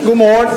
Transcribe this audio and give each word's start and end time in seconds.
God 0.00 0.16
morgen. 0.16 0.48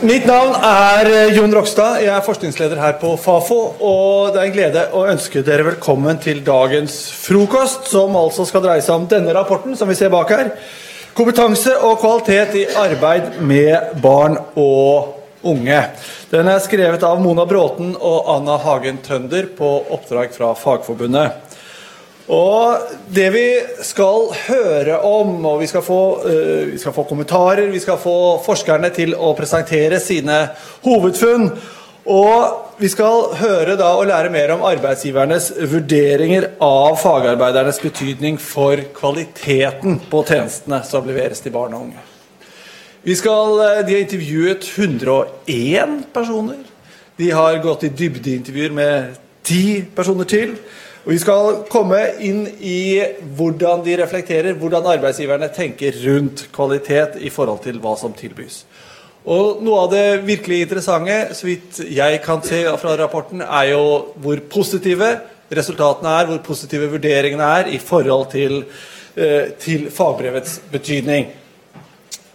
Mitt 0.00 0.24
navn 0.24 0.54
er 0.64 1.08
eh, 1.10 1.32
Jon 1.36 1.52
Rokstad. 1.52 1.98
Jeg 2.00 2.12
er 2.14 2.24
forskningsleder 2.24 2.78
her 2.80 2.94
på 3.00 3.10
Fafo. 3.20 3.58
Og 3.84 4.30
det 4.32 4.40
er 4.40 4.46
en 4.46 4.54
glede 4.54 4.84
å 4.96 5.02
ønske 5.10 5.42
dere 5.44 5.66
velkommen 5.66 6.20
til 6.22 6.40
dagens 6.46 6.94
frokost, 7.18 7.90
som 7.90 8.16
altså 8.16 8.46
skal 8.48 8.64
dreie 8.64 8.84
seg 8.86 8.94
om 8.96 9.08
denne 9.10 9.34
rapporten 9.36 9.76
som 9.76 9.90
vi 9.90 9.98
ser 9.98 10.12
bak 10.14 10.30
her. 10.32 10.52
Kompetanse 11.18 11.74
og 11.84 11.98
kvalitet 12.00 12.56
i 12.62 12.64
arbeid 12.80 13.42
med 13.42 14.00
barn 14.00 14.38
og 14.54 15.44
unge. 15.50 15.82
Den 16.30 16.48
er 16.48 16.62
skrevet 16.64 17.04
av 17.04 17.20
Mona 17.20 17.44
Bråten 17.50 17.96
og 17.98 18.30
Anna 18.38 18.56
Hagen 18.62 19.02
Tønder 19.04 19.50
på 19.58 19.74
oppdrag 19.98 20.32
fra 20.36 20.54
Fagforbundet. 20.56 21.49
Og 22.30 22.90
det 23.10 23.26
vi 23.34 23.46
skal 23.82 24.28
høre 24.46 25.00
om, 25.02 25.32
og 25.50 25.58
vi 25.64 25.66
skal, 25.66 25.82
få, 25.82 26.00
uh, 26.22 26.70
vi 26.70 26.78
skal 26.78 26.94
få 26.94 27.04
kommentarer, 27.08 27.66
vi 27.72 27.82
skal 27.82 27.98
få 27.98 28.38
forskerne 28.44 28.92
til 28.94 29.16
å 29.18 29.32
presentere 29.38 29.98
sine 30.02 30.44
hovedfunn. 30.84 31.48
Og 32.10 32.76
vi 32.80 32.88
skal 32.88 33.34
høre 33.40 33.74
da 33.78 33.90
og 33.98 34.06
lære 34.08 34.30
mer 34.32 34.54
om 34.54 34.62
arbeidsgivernes 34.68 35.50
vurderinger 35.72 36.46
av 36.64 36.94
fagarbeidernes 37.02 37.82
betydning 37.82 38.38
for 38.40 38.78
kvaliteten 38.96 39.98
på 40.10 40.22
tjenestene 40.28 40.80
som 40.86 41.08
leveres 41.10 41.42
til 41.42 41.54
barn 41.54 41.74
og 41.74 41.88
unge. 41.88 42.04
Vi 43.02 43.16
skal, 43.18 43.56
uh, 43.58 43.80
de 43.82 43.96
har 43.96 44.04
intervjuet 44.06 44.70
101 44.70 45.98
personer. 46.14 46.62
De 47.18 47.32
har 47.34 47.58
gått 47.64 47.88
i 47.88 47.90
dybdeintervjuer 48.04 48.78
med 48.78 49.18
ti 49.42 49.82
personer 49.96 50.30
til. 50.30 50.54
Og 51.00 51.14
Vi 51.14 51.18
skal 51.22 51.62
komme 51.72 51.98
inn 52.20 52.42
i 52.60 53.00
hvordan 53.36 53.80
de 53.86 53.96
reflekterer, 54.02 54.56
hvordan 54.60 54.88
arbeidsgiverne 54.98 55.48
tenker 55.54 55.96
rundt 56.04 56.44
kvalitet 56.52 57.16
i 57.24 57.32
forhold 57.32 57.62
til 57.64 57.80
hva 57.80 57.94
som 57.96 58.12
tilbys. 58.12 58.64
Og 59.24 59.62
Noe 59.64 59.84
av 59.84 59.90
det 59.92 60.04
virkelig 60.28 60.62
interessante, 60.66 61.34
så 61.36 61.48
vidt 61.48 61.80
jeg 61.88 62.20
kan 62.24 62.42
se 62.44 62.62
fra 62.80 62.96
rapporten, 63.00 63.40
er 63.40 63.70
jo 63.72 63.84
hvor 64.20 64.40
positive 64.52 65.08
resultatene 65.50 66.12
er, 66.20 66.28
hvor 66.28 66.42
positive 66.44 66.90
vurderingene 66.92 67.48
er 67.60 67.70
i 67.72 67.78
forhold 67.80 68.30
til, 68.32 68.64
eh, 69.16 69.52
til 69.60 69.88
fagbrevets 69.90 70.60
betydning. 70.72 71.30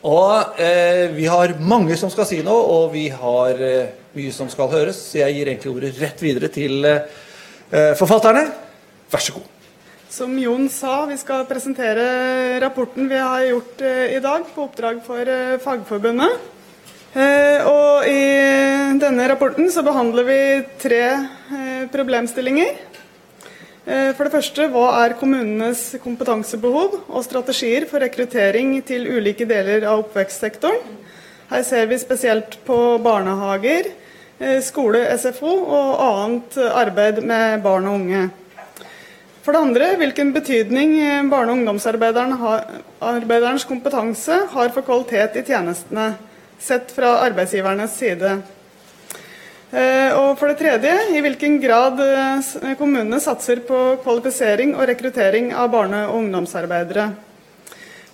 Og 0.05 0.59
eh, 0.61 1.13
Vi 1.13 1.25
har 1.25 1.53
mange 1.59 1.97
som 1.97 2.09
skal 2.13 2.25
si 2.29 2.41
noe, 2.45 2.66
og 2.66 2.94
vi 2.94 3.07
har 3.09 3.61
eh, 3.61 3.94
mye 4.17 4.33
som 4.33 4.50
skal 4.50 4.69
høres. 4.73 5.00
Så 5.11 5.22
jeg 5.22 5.38
gir 5.38 5.53
egentlig 5.53 5.73
ordet 5.73 5.95
rett 6.02 6.22
videre 6.22 6.50
til 6.53 6.85
eh, 6.85 7.02
forfatterne, 8.00 8.45
vær 9.12 9.23
så 9.23 9.36
god. 9.36 9.52
Som 10.16 10.38
Jon 10.40 10.70
sa, 10.72 11.02
vi 11.09 11.18
skal 11.20 11.48
presentere 11.50 12.04
rapporten 12.64 13.09
vi 13.12 13.18
har 13.20 13.42
gjort 13.50 13.81
eh, 13.84 14.14
i 14.16 14.22
dag 14.23 14.45
på 14.54 14.64
oppdrag 14.64 15.02
for 15.04 15.28
eh, 15.28 15.58
Fagforbundet. 15.59 16.52
Og 17.16 18.08
I 18.12 18.96
denne 19.00 19.26
rapporten 19.31 19.70
så 19.72 19.80
behandler 19.88 20.26
vi 20.28 20.40
tre 20.81 21.03
problemstillinger. 21.88 22.73
For 23.86 24.28
det 24.28 24.34
første, 24.34 24.66
hva 24.73 24.90
er 25.06 25.16
kommunenes 25.16 25.86
kompetansebehov 26.03 26.98
og 27.08 27.23
strategier 27.23 27.88
for 27.88 28.03
rekruttering 28.03 28.73
til 28.84 29.08
ulike 29.08 29.48
deler 29.48 29.88
av 29.88 30.03
oppvekstsektoren? 30.03 31.00
Her 31.53 31.64
ser 31.64 31.88
vi 31.88 32.02
spesielt 32.03 32.59
på 32.68 32.81
barnehager, 33.00 33.88
Eh, 33.88 34.05
skole, 34.64 35.05
SFO 35.17 35.52
og 35.64 36.02
annet 36.03 36.58
arbeid 36.72 37.23
med 37.23 37.64
barn 37.64 37.88
og 37.88 38.02
unge. 38.02 38.25
For 39.45 39.53
det 39.53 39.61
andre 39.61 39.91
hvilken 40.00 40.31
betydning 40.33 40.95
eh, 40.97 41.25
barne- 41.30 41.53
og 41.53 41.59
ungdomsarbeiderens 41.59 43.66
kompetanse 43.69 44.39
har 44.50 44.72
for 44.73 44.81
kvalitet 44.81 45.38
i 45.38 45.44
tjenestene, 45.45 46.16
sett 46.58 46.89
fra 46.95 47.22
arbeidsgivernes 47.28 47.94
side. 47.94 48.41
Eh, 49.69 50.09
og 50.17 50.39
for 50.39 50.50
det 50.50 50.58
tredje 50.63 50.95
i 51.13 51.22
hvilken 51.22 51.59
grad 51.61 52.02
kommunene 52.80 53.19
satser 53.22 53.61
på 53.67 54.02
kvalifisering 54.02 54.73
og 54.73 54.90
rekruttering 54.90 55.53
av 55.53 55.69
barne- 55.78 56.07
og 56.09 56.23
ungdomsarbeidere. 56.23 57.12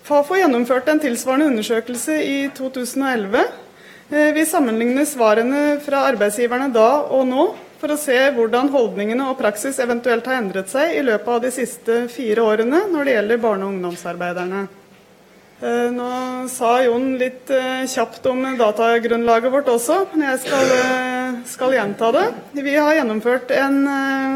Fafo 0.03 0.35
gjennomførte 0.35 0.91
en 0.91 0.99
tilsvarende 0.99 1.47
undersøkelse 1.53 2.19
i 2.27 2.49
2011 2.57 3.39
Eh, 3.39 3.60
vi 4.11 4.43
sammenligner 4.45 5.05
svarene 5.07 5.79
fra 5.79 6.01
arbeidsgiverne 6.09 6.67
da 6.75 6.87
og 7.15 7.23
nå, 7.29 7.45
for 7.79 7.93
å 7.93 7.97
se 7.97 8.17
hvordan 8.35 8.67
holdningene 8.73 9.29
og 9.31 9.37
praksis 9.39 9.79
eventuelt 9.79 10.27
har 10.27 10.41
endret 10.41 10.67
seg 10.69 10.97
i 10.97 11.05
løpet 11.05 11.31
av 11.31 11.39
de 11.45 11.51
siste 11.55 11.95
fire 12.11 12.43
årene 12.43 12.83
når 12.91 13.07
det 13.07 13.15
gjelder 13.15 13.41
barne- 13.41 13.65
og 13.65 13.77
ungdomsarbeiderne. 13.77 14.65
Eh, 15.61 15.87
nå 15.95 16.09
sa 16.51 16.73
Jon 16.83 17.07
litt 17.21 17.49
eh, 17.55 17.87
kjapt 17.87 18.27
om 18.27 18.43
datagrunnlaget 18.59 19.55
vårt 19.55 19.71
også, 19.71 20.01
men 20.11 20.27
jeg 20.27 20.43
skal, 20.43 20.75
skal 21.55 21.79
gjenta 21.79 22.11
det. 22.17 22.27
Vi 22.59 22.75
har 22.75 22.99
gjennomført 22.99 23.55
en 23.55 23.81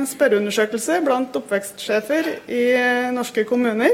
spørreundersøkelse 0.08 1.04
blant 1.04 1.36
oppvekstsjefer 1.36 2.32
i 2.48 2.66
norske 3.14 3.44
kommuner. 3.50 3.92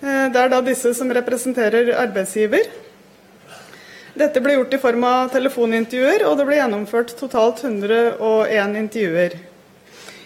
Det 0.00 0.38
er 0.38 0.52
da 0.52 0.62
disse 0.62 0.94
som 0.94 1.10
representerer 1.10 1.90
arbeidsgiver. 1.98 2.70
Dette 4.18 4.40
ble 4.42 4.56
gjort 4.56 4.72
i 4.74 4.78
form 4.82 5.04
av 5.06 5.28
telefonintervjuer, 5.30 6.24
og 6.26 6.40
det 6.40 6.44
ble 6.48 6.56
gjennomført 6.58 7.12
totalt 7.20 7.60
101 7.62 8.72
intervjuer. 8.80 9.36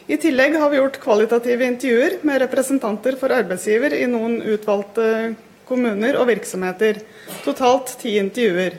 I 0.08 0.16
tillegg 0.22 0.54
har 0.56 0.70
vi 0.72 0.78
gjort 0.78 0.96
kvalitative 1.02 1.66
intervjuer 1.66 2.14
med 2.24 2.40
representanter 2.40 3.18
for 3.20 3.34
arbeidsgiver 3.36 3.92
i 3.98 4.06
noen 4.08 4.38
utvalgte 4.54 5.34
kommuner 5.68 6.16
og 6.16 6.30
virksomheter. 6.30 7.02
Totalt 7.44 7.92
ti 8.00 8.14
intervjuer. 8.22 8.78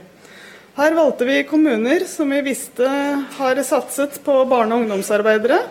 Her 0.80 0.98
valgte 0.98 1.30
vi 1.30 1.38
kommuner 1.46 2.08
som 2.10 2.34
vi 2.34 2.42
visste 2.50 2.90
har 3.38 3.62
satset 3.68 4.18
på 4.26 4.40
barne- 4.50 4.74
og 4.74 4.88
ungdomsarbeidere. 4.88 5.62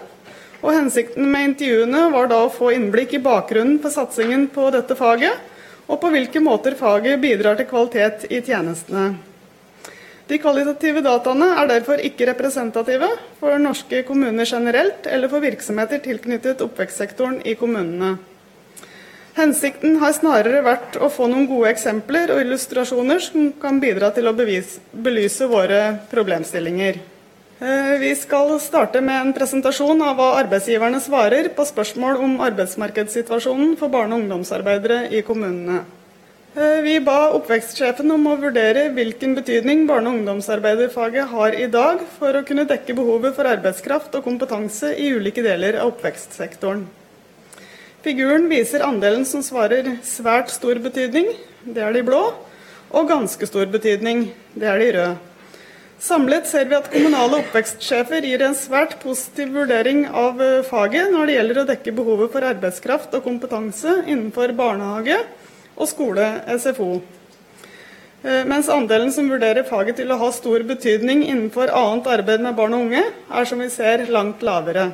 Og 0.62 0.70
Hensikten 0.76 1.26
med 1.26 1.48
intervjuene 1.48 2.04
var 2.14 2.30
da 2.30 2.44
å 2.44 2.54
få 2.54 2.70
innblikk 2.76 3.18
i 3.18 3.24
bakgrunnen 3.26 3.82
for 3.82 3.90
satsingen 3.90 4.46
på 4.54 4.70
dette 4.70 4.94
faget, 4.94 5.34
og 5.90 5.98
på 5.98 6.14
hvilke 6.14 6.46
måter 6.46 6.78
faget 6.78 7.18
bidrar 7.18 7.58
til 7.58 7.70
kvalitet 7.74 8.30
i 8.30 8.38
tjenestene. 8.38 9.31
De 10.28 10.38
kvalitative 10.38 11.02
dataene 11.02 11.48
er 11.58 11.70
derfor 11.70 12.00
ikke 12.02 12.28
representative 12.30 13.08
for 13.40 13.58
norske 13.58 14.04
kommuner 14.06 14.46
generelt, 14.46 15.06
eller 15.06 15.28
for 15.32 15.42
virksomheter 15.42 16.02
tilknyttet 16.04 16.62
oppvekstsektoren 16.62 17.40
i 17.46 17.56
kommunene. 17.58 18.16
Hensikten 19.32 19.96
har 20.02 20.12
snarere 20.12 20.60
vært 20.64 20.98
å 21.00 21.08
få 21.08 21.26
noen 21.30 21.46
gode 21.48 21.70
eksempler 21.72 22.34
og 22.34 22.42
illustrasjoner 22.42 23.22
som 23.24 23.48
kan 23.62 23.78
bidra 23.80 24.10
til 24.12 24.28
å 24.28 24.34
bevise, 24.36 24.82
belyse 24.92 25.48
våre 25.48 25.80
problemstillinger. 26.10 27.00
Eh, 27.62 27.94
vi 28.02 28.10
skal 28.18 28.52
starte 28.60 29.00
med 29.00 29.20
en 29.20 29.32
presentasjon 29.32 30.04
av 30.04 30.18
hva 30.18 30.28
arbeidsgiverne 30.42 31.00
svarer 31.00 31.48
på 31.56 31.64
spørsmål 31.64 32.20
om 32.26 32.36
arbeidsmarkedssituasjonen 32.44 33.76
for 33.80 33.88
barne- 33.88 34.18
og 34.18 34.24
ungdomsarbeidere 34.24 35.06
i 35.14 35.22
kommunene. 35.24 35.84
Eh, 36.52 36.82
vi 36.84 36.98
ba 37.00 37.30
oppvekstsjefen 37.32 38.12
om 38.12 38.26
å 38.28 38.34
vurdere 38.36 38.90
hvilken 38.92 39.32
betydning 39.38 39.86
barne- 39.88 40.10
og 40.10 40.18
ungdomsarbeiderfaget 40.18 41.30
har 41.30 41.54
i 41.56 41.64
dag 41.64 42.02
for 42.18 42.36
å 42.36 42.42
kunne 42.44 42.66
dekke 42.68 42.92
behovet 42.98 43.32
for 43.38 43.48
arbeidskraft 43.48 44.18
og 44.18 44.26
kompetanse 44.26 44.90
i 45.00 45.06
ulike 45.16 45.40
deler 45.40 45.78
av 45.80 45.94
oppvekstsektoren. 45.94 46.84
Figuren 48.04 48.50
viser 48.52 48.84
andelen 48.84 49.24
som 49.24 49.40
svarer 49.40 49.94
svært 50.04 50.52
stor 50.52 50.76
betydning, 50.76 51.32
det 51.64 51.86
er 51.86 51.96
de 51.96 52.04
blå, 52.04 52.20
og 52.92 53.08
ganske 53.08 53.48
stor 53.48 53.72
betydning, 53.72 54.26
det 54.52 54.68
er 54.68 54.78
de 54.82 54.92
røde. 54.92 55.18
Samlet 56.04 56.50
ser 56.50 56.68
vi 56.68 56.76
at 56.76 56.92
kommunale 56.92 57.40
oppvekstsjefer 57.46 58.28
gir 58.28 58.44
en 58.44 58.58
svært 58.58 58.98
positiv 59.00 59.54
vurdering 59.56 60.04
av 60.04 60.42
eh, 60.42 60.60
faget 60.68 61.14
når 61.14 61.30
det 61.30 61.38
gjelder 61.38 61.62
å 61.62 61.70
dekke 61.72 61.96
behovet 61.96 62.34
for 62.34 62.44
arbeidskraft 62.44 63.16
og 63.16 63.24
kompetanse 63.24 64.02
innenfor 64.04 64.52
barnehage, 64.52 65.16
og 65.76 65.88
skole-SFO. 65.90 66.90
Eh, 68.22 68.44
mens 68.46 68.68
andelen 68.70 69.10
som 69.14 69.30
vurderer 69.30 69.66
faget 69.66 69.98
til 69.98 70.12
å 70.12 70.18
ha 70.20 70.28
stor 70.34 70.62
betydning 70.66 71.24
innenfor 71.26 71.72
annet 71.74 72.06
arbeid 72.18 72.44
med 72.44 72.54
barn 72.58 72.76
og 72.76 72.86
unge, 72.86 73.02
er 73.10 73.48
som 73.48 73.58
vi 73.62 73.70
ser 73.72 74.06
langt 74.14 74.44
lavere. 74.46 74.90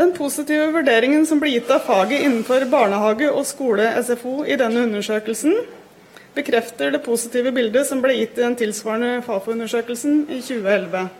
Den 0.00 0.14
positive 0.16 0.70
vurderingen 0.72 1.26
som 1.28 1.42
ble 1.42 1.50
gitt 1.52 1.70
av 1.74 1.84
faget 1.84 2.22
innenfor 2.24 2.64
barnehage 2.72 3.28
og 3.28 3.44
skole-SFO 3.44 4.46
i 4.48 4.56
denne 4.56 4.86
undersøkelsen, 4.86 5.58
bekrefter 6.34 6.94
det 6.94 7.02
positive 7.04 7.52
bildet 7.52 7.88
som 7.88 8.00
ble 8.00 8.14
gitt 8.16 8.38
i 8.38 8.44
den 8.46 8.56
tilsvarende 8.56 9.20
Fafo-undersøkelsen 9.26 10.22
i 10.30 10.38
2011. 10.40 11.10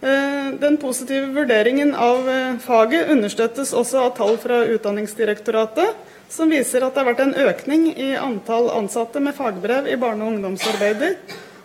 Eh, 0.00 0.46
den 0.60 0.76
positive 0.82 1.30
vurderingen 1.32 1.94
av 1.94 2.28
eh, 2.28 2.58
faget 2.64 3.10
understøttes 3.12 3.72
også 3.76 4.04
av 4.06 4.14
tall 4.18 4.36
fra 4.40 4.62
Utdanningsdirektoratet, 4.74 5.96
som 6.30 6.50
viser 6.50 6.84
at 6.86 6.94
det 6.94 7.02
har 7.02 7.10
vært 7.10 7.22
en 7.24 7.36
økning 7.50 7.86
i 7.90 8.12
antall 8.18 8.70
ansatte 8.72 9.20
med 9.22 9.34
fagbrev 9.34 9.88
i 9.90 9.98
barne- 9.98 10.24
og 10.24 10.36
ungdomsarbeider, 10.36 11.16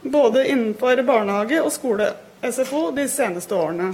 både 0.01 0.45
innenfor 0.49 1.01
barnehage 1.05 1.61
og 1.61 1.71
skole-SFO 1.73 2.89
de 2.97 3.05
seneste 3.09 3.53
årene. 3.57 3.91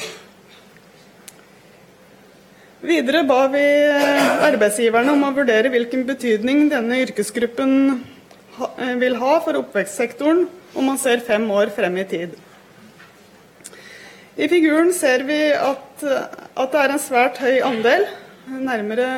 Videre 2.82 3.22
ba 3.30 3.44
vi 3.54 3.62
arbeidsgiverne 4.48 5.12
om 5.14 5.28
å 5.28 5.34
vurdere 5.36 5.70
hvilken 5.70 6.08
betydning 6.08 6.64
denne 6.72 7.04
yrkesgruppen 7.04 7.76
vil 9.02 9.20
ha 9.22 9.36
for 9.44 9.60
oppvekstsektoren 9.60 10.48
om 10.74 10.88
man 10.90 10.98
ser 11.02 11.22
fem 11.28 11.46
år 11.52 11.70
frem 11.76 12.00
i 12.02 12.08
tid. 12.10 12.34
I 14.40 14.48
figuren 14.50 14.90
ser 14.96 15.28
vi 15.28 15.38
at, 15.54 16.02
at 16.02 16.74
det 16.74 16.82
er 16.82 16.96
en 16.96 17.04
svært 17.04 17.38
høy 17.44 17.60
andel, 17.68 18.08
nærmere 18.50 19.10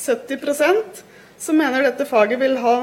70% 0.00 1.04
som 1.40 1.56
mener 1.56 1.84
dette 1.84 2.08
faget 2.08 2.40
vil 2.40 2.58
ha 2.60 2.76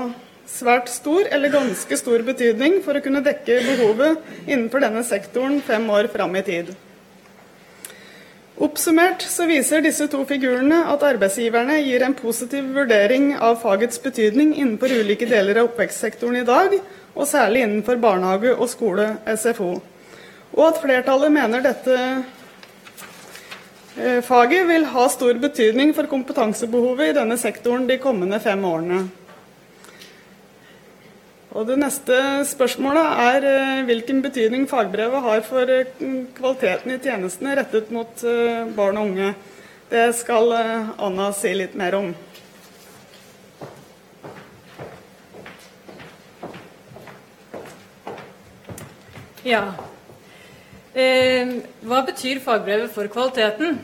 svært 0.47 0.89
stor 0.89 1.27
eller 1.33 1.51
ganske 1.51 1.97
stor 1.99 2.23
betydning 2.25 2.79
for 2.85 2.97
å 2.97 3.03
kunne 3.03 3.23
dekke 3.25 3.59
behovet 3.67 4.21
innenfor 4.47 4.83
denne 4.85 5.03
sektoren 5.05 5.59
fem 5.65 5.87
år 5.91 6.09
fram 6.13 6.37
i 6.39 6.43
tid. 6.45 6.71
Oppsummert 8.57 9.21
så 9.21 9.45
viser 9.45 9.83
disse 9.85 10.07
to 10.09 10.23
figurene 10.25 10.79
at 10.89 11.03
arbeidsgiverne 11.05 11.75
gir 11.83 12.01
en 12.01 12.15
positiv 12.17 12.71
vurdering 12.73 13.35
av 13.35 13.59
fagets 13.61 14.01
betydning 14.01 14.55
innenfor 14.55 14.89
ulike 14.89 15.27
deler 15.29 15.59
av 15.61 15.69
oppvekstsektoren 15.69 16.39
i 16.39 16.47
dag, 16.47 16.73
og 17.13 17.29
særlig 17.29 17.61
innenfor 17.67 18.01
barnehage 18.01 18.55
og 18.55 18.65
skole, 18.71 19.11
SFO. 19.29 19.75
Og 20.57 20.63
at 20.65 20.81
flertallet 20.81 21.33
mener 21.35 21.61
dette 21.61 21.99
faget 24.25 24.67
vil 24.69 24.85
ha 24.93 25.07
stor 25.09 25.39
betydning 25.41 25.93
for 25.97 26.09
kompetansebehovet 26.11 27.11
i 27.11 27.15
denne 27.17 27.37
sektoren 27.41 27.87
de 27.89 27.97
kommende 28.01 28.39
fem 28.43 28.65
årene. 28.65 29.05
Og 31.57 31.65
Det 31.65 31.77
neste 31.81 32.15
spørsmålet 32.45 33.19
er 33.23 33.45
eh, 33.49 33.85
hvilken 33.87 34.19
betydning 34.21 34.67
fagbrevet 34.69 35.23
har 35.25 35.39
for 35.41 35.71
eh, 35.73 35.87
kvaliteten 36.37 36.91
i 36.93 36.97
tjenestene 37.01 37.55
rettet 37.57 37.89
mot 37.89 38.21
eh, 38.21 38.67
barn 38.77 38.99
og 39.01 39.09
unge. 39.09 39.31
Det 39.89 40.03
skal 40.19 40.53
Anna 40.53 41.31
si 41.33 41.55
litt 41.57 41.73
mer 41.73 41.97
om. 41.97 42.13
Ja. 49.47 49.63
Eh, 50.97 51.49
hva 51.85 51.99
betyr 52.07 52.39
fagbrevet 52.41 52.89
for 52.89 53.05
kvaliteten? 53.13 53.75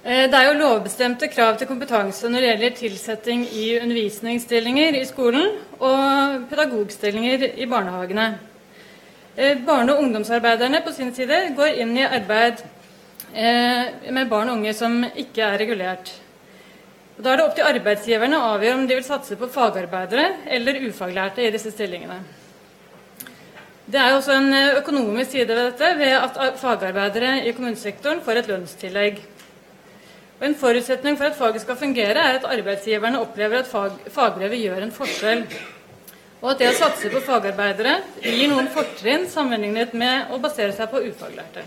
Eh, 0.00 0.24
det 0.30 0.38
er 0.38 0.46
jo 0.46 0.60
lovbestemte 0.62 1.28
krav 1.28 1.58
til 1.58 1.68
kompetanse 1.68 2.30
når 2.30 2.40
det 2.40 2.48
gjelder 2.48 2.76
tilsetting 2.78 3.42
i 3.52 3.64
undervisningsstillinger 3.82 4.96
i 4.96 5.02
skolen 5.04 5.58
og 5.76 6.46
pedagogstillinger 6.48 7.44
i 7.60 7.66
barnehagene. 7.68 8.30
Eh, 9.36 9.58
barne- 9.66 9.92
og 9.92 10.06
ungdomsarbeiderne 10.06 10.80
på 10.86 10.94
sin 10.96 11.12
side 11.12 11.52
går 11.58 11.82
inn 11.84 11.92
i 11.98 12.08
arbeid 12.08 12.64
eh, 13.34 13.92
med 14.08 14.32
barn 14.32 14.48
og 14.48 14.56
unge 14.56 14.72
som 14.72 15.04
ikke 15.04 15.44
er 15.44 15.58
regulert. 15.58 16.14
Da 17.20 17.32
er 17.32 17.36
det 17.36 17.44
opp 17.44 17.54
til 17.60 17.68
arbeidsgiverne 17.68 18.40
å 18.40 18.54
avgjøre 18.54 18.80
om 18.80 18.88
de 18.88 18.96
vil 18.96 19.04
satse 19.04 19.36
på 19.36 19.52
fagarbeidere 19.52 20.30
eller 20.48 20.80
ufaglærte 20.88 21.44
i 21.44 21.52
disse 21.52 21.76
stillingene. 21.76 22.45
Det 23.86 24.00
er 24.02 24.16
også 24.16 24.34
en 24.34 24.50
økonomisk 24.80 25.30
side 25.30 25.46
ved 25.46 25.60
dette 25.68 25.88
ved 25.98 26.14
at 26.18 26.58
fagarbeidere 26.58 27.44
i 27.46 27.52
kommunesektoren 27.54 28.18
får 28.24 28.40
et 28.40 28.48
lønnstillegg. 28.50 29.20
Og 30.40 30.46
En 30.46 30.56
forutsetning 30.58 31.16
for 31.16 31.24
at 31.24 31.36
faget 31.36 31.60
skal 31.62 31.76
fungere, 31.76 32.18
er 32.18 32.38
at 32.38 32.44
arbeidsgiverne 32.44 33.20
opplever 33.20 33.58
at 33.62 33.68
fag, 33.70 33.92
fagbrevet 34.10 34.58
gjør 34.58 34.82
en 34.82 34.92
forskjell. 34.92 35.44
Og 36.42 36.50
at 36.50 36.58
det 36.58 36.70
å 36.72 36.76
satse 36.76 37.10
på 37.12 37.22
fagarbeidere 37.24 37.92
gir 38.24 38.50
noen 38.50 38.66
fortrinn 38.74 39.28
sammenlignet 39.30 39.94
med 39.94 40.34
å 40.34 40.40
basere 40.42 40.74
seg 40.74 40.90
på 40.90 41.04
ufaglærte. 41.06 41.62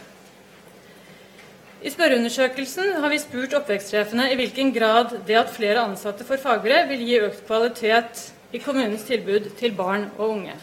I 1.79 1.93
spørreundersøkelsen 1.93 2.97
har 2.99 3.13
vi 3.13 3.21
spurt 3.23 3.55
oppvekstsjefene 3.61 4.27
i 4.33 4.35
hvilken 4.35 4.73
grad 4.75 5.15
det 5.25 5.39
at 5.39 5.55
flere 5.55 5.87
ansatte 5.87 6.27
får 6.27 6.43
fagbrev, 6.43 6.91
vil 6.91 7.05
gi 7.07 7.21
økt 7.29 7.45
kvalitet 7.47 8.25
i 8.51 8.59
kommunens 8.59 9.07
tilbud 9.07 9.53
til 9.55 9.71
barn 9.79 10.09
og 10.17 10.35
unge. 10.35 10.57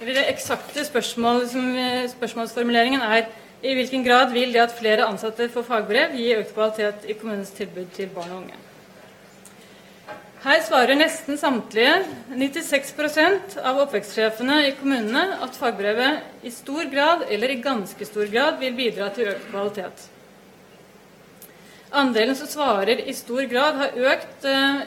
Det 0.00 0.22
eksakte 0.30 0.80
spørsmål, 0.84 1.42
spørsmålsformuleringen 2.08 3.02
er 3.04 3.26
i 3.60 3.74
hvilken 3.76 4.04
grad 4.06 4.30
vil 4.32 4.54
det 4.54 4.62
at 4.62 4.72
flere 4.72 5.04
ansatte 5.04 5.50
får 5.52 5.66
fagbrev, 5.66 6.14
gi 6.16 6.30
økt 6.38 6.54
kvalitet 6.56 7.04
i 7.04 7.16
kommunens 7.20 7.50
tilbud 7.52 7.90
til 7.92 8.08
barn 8.14 8.32
og 8.32 8.38
unge? 8.38 8.56
Her 10.40 10.62
svarer 10.64 10.96
nesten 10.96 11.36
samtlige, 11.36 11.98
96% 12.32 13.60
av 13.60 13.82
oppvekstsjefene 13.84 14.62
i 14.70 14.72
kommunene, 14.80 15.26
at 15.44 15.60
fagbrevet 15.60 16.48
i 16.48 16.54
stor 16.54 16.88
grad, 16.88 17.28
eller 17.28 17.52
i 17.52 17.60
ganske 17.60 18.08
stor 18.08 18.32
grad, 18.32 18.56
vil 18.64 18.72
bidra 18.80 19.12
til 19.12 19.34
økt 19.34 19.50
kvalitet. 19.52 20.06
Andelen 21.92 22.38
som 22.40 22.48
svarer 22.48 23.04
i 23.04 23.12
stor 23.12 23.44
grad, 23.52 23.82
har 23.84 24.14
økt 24.14 24.48
eh, 24.48 24.84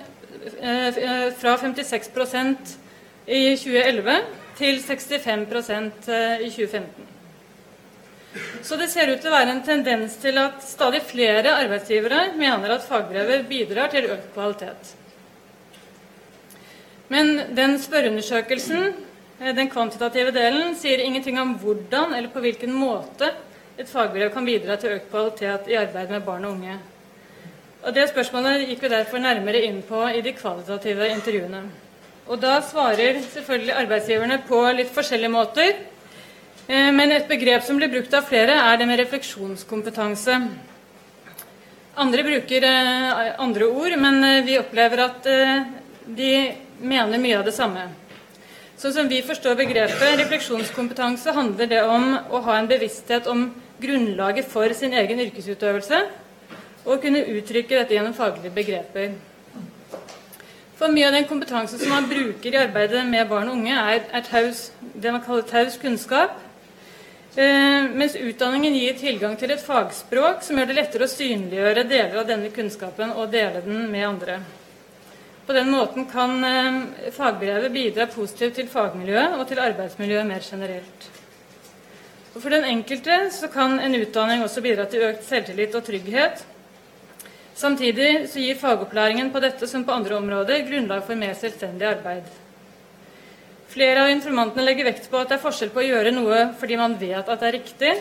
eh, 0.58 1.34
fra 1.38 1.60
56% 1.62 2.80
i 3.28 3.52
2011 3.62 4.42
til 4.58 4.80
65 4.82 6.08
eh, 6.08 6.46
i 6.46 6.50
2015. 6.50 7.10
Så 8.66 8.78
det 8.80 8.90
ser 8.90 9.12
ut 9.12 9.22
til 9.22 9.30
å 9.30 9.36
være 9.36 9.54
en 9.54 9.64
tendens 9.66 10.16
til 10.22 10.38
at 10.42 10.64
stadig 10.66 11.04
flere 11.06 11.54
arbeidsgivere 11.60 12.32
mener 12.38 12.74
at 12.74 12.86
fagbrevet 12.88 13.46
bidrar 13.50 13.92
til 13.94 14.10
økt 14.16 14.32
kvalitet. 14.34 14.94
Men 17.14 17.56
den 17.56 17.78
spørreundersøkelsen, 17.82 18.94
eh, 19.40 19.54
den 19.56 19.70
kvantitative 19.70 20.34
delen, 20.34 20.76
sier 20.76 21.04
ingenting 21.04 21.40
om 21.40 21.58
hvordan 21.62 22.14
eller 22.14 22.34
på 22.34 22.42
hvilken 22.42 22.74
måte 22.74 23.34
et 23.78 23.90
fagbrev 23.90 24.34
kan 24.34 24.46
bidra 24.46 24.78
til 24.78 24.98
økt 24.98 25.10
kvalitet 25.12 25.70
i 25.70 25.78
arbeid 25.78 26.10
med 26.10 26.26
barn 26.26 26.46
og 26.46 26.58
unge. 26.58 26.80
Og 27.84 27.94
Det 27.94 28.10
spørsmålet 28.10 28.68
gikk 28.70 28.86
vi 28.86 28.90
derfor 28.90 29.20
nærmere 29.20 29.66
inn 29.68 29.82
på 29.84 30.06
i 30.08 30.22
de 30.22 30.32
kvalitative 30.32 31.10
intervjuene. 31.12 31.64
Og 32.24 32.40
Da 32.40 32.62
svarer 32.64 33.20
selvfølgelig 33.20 33.74
arbeidsgiverne 33.76 34.38
på 34.48 34.60
litt 34.78 34.92
forskjellige 34.96 35.32
måter. 35.32 35.74
Eh, 36.68 36.92
men 36.96 37.12
et 37.12 37.28
begrep 37.28 37.66
som 37.68 37.76
blir 37.76 37.92
brukt 37.92 38.14
av 38.16 38.24
flere, 38.30 38.56
er 38.56 38.78
det 38.80 38.88
med 38.88 39.02
refleksjonskompetanse. 39.02 40.38
Andre 42.00 42.24
bruker 42.24 42.64
eh, 42.64 43.34
andre 43.44 43.68
ord, 43.68 43.98
men 44.00 44.24
eh, 44.24 44.44
vi 44.48 44.56
opplever 44.62 45.04
at 45.04 45.28
de 46.08 46.32
mener 46.80 47.20
mye 47.20 47.42
av 47.42 47.44
det 47.48 47.56
samme. 47.58 47.90
Sånn 48.80 48.96
som 48.96 49.12
vi 49.12 49.20
forstår 49.24 49.60
begrepet 49.60 50.18
refleksjonskompetanse, 50.24 51.36
handler 51.36 51.70
det 51.72 51.84
om 51.84 52.08
å 52.32 52.42
ha 52.48 52.58
en 52.58 52.72
bevissthet 52.72 53.28
om 53.32 53.50
grunnlaget 53.84 54.48
for 54.48 54.72
sin 54.76 54.96
egen 54.96 55.20
yrkesutøvelse, 55.28 56.02
og 56.88 57.04
kunne 57.04 57.28
uttrykke 57.36 57.78
dette 57.82 57.96
gjennom 57.96 58.16
faglige 58.16 58.56
begreper. 58.56 59.14
For 60.80 60.90
mye 60.90 61.06
av 61.08 61.14
den 61.14 61.28
kompetansen 61.30 61.80
som 61.80 61.92
man 61.94 62.10
bruker 62.10 62.54
i 62.54 62.60
arbeidet 62.64 63.04
med 63.06 63.30
barn 63.30 63.52
og 63.52 63.60
unge, 63.60 63.76
er, 63.78 64.08
er 64.10 64.26
taus, 64.26 64.66
det 64.82 65.14
man 65.14 65.22
kaller 65.22 65.46
taus 65.46 65.78
kunnskap. 65.82 66.40
Eh, 67.36 67.86
mens 67.94 68.16
utdanningen 68.18 68.76
gir 68.78 68.98
tilgang 68.98 69.38
til 69.38 69.54
et 69.54 69.62
fagspråk 69.62 70.44
som 70.46 70.60
gjør 70.60 70.70
det 70.70 70.76
lettere 70.78 71.08
å 71.08 71.14
synliggjøre 71.14 71.86
deler 71.90 72.20
av 72.22 72.28
denne 72.30 72.52
kunnskapen 72.54 73.14
og 73.18 73.32
dele 73.34 73.64
den 73.66 73.88
med 73.90 74.06
andre. 74.06 74.38
På 75.48 75.56
den 75.58 75.72
måten 75.74 76.06
kan 76.12 76.38
eh, 76.46 77.10
fagbrevet 77.16 77.74
bidra 77.74 78.06
positivt 78.14 78.60
til 78.62 78.70
fagmiljøet 78.70 79.38
og 79.40 79.48
til 79.50 79.62
arbeidsmiljøet 79.64 80.30
mer 80.30 80.46
generelt. 80.46 81.10
Og 82.34 82.42
for 82.42 82.54
den 82.54 82.66
enkelte 82.66 83.18
kan 83.54 83.80
en 83.82 83.98
utdanning 83.98 84.46
også 84.46 84.62
bidra 84.66 84.86
til 84.90 85.06
økt 85.10 85.26
selvtillit 85.26 85.76
og 85.78 85.86
trygghet. 85.86 86.46
Samtidig 87.56 88.30
så 88.30 88.42
gir 88.42 88.58
fagopplæringen 88.58 89.30
på 89.34 89.42
dette 89.44 89.68
som 89.70 89.86
på 89.86 89.94
andre 89.94 90.18
områder 90.18 90.66
grunnlag 90.68 91.04
for 91.06 91.20
mer 91.20 91.36
selvstendig 91.38 91.86
arbeid. 91.86 92.26
Flere 93.74 94.04
av 94.06 94.12
informantene 94.14 94.66
legger 94.66 94.90
vekt 94.90 95.10
på 95.10 95.18
at 95.22 95.30
det 95.30 95.38
er 95.38 95.44
forskjell 95.44 95.72
på 95.74 95.82
å 95.82 95.88
gjøre 95.88 96.14
noe 96.14 96.46
fordi 96.60 96.78
man 96.78 96.98
vet 97.00 97.26
at 97.26 97.40
det 97.42 97.50
er 97.50 97.56
riktig, 97.58 97.94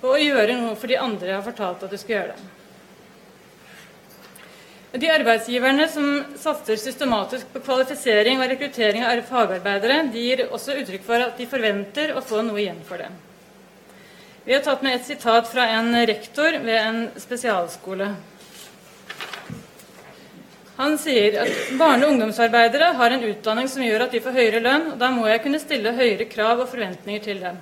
og 0.00 0.14
å 0.14 0.22
gjøre 0.22 0.56
noe 0.60 0.76
fordi 0.78 0.98
andre 0.98 1.36
har 1.36 1.46
fortalt 1.46 1.84
at 1.86 1.92
du 1.92 1.98
skal 2.00 2.16
gjøre 2.16 2.34
det. 2.34 2.48
De 5.00 5.06
arbeidsgiverne 5.06 5.86
som 5.90 6.06
satser 6.38 6.78
systematisk 6.82 7.52
på 7.52 7.62
kvalifisering 7.62 8.40
og 8.42 8.48
rekruttering 8.50 9.04
av 9.06 9.20
fagarbeidere, 9.28 10.00
de 10.10 10.24
gir 10.24 10.42
også 10.48 10.74
uttrykk 10.80 11.04
for 11.06 11.26
at 11.28 11.38
de 11.38 11.46
forventer 11.50 12.10
å 12.18 12.22
få 12.26 12.42
noe 12.42 12.58
igjen 12.58 12.80
for 12.88 12.98
det. 12.98 13.10
Vi 14.42 14.56
har 14.56 14.64
tatt 14.66 14.82
med 14.82 14.96
et 14.96 15.06
sitat 15.06 15.46
fra 15.46 15.68
en 15.76 15.94
rektor 16.10 16.58
ved 16.64 16.78
en 16.80 17.00
spesialskole. 17.22 18.08
Han 20.76 20.98
sier 20.98 21.40
at 21.42 21.72
barne- 21.78 22.06
og 22.06 22.12
ungdomsarbeidere 22.12 22.92
har 22.96 23.10
en 23.10 23.24
utdanning 23.24 23.68
som 23.68 23.82
gjør 23.82 24.06
at 24.06 24.12
de 24.12 24.20
får 24.20 24.36
høyere 24.38 24.62
lønn, 24.64 24.92
og 24.92 24.98
da 24.98 25.10
må 25.10 25.26
jeg 25.28 25.42
kunne 25.42 25.60
stille 25.60 25.92
høyere 25.92 26.28
krav 26.30 26.60
og 26.60 26.70
forventninger 26.70 27.20
til 27.24 27.40
dem. 27.40 27.58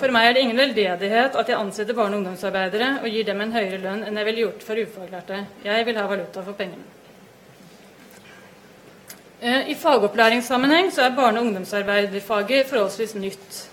For 0.00 0.08
meg 0.08 0.30
er 0.30 0.32
det 0.32 0.44
ingen 0.46 0.56
veldedighet 0.56 1.34
at 1.36 1.48
jeg 1.48 1.58
ansetter 1.58 1.94
barne- 1.94 2.16
og 2.16 2.22
ungdomsarbeidere 2.22 2.88
og 3.02 3.10
gir 3.12 3.26
dem 3.28 3.40
en 3.40 3.52
høyere 3.52 3.82
lønn 3.82 4.06
enn 4.06 4.16
jeg 4.16 4.28
ville 4.30 4.46
gjort 4.46 4.64
for 4.64 4.80
ufaglærte. 4.80 5.44
Jeg 5.64 5.86
vil 5.86 6.00
ha 6.00 6.06
valuta 6.08 6.44
for 6.46 6.56
pengene. 6.56 6.86
Eh, 9.42 9.70
I 9.70 9.74
fagopplæringssammenheng 9.74 10.90
så 10.92 11.02
er 11.02 11.16
barne- 11.16 11.40
og 11.40 11.46
ungdomsarbeiderfaget 11.46 12.66
forholdsvis 12.66 13.14
nytt. 13.14 13.66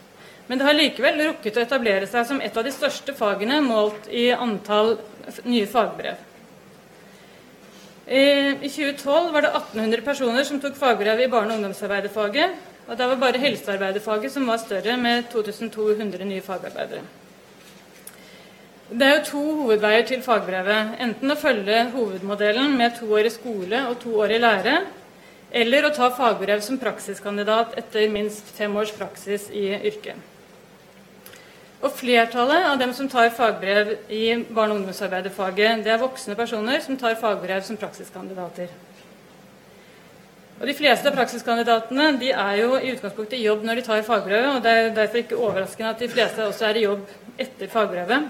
Men 0.47 0.57
det 0.57 0.67
har 0.67 0.73
likevel 0.73 1.27
rukket 1.27 1.57
å 1.57 1.63
etablere 1.63 2.07
seg 2.07 2.25
som 2.27 2.41
et 2.41 2.57
av 2.57 2.63
de 2.63 2.71
største 2.71 3.15
fagene 3.15 3.61
målt 3.63 4.07
i 4.11 4.29
antall 4.31 4.97
nye 5.43 5.67
fagbrev. 5.67 6.26
I 8.07 8.69
2012 8.71 9.33
var 9.33 9.43
det 9.43 9.51
1800 9.51 10.01
personer 10.01 10.43
som 10.47 10.61
tok 10.63 10.77
fagbrev 10.79 11.19
i 11.19 11.27
barne- 11.27 11.51
og 11.51 11.59
ungdomsarbeiderfaget. 11.59 12.53
Og 12.87 12.95
da 12.95 13.07
var 13.07 13.19
bare 13.19 13.41
helsearbeiderfaget 13.41 14.31
som 14.31 14.47
var 14.47 14.57
større, 14.57 14.95
med 14.97 15.27
2200 15.31 16.23
nye 16.25 16.41
fagarbeidere. 16.41 17.01
Det 18.87 19.03
er 19.03 19.17
jo 19.17 19.25
to 19.27 19.41
hovedveier 19.57 20.05
til 20.07 20.23
fagbrevet. 20.23 20.95
Enten 21.03 21.31
å 21.31 21.35
følge 21.35 21.89
hovedmodellen 21.91 22.77
med 22.77 22.95
to 22.95 23.11
år 23.11 23.27
i 23.27 23.33
skole 23.33 23.83
og 23.89 23.99
to 23.99 24.15
år 24.15 24.31
i 24.31 24.39
lære, 24.39 24.77
eller 25.51 25.89
å 25.89 25.91
ta 25.91 26.07
fagbrev 26.15 26.63
som 26.63 26.79
praksiskandidat 26.79 27.75
etter 27.75 28.07
minst 28.07 28.55
fem 28.55 28.71
års 28.79 28.95
praksis 28.95 29.49
i 29.51 29.67
yrket. 29.75 30.15
Og 31.77 31.93
Flertallet 31.93 32.65
av 32.65 32.79
dem 32.81 32.93
som 32.93 33.09
tar 33.09 33.29
fagbrev 33.29 33.91
i 34.09 34.33
barne- 34.49 34.73
og 34.73 34.79
ungdomsarbeiderfaget, 34.79 35.83
det 35.85 35.91
er 35.93 36.01
voksne 36.01 36.35
personer 36.35 36.81
som 36.81 36.97
tar 36.97 37.15
fagbrev 37.21 37.61
som 37.63 37.77
praksiskandidater. 37.77 38.67
Og 40.59 40.65
De 40.65 40.73
fleste 40.73 41.05
av 41.05 41.13
praksiskandidatene 41.13 42.17
de 42.17 42.31
er 42.33 42.55
jo 42.63 42.79
i 42.79 42.95
utgangspunktet 42.95 43.37
i 43.37 43.45
jobb 43.45 43.61
når 43.63 43.75
de 43.75 43.85
tar 43.85 44.01
fagbrevet, 44.01 44.55
og 44.55 44.63
det 44.63 44.71
er 44.71 44.89
derfor 44.95 45.21
ikke 45.21 45.37
overraskende 45.37 45.93
at 45.93 46.01
de 46.01 46.09
fleste 46.09 46.47
også 46.47 46.65
er 46.65 46.79
i 46.79 46.85
jobb 46.87 47.05
etter 47.37 47.69
fagbrevet. 47.69 48.25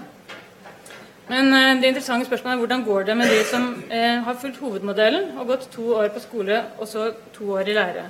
Men 1.28 1.52
eh, 1.54 1.80
det 1.80 1.88
interessante 1.88 2.28
spørsmålet 2.28 2.54
er 2.54 2.60
hvordan 2.62 2.84
går 2.84 3.02
det 3.08 3.16
med 3.16 3.32
de 3.32 3.42
som 3.48 3.84
eh, 3.90 4.20
har 4.24 4.36
fulgt 4.40 4.60
hovedmodellen 4.60 5.38
og 5.38 5.46
gått 5.54 5.68
to 5.72 5.94
år 5.96 6.12
på 6.12 6.20
skole 6.24 6.62
og 6.78 6.88
så 6.88 7.12
to 7.32 7.50
år 7.56 7.68
i 7.68 7.76
lære. 7.76 8.04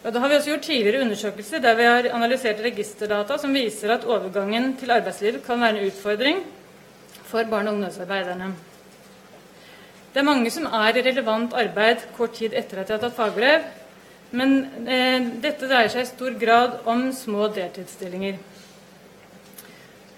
Og 0.00 0.14
da 0.14 0.20
har 0.22 0.30
vi 0.30 0.36
også 0.38 0.50
gjort 0.54 0.64
tidligere 0.64 1.02
undersøkelser 1.04 1.60
der 1.60 1.76
vi 1.76 1.84
har 1.84 2.08
analysert 2.16 2.62
registerdata 2.64 3.36
som 3.38 3.52
viser 3.54 3.92
at 3.92 4.06
overgangen 4.08 4.72
til 4.80 4.90
arbeidslivet 4.94 5.44
kan 5.44 5.60
være 5.60 5.76
en 5.76 5.90
utfordring 5.90 6.40
for 7.24 7.44
barne- 7.44 7.70
og 7.70 7.74
ungdomsarbeiderne. 7.74 8.54
Det 10.14 10.20
er 10.20 10.26
mange 10.26 10.50
som 10.50 10.64
er 10.64 10.96
i 10.96 11.04
relevant 11.04 11.52
arbeid 11.54 12.08
kort 12.16 12.32
tid 12.38 12.56
etter 12.56 12.80
at 12.80 12.88
de 12.88 12.96
har 12.96 13.02
tatt 13.04 13.14
fagbrev, 13.14 13.68
men 14.32 14.56
eh, 14.88 15.20
dette 15.42 15.68
dreier 15.68 15.92
seg 15.92 16.02
i 16.06 16.10
stor 16.10 16.34
grad 16.40 16.80
om 16.88 17.12
små 17.12 17.46
deltidsstillinger. 17.54 18.40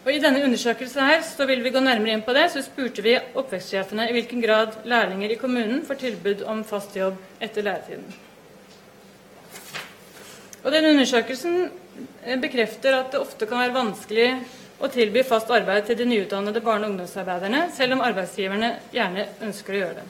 Og 0.02 0.10
I 0.14 0.18
denne 0.22 0.42
undersøkelsen 0.46 1.04
her 1.06 1.20
så 1.26 1.46
vil 1.46 1.62
vi 1.64 1.70
gå 1.74 1.80
nærmere 1.82 2.16
inn 2.16 2.24
på 2.26 2.34
det. 2.34 2.48
Så 2.50 2.64
spurte 2.64 3.04
vi 3.04 3.18
oppvekstsjefene 3.18 4.08
i 4.08 4.16
hvilken 4.16 4.42
grad 4.42 4.80
lærlinger 4.84 5.30
i 5.30 5.38
kommunen 5.38 5.84
får 5.86 6.00
tilbud 6.00 6.42
om 6.42 6.64
fast 6.66 6.96
jobb 6.96 7.18
etter 7.40 7.62
læretiden. 7.62 8.31
Og 10.62 10.70
den 10.70 10.86
Undersøkelsen 10.92 11.70
eh, 12.24 12.38
bekrefter 12.40 12.94
at 13.00 13.12
det 13.14 13.20
ofte 13.22 13.48
kan 13.50 13.62
være 13.64 13.74
vanskelig 13.74 14.28
å 14.82 14.90
tilby 14.90 15.22
fast 15.26 15.50
arbeid 15.54 15.86
til 15.86 15.98
de 15.98 16.08
nyutdannede 16.10 16.62
barne- 16.62 16.86
og 16.86 16.94
ungdomsarbeiderne, 16.94 17.68
selv 17.74 17.96
om 17.96 18.04
arbeidsgiverne 18.06 18.74
gjerne 18.94 19.28
ønsker 19.46 19.74
å 19.74 19.80
gjøre 19.82 20.00
det. 20.00 20.08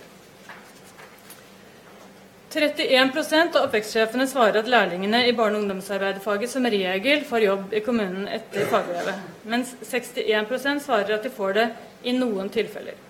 31% 2.53 3.57
av 3.57 3.65
oppvekstsjefene 3.65 4.27
svarer 4.29 4.61
at 4.61 4.69
lærlingene 4.69 5.23
i 5.25 5.33
barne- 5.33 5.57
og 5.57 5.65
ungdomsarbeiderfaget 5.65 6.53
som 6.53 6.69
regel 6.69 7.25
får 7.25 7.47
jobb 7.47 7.73
i 7.73 7.81
kommunen 7.85 8.29
etter 8.29 8.69
fagbrevet, 8.69 9.25
mens 9.49 9.73
61% 9.89 10.85
svarer 10.85 11.17
at 11.17 11.25
de 11.25 11.33
får 11.33 11.57
det 11.57 11.69
i 12.05 12.17
noen 12.17 12.53
tilfeller. 12.53 13.01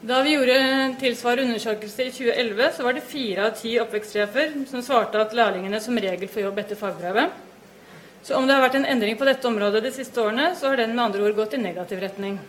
Da 0.00 0.22
vi 0.24 0.32
gjorde 0.32 0.94
tilsvarende 0.96 1.50
undersøkelse 1.50 2.04
i 2.06 2.12
2011, 2.14 2.68
så 2.72 2.84
var 2.86 2.94
det 2.96 3.02
fire 3.04 3.50
av 3.50 3.56
ti 3.58 3.74
oppvekstsjefer 3.82 4.54
som 4.70 4.80
svarte 4.80 5.20
at 5.20 5.34
lærlingene 5.36 5.80
som 5.84 5.98
regel 6.00 6.30
får 6.32 6.46
jobb 6.46 6.60
etter 6.62 6.78
fagbrevet. 6.80 7.34
Så 8.24 8.38
om 8.38 8.48
det 8.48 8.56
har 8.56 8.64
vært 8.64 8.78
en 8.78 8.88
endring 8.88 9.18
på 9.20 9.28
dette 9.28 9.44
området 9.48 9.82
de 9.84 9.92
siste 9.92 10.22
årene, 10.22 10.54
så 10.56 10.70
har 10.70 10.80
den 10.80 10.94
med 10.94 11.04
andre 11.04 11.26
ord 11.26 11.36
gått 11.36 11.58
i 11.58 11.60
negativ 11.60 12.00
retning. 12.00 12.40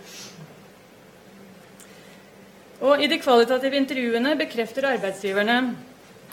Og 2.88 3.04
I 3.04 3.12
de 3.12 3.20
kvalitative 3.20 3.82
intervjuene 3.84 4.38
bekrefter 4.40 4.88
arbeidsgiverne 4.94 5.60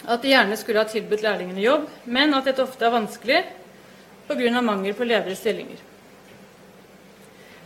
at 0.06 0.22
de 0.22 0.30
gjerne 0.36 0.56
skulle 0.56 0.86
ha 0.86 0.86
tilbudt 0.86 1.26
lærlingene 1.26 1.66
jobb, 1.66 1.90
men 2.06 2.38
at 2.38 2.46
dette 2.46 2.62
ofte 2.62 2.86
er 2.86 2.94
vanskelig 2.94 3.42
pga. 4.30 4.60
mangel 4.62 4.94
på 4.94 5.04
ledige 5.04 5.34
stillinger. 5.36 5.87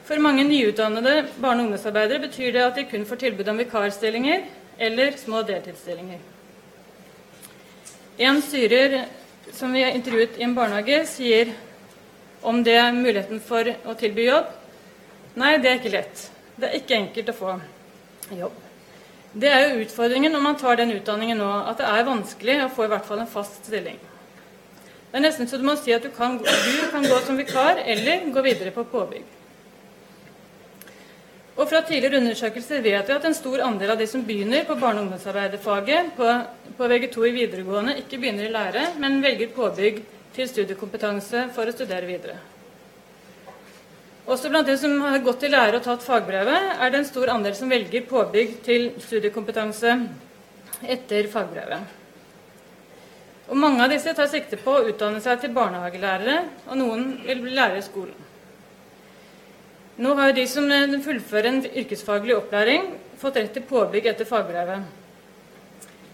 For 0.04 0.18
mange 0.18 0.44
nyutdannede 0.44 1.28
barne- 1.38 1.62
og 1.62 1.68
ungdomsarbeidere 1.68 2.25
betyr 2.26 2.52
det 2.52 2.62
at 2.62 2.76
de 2.76 2.85
kun 2.90 3.06
får 3.06 3.21
tilbud 3.23 3.49
om 3.49 3.59
vikarstillinger 3.59 4.47
eller 4.78 5.16
små 5.16 5.42
deltidsstillinger. 5.47 6.18
En 8.18 8.42
styrer 8.42 9.04
som 9.52 9.73
vi 9.73 9.82
har 9.82 9.94
intervjuet 9.94 10.38
i 10.38 10.42
en 10.42 10.54
barnehage, 10.54 11.06
sier 11.06 11.52
om 12.42 12.62
det 12.64 12.75
er 12.76 12.92
muligheten 12.92 13.40
for 13.40 13.68
å 13.87 13.94
tilby 13.99 14.26
jobb. 14.26 14.50
Nei, 15.38 15.56
det 15.59 15.71
er 15.71 15.78
ikke 15.78 15.94
lett. 15.94 16.26
Det 16.56 16.68
er 16.68 16.78
ikke 16.80 16.99
enkelt 16.99 17.30
å 17.32 17.37
få 17.38 17.54
jobb. 18.37 18.56
Det 19.32 19.49
er 19.49 19.62
jo 19.68 19.85
utfordringen 19.87 20.35
når 20.35 20.42
man 20.44 20.59
tar 20.61 20.76
den 20.76 20.92
utdanningen 20.92 21.38
nå, 21.40 21.52
at 21.71 21.78
det 21.80 21.88
er 21.88 22.09
vanskelig 22.09 22.59
å 22.64 22.73
få 22.75 22.85
i 22.85 22.90
hvert 22.92 23.06
fall 23.06 23.23
en 23.23 23.30
fast 23.30 23.62
stilling. 23.64 24.00
Det 25.12 25.21
er 25.21 25.25
nesten 25.25 25.49
så 25.49 25.61
du 25.61 25.64
må 25.64 25.76
si 25.76 25.94
at 25.94 26.04
du 26.04 26.11
kan, 26.12 26.37
du 26.42 26.82
kan 26.92 27.06
gå 27.06 27.21
som 27.25 27.38
vikar 27.40 27.80
eller 27.85 28.28
gå 28.32 28.44
videre 28.44 28.75
på 28.75 28.85
påbygg. 28.92 29.25
Og 31.52 31.68
fra 31.68 31.82
tidligere 31.85 32.23
undersøkelser 32.23 32.80
vet 32.80 33.09
vi 33.09 33.14
at 33.14 33.26
en 33.28 33.37
stor 33.37 33.61
andel 33.66 33.92
av 33.92 33.99
de 34.00 34.06
som 34.09 34.23
begynner 34.25 34.64
på 34.64 34.76
barne- 34.80 35.02
og 35.02 35.06
ungdomsarbeiderfaget 35.06 36.14
på, 36.16 36.28
på 36.78 36.88
VG2 36.88 37.26
i 37.28 37.35
videregående, 37.37 37.99
ikke 38.00 38.21
begynner 38.23 38.49
i 38.49 38.54
lære, 38.54 38.87
men 39.02 39.21
velger 39.21 39.52
påbygg 39.52 40.00
til 40.32 40.49
studiekompetanse 40.49 41.50
for 41.52 41.68
å 41.68 41.75
studere 41.76 42.09
videre. 42.09 42.38
Også 44.32 44.49
blant 44.49 44.71
de 44.71 44.78
som 44.78 44.94
har 45.02 45.21
gått 45.21 45.44
i 45.44 45.50
lære 45.52 45.80
og 45.80 45.85
tatt 45.85 46.04
fagbrevet, 46.06 46.76
er 46.78 46.90
det 46.90 47.02
en 47.02 47.11
stor 47.11 47.35
andel 47.35 47.56
som 47.59 47.73
velger 47.73 48.06
påbygg 48.09 48.61
til 48.64 48.88
studiekompetanse 49.02 49.97
etter 50.94 51.28
fagbrevet. 51.28 51.99
Og 53.50 53.59
Mange 53.59 53.85
av 53.85 53.90
disse 53.92 54.14
tar 54.16 54.30
sikte 54.30 54.56
på 54.56 54.73
å 54.78 54.85
utdanne 54.88 55.21
seg 55.21 55.42
til 55.42 55.52
barnehagelærere, 55.52 56.38
og 56.71 56.78
noen 56.80 57.09
vil 57.26 57.42
bli 57.42 57.56
lærere 57.59 57.82
i 57.82 57.85
skolen. 57.85 58.22
Nå 59.96 60.14
har 60.16 60.32
de 60.32 60.46
som 60.49 60.70
eh, 60.72 60.99
fullfører 61.04 61.49
en 61.50 61.61
yrkesfaglig 61.68 62.37
opplæring, 62.38 62.94
fått 63.20 63.37
rett 63.37 63.52
til 63.52 63.64
påbygg 63.68 64.08
etter 64.08 64.28
fagbrevet. 64.28 64.87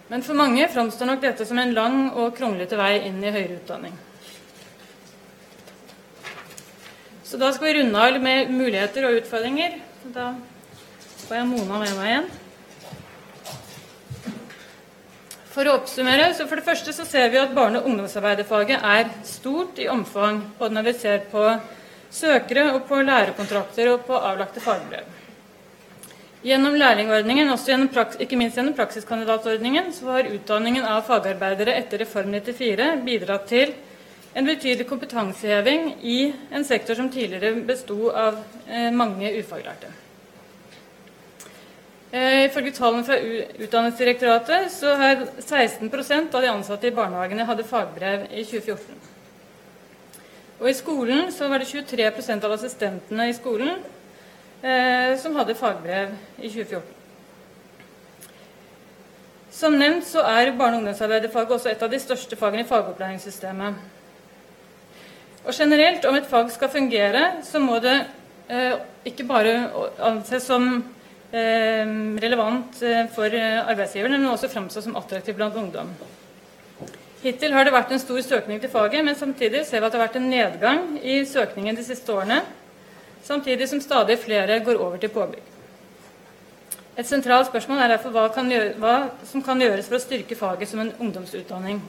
Men 0.09 0.25
for 0.25 0.35
mange 0.35 0.67
framstår 0.73 1.07
nok 1.07 1.23
dette 1.23 1.47
som 1.47 1.61
en 1.61 1.75
lang 1.77 1.99
og 2.11 2.35
kronglete 2.37 2.79
vei 2.81 2.95
inn 3.07 3.21
i 3.23 3.31
høyere 3.31 3.61
utdanning. 3.61 3.95
Så 7.29 7.37
da 7.37 7.53
skal 7.53 7.69
vi 7.69 7.79
runde 7.79 8.03
av 8.03 8.19
med 8.25 8.51
muligheter 8.51 9.05
og 9.05 9.19
utfordringer. 9.21 9.77
Da 10.15 10.33
får 11.27 11.37
jeg 11.37 11.49
Mona 11.51 11.81
med 11.83 11.97
meg 11.99 12.11
igjen. 12.11 12.31
For 15.53 15.69
å 15.69 15.75
oppsummere, 15.77 16.31
så 16.35 16.47
For 16.49 16.57
det 16.57 16.65
første 16.65 16.95
så 16.97 17.05
ser 17.05 17.29
vi 17.29 17.39
at 17.39 17.55
barne- 17.55 17.83
og 17.83 17.91
ungdomsarbeiderfaget 17.91 18.81
er 18.81 19.11
stort 19.29 19.79
i 19.79 19.89
omfang, 19.93 20.41
både 20.59 20.75
når 20.75 20.89
vi 20.89 20.93
ser 20.99 21.19
på 21.31 21.45
søkere 22.11 22.71
og 22.75 22.85
på 22.89 23.01
lærekontrakter 23.03 23.93
og 23.93 24.05
på 24.07 24.17
avlagte 24.17 24.63
fagbrev. 24.65 25.17
Gjennom 26.45 26.77
lærlingordningen, 26.79 27.51
også 27.51 27.73
gjennom, 27.73 27.89
ikke 28.23 28.37
minst 28.39 28.57
gjennom 28.57 28.75
praksiskandidatordningen, 28.79 29.93
så 29.93 30.13
har 30.15 30.31
utdanningen 30.31 30.87
av 30.87 31.03
fagarbeidere 31.09 31.75
etter 31.81 32.05
Reform 32.05 32.31
94 32.31 32.93
bidratt 33.05 33.49
til 33.51 33.75
en 34.39 34.47
betydelig 34.47 34.87
kompetanseheving 34.87 35.97
i 36.07 36.19
en 36.55 36.65
sektor 36.65 36.95
som 36.95 37.11
tidligere 37.11 37.59
besto 37.67 38.13
av 38.15 38.39
eh, 38.69 38.93
mange 38.95 39.33
ufaglærte. 39.41 39.91
Eh, 42.11 42.47
ifølge 42.47 42.73
tallene 42.73 43.05
fra 43.05 43.19
Utdanningsdirektoratet 43.67 44.71
så 44.73 44.95
har 44.97 45.27
16% 45.43 46.35
av 46.35 46.45
de 46.45 46.55
ansatte 46.55 46.89
i 46.89 46.95
barnehagene 46.95 47.45
hadde 47.51 47.67
fagbrev 47.69 48.29
i 48.31 48.47
2014. 48.47 49.18
Og 50.59 50.71
i 50.71 50.75
skolen 50.75 51.29
så 51.35 51.47
var 51.51 51.63
det 51.63 51.71
23% 51.71 52.45
av 52.45 52.55
assistentene 52.57 53.29
i 53.31 53.35
skolen 53.37 53.77
eh, 54.63 55.15
som 55.23 55.37
hadde 55.39 55.55
fagbrev 55.59 56.15
i 56.43 56.51
2014. 56.51 56.95
Som 59.59 59.79
nevnt 59.79 60.07
så 60.07 60.23
er 60.27 60.53
barne- 60.59 60.77
og 60.77 60.83
ungdomsarbeiderfaget 60.83 61.55
også 61.57 61.71
et 61.71 61.83
av 61.83 61.91
de 61.91 62.03
største 62.03 62.37
fagene 62.39 62.63
i 62.63 62.69
fagopplæringssystemet. 62.69 63.79
Og 65.47 65.55
generelt, 65.55 66.05
om 66.05 66.15
et 66.19 66.27
fag 66.29 66.51
skal 66.53 66.69
fungere, 66.69 67.23
så 67.47 67.63
må 67.63 67.79
det 67.83 67.97
eh, 68.51 68.75
ikke 69.07 69.25
bare 69.27 69.55
anses 70.11 70.47
som 70.51 70.69
eh, 71.33 71.87
relevant 72.23 72.83
eh, 72.83 73.07
for 73.15 73.31
eh, 73.31 73.63
arbeidsgiverne, 73.63 74.19
men 74.19 74.31
også 74.35 74.51
framstå 74.53 74.83
som 74.85 74.99
attraktivt 74.99 75.39
blant 75.39 75.57
ungdom. 75.57 75.95
Hittil 77.23 77.55
har 77.55 77.67
det 77.67 77.75
vært 77.75 77.91
en 77.91 78.01
stor 78.03 78.21
søkning 78.23 78.61
til 78.63 78.71
faget, 78.71 79.03
men 79.05 79.17
samtidig 79.19 79.65
ser 79.67 79.81
vi 79.81 79.89
at 79.89 79.95
det 79.95 79.99
har 79.99 80.07
vært 80.07 80.19
en 80.21 80.29
nedgang 80.31 80.83
i 81.03 81.21
søkningen 81.27 81.75
de 81.75 81.85
siste 81.87 82.15
årene, 82.15 82.45
samtidig 83.27 83.67
som 83.69 83.83
stadig 83.83 84.21
flere 84.23 84.61
går 84.63 84.79
over 84.79 85.01
til 85.03 85.11
påbygg. 85.11 85.43
Et 86.99 87.07
sentralt 87.07 87.51
spørsmål 87.51 87.83
er 87.83 87.93
derfor 87.95 88.15
hva, 88.15 88.29
gjøre, 88.31 88.71
hva 88.79 88.95
som 89.27 89.43
kan 89.43 89.61
gjøres 89.63 89.87
for 89.87 89.99
å 89.99 90.03
styrke 90.03 90.39
faget 90.39 90.71
som 90.71 90.83
en 90.83 90.95
ungdomsutdanning. 90.99 91.83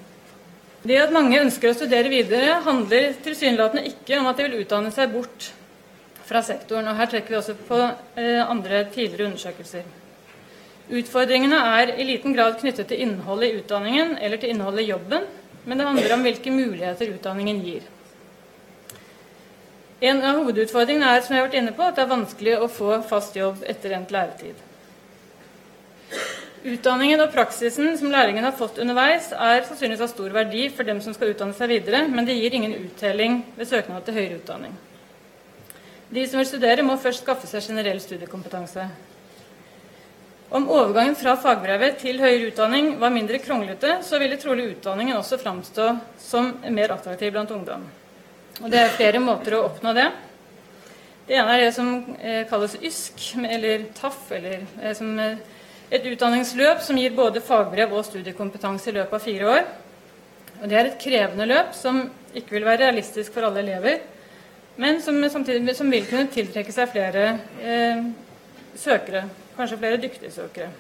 Det 0.82 0.98
at 1.02 1.14
mange 1.14 1.42
ønsker 1.42 1.72
å 1.72 1.78
studere 1.78 2.12
videre, 2.12 2.60
handler 2.66 3.16
tilsynelatende 3.26 3.90
ikke 3.90 4.20
om 4.20 4.30
at 4.30 4.38
de 4.38 4.46
vil 4.48 4.62
utdanne 4.64 4.94
seg 4.96 5.12
bort 5.14 5.50
fra 6.30 6.42
sektoren. 6.46 6.88
og 6.88 6.98
Her 6.98 7.10
trekker 7.10 7.36
vi 7.36 7.40
også 7.42 7.58
på 7.68 7.80
eh, 7.82 8.42
andre 8.46 8.86
tidligere 8.94 9.32
undersøkelser. 9.32 9.99
Utfordringene 10.90 11.60
er 11.78 11.92
i 12.02 12.06
liten 12.08 12.34
grad 12.34 12.58
knyttet 12.58 12.88
til 12.90 13.04
innholdet 13.06 13.52
i 13.52 13.60
utdanningen 13.62 14.16
eller 14.18 14.42
til 14.42 14.56
innholdet 14.56 14.88
i 14.88 14.90
jobben, 14.90 15.28
men 15.66 15.78
det 15.78 15.86
handler 15.86 16.14
om 16.16 16.24
hvilke 16.26 16.54
muligheter 16.54 17.12
utdanningen 17.14 17.60
gir. 17.62 17.84
En 20.02 20.24
av 20.24 20.40
hovedutfordringene 20.40 21.12
er 21.12 21.22
som 21.22 21.36
jeg 21.36 21.44
har 21.44 21.50
vært 21.50 21.60
inne 21.60 21.76
på, 21.76 21.84
at 21.84 21.98
det 21.98 22.06
er 22.06 22.14
vanskelig 22.14 22.56
å 22.58 22.72
få 22.72 23.02
fast 23.06 23.36
jobb 23.38 23.62
etter 23.68 23.94
endt 23.98 24.14
læretid. 24.16 24.66
Utdanningen 26.60 27.22
og 27.24 27.32
praksisen 27.32 27.94
som 28.00 28.10
lærlingen 28.12 28.48
har 28.48 28.56
fått 28.58 28.80
underveis, 28.82 29.30
er 29.32 29.62
sannsynligvis 29.68 30.04
av 30.08 30.12
stor 30.12 30.34
verdi 30.36 30.66
for 30.74 30.88
dem 30.88 31.04
som 31.04 31.14
skal 31.16 31.36
utdanne 31.36 31.56
seg 31.56 31.70
videre, 31.72 32.02
men 32.08 32.26
det 32.28 32.40
gir 32.40 32.56
ingen 32.56 32.74
uttelling 32.80 33.44
ved 33.60 33.70
søknad 33.70 34.08
til 34.08 34.18
høyere 34.18 34.40
utdanning. 34.42 34.74
De 36.10 36.26
som 36.26 36.42
vil 36.42 36.50
studere, 36.50 36.84
må 36.84 36.98
først 36.98 37.22
skaffe 37.22 37.48
seg 37.48 37.68
generell 37.70 38.02
studiekompetanse. 38.02 38.88
Om 40.50 40.66
overgangen 40.70 41.14
fra 41.14 41.36
fagbrevet 41.38 42.00
til 42.02 42.18
høyere 42.18 42.48
utdanning 42.50 42.96
var 42.98 43.12
mindre 43.14 43.38
kronglete, 43.38 44.00
så 44.02 44.18
ville 44.18 44.38
trolig 44.42 44.72
utdanningen 44.72 45.20
også 45.20 45.38
framstå 45.38 45.90
som 46.24 46.48
mer 46.74 46.96
attraktiv 46.96 47.36
blant 47.36 47.52
ungdom. 47.54 47.84
Og 48.64 48.72
Det 48.72 48.80
er 48.82 48.96
flere 48.96 49.20
måter 49.22 49.54
å 49.54 49.68
oppnå 49.68 49.94
det. 49.94 50.08
Det 51.28 51.38
ene 51.38 51.54
er 51.54 51.62
det 51.62 51.76
som 51.76 51.92
eh, 52.18 52.48
kalles 52.50 52.74
YSK, 52.82 53.28
eller 53.46 53.84
TAF, 53.94 54.24
eller 54.34 54.64
eh, 54.82 55.04
eh, 55.26 55.60
et 55.94 56.08
utdanningsløp 56.10 56.82
som 56.82 56.98
gir 56.98 57.14
både 57.14 57.44
fagbrev 57.46 57.94
og 57.94 58.08
studiekompetanse 58.08 58.90
i 58.90 58.96
løpet 58.96 59.14
av 59.20 59.28
fire 59.28 59.52
år. 59.52 59.68
Og 60.64 60.66
Det 60.66 60.80
er 60.80 60.90
et 60.90 60.98
krevende 61.04 61.46
løp 61.46 61.78
som 61.78 62.08
ikke 62.34 62.56
vil 62.58 62.66
være 62.66 62.88
realistisk 62.88 63.38
for 63.38 63.46
alle 63.46 63.62
elever, 63.62 64.02
men 64.82 64.98
som 65.06 65.22
samtidig 65.30 65.78
som 65.78 65.94
vil 65.94 66.10
kunne 66.10 66.32
tiltrekke 66.34 66.74
seg 66.74 66.90
flere 66.90 67.28
eh, 67.62 68.02
søkere, 68.74 69.28
kanskje 69.60 69.80
flere 69.82 70.02
dyktige 70.02 70.34
søkere. 70.34 70.72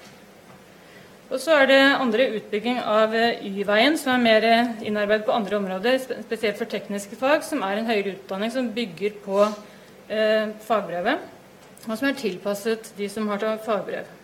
Og 1.29 1.37
så 1.37 1.59
er 1.61 1.67
det 1.69 1.81
andre 2.01 2.29
utbygging 2.39 2.79
av 2.81 3.13
eh, 3.13 3.43
Y-veien, 3.45 3.97
som 4.01 4.15
er 4.15 4.23
mer 4.23 4.47
innarbeidet 4.81 5.27
på 5.27 5.35
andre 5.35 5.59
områder, 5.59 5.99
spesielt 6.25 6.57
for 6.57 6.71
tekniske 6.71 7.19
fag, 7.19 7.43
som 7.45 7.61
er 7.67 7.77
en 7.77 7.89
høyere 7.91 8.15
utdanning 8.15 8.53
som 8.55 8.71
bygger 8.73 9.19
på 9.25 9.43
eh, 9.43 10.55
fagbrevet, 10.65 11.27
og 11.85 11.93
som 11.93 12.09
er 12.09 12.17
tilpasset 12.17 12.95
de 12.97 13.11
som 13.11 13.29
har 13.29 13.43
tatt 13.43 13.67
fagbrev. 13.67 14.15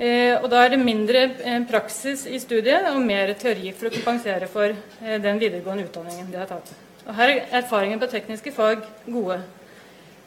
Eh, 0.00 0.32
og 0.40 0.48
Da 0.48 0.62
er 0.64 0.72
det 0.72 0.80
mindre 0.80 1.26
eh, 1.44 1.60
praksis 1.68 2.24
i 2.24 2.38
studiet 2.40 2.86
og 2.88 3.02
mer 3.04 3.34
teori 3.36 3.68
for 3.76 3.90
å 3.90 3.92
kompensere 3.92 4.46
for 4.48 4.72
eh, 4.72 5.18
den 5.20 5.40
videregående 5.42 5.84
utdanningen 5.90 6.30
de 6.32 6.38
har 6.40 6.48
tatt. 6.48 6.70
Og 7.04 7.12
Her 7.18 7.32
er 7.34 7.58
erfaringen 7.60 8.00
på 8.00 8.08
tekniske 8.08 8.52
fag 8.56 8.80
gode. 9.04 9.42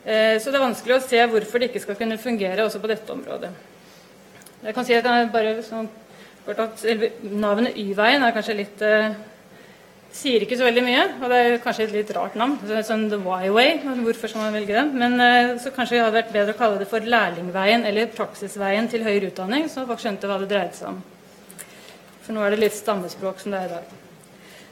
Så 0.03 0.51
det 0.51 0.57
er 0.57 0.63
vanskelig 0.65 0.97
å 0.97 1.03
se 1.03 1.19
hvorfor 1.31 1.61
det 1.61 1.69
ikke 1.69 1.79
skal 1.79 1.95
kunne 1.95 2.17
fungere 2.19 2.65
også 2.65 2.81
på 2.83 2.89
dette 2.91 3.13
området. 3.13 3.51
Jeg 4.65 4.75
kan 4.75 4.87
si 4.87 4.97
at 4.97 5.07
jeg 5.07 5.29
bare 5.31 5.53
sånn, 5.63 5.87
at 6.51 6.83
Navnet 7.23 7.77
Y-veien 7.79 8.25
er 8.27 8.35
kanskje 8.35 8.57
litt 8.57 8.83
sier 10.13 10.43
ikke 10.45 10.57
så 10.59 10.67
veldig 10.67 10.83
mye, 10.85 11.03
og 11.23 11.31
det 11.31 11.39
er 11.41 11.55
kanskje 11.63 11.87
et 11.87 11.95
litt 11.95 12.11
rart 12.15 12.35
navn. 12.37 12.59
Sånn 12.85 13.07
The 13.11 13.17
Y-way, 13.17 13.79
hvorfor 14.05 14.29
skal 14.29 14.45
man 14.45 14.55
velge 14.55 14.75
den? 14.75 14.91
Men 14.99 15.17
uh, 15.17 15.55
så 15.61 15.73
kanskje 15.73 15.97
det 15.97 16.03
hadde 16.03 16.19
vært 16.19 16.35
bedre 16.35 16.53
å 16.53 16.59
kalle 16.59 16.81
det 16.81 16.89
for 16.91 17.09
lærlingveien 17.13 17.85
eller 17.89 18.13
praksisveien 18.13 18.89
til 18.91 19.05
høyere 19.07 19.31
utdanning, 19.31 19.65
så 19.71 19.87
folk 19.89 20.03
skjønte 20.03 20.29
hva 20.29 20.37
det 20.43 20.51
dreide 20.53 20.77
seg 20.77 20.91
om. 20.91 21.01
For 22.23 22.35
nå 22.35 22.45
er 22.45 22.53
det 22.53 22.61
litt 22.61 22.77
stammespråk 22.77 23.41
som 23.41 23.55
det 23.55 23.63
er 23.63 23.71
i 23.71 23.73
dag. 23.73 23.97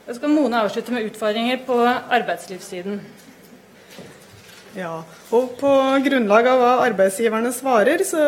Da 0.06 0.16
skal 0.18 0.34
Mone 0.34 0.62
avslutte 0.62 0.94
med 0.94 1.10
utfordringer 1.10 1.60
på 1.66 1.78
arbeidslivssiden. 1.90 3.02
Ja, 4.72 5.02
og 5.36 5.58
På 5.60 5.70
grunnlag 6.00 6.48
av 6.48 6.62
hva 6.62 6.72
arbeidsgiverne 6.86 7.50
svarer, 7.52 8.06
så 8.08 8.22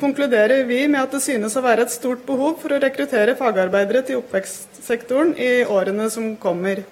konkluderer 0.00 0.66
vi 0.68 0.82
med 0.84 1.00
at 1.00 1.14
det 1.16 1.22
synes 1.24 1.56
å 1.56 1.62
være 1.64 1.86
et 1.86 1.94
stort 1.94 2.26
behov 2.26 2.58
for 2.60 2.76
å 2.76 2.80
rekruttere 2.82 3.36
fagarbeidere 3.38 4.02
til 4.04 4.20
oppvekstsektoren 4.20 5.32
i 5.40 5.64
årene 5.64 6.10
som 6.12 6.34
kommer. 6.42 6.82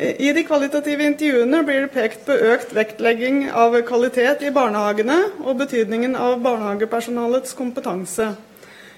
I 0.00 0.32
de 0.34 0.46
kvalitative 0.48 1.04
intervjuene 1.06 1.60
blir 1.68 1.84
det 1.84 1.92
pekt 1.92 2.24
på 2.26 2.34
økt 2.54 2.72
vektlegging 2.74 3.44
av 3.52 3.76
kvalitet 3.86 4.40
i 4.42 4.54
barnehagene 4.54 5.20
og 5.44 5.60
betydningen 5.60 6.16
av 6.16 6.40
barnehagepersonalets 6.42 7.52
kompetanse, 7.54 8.32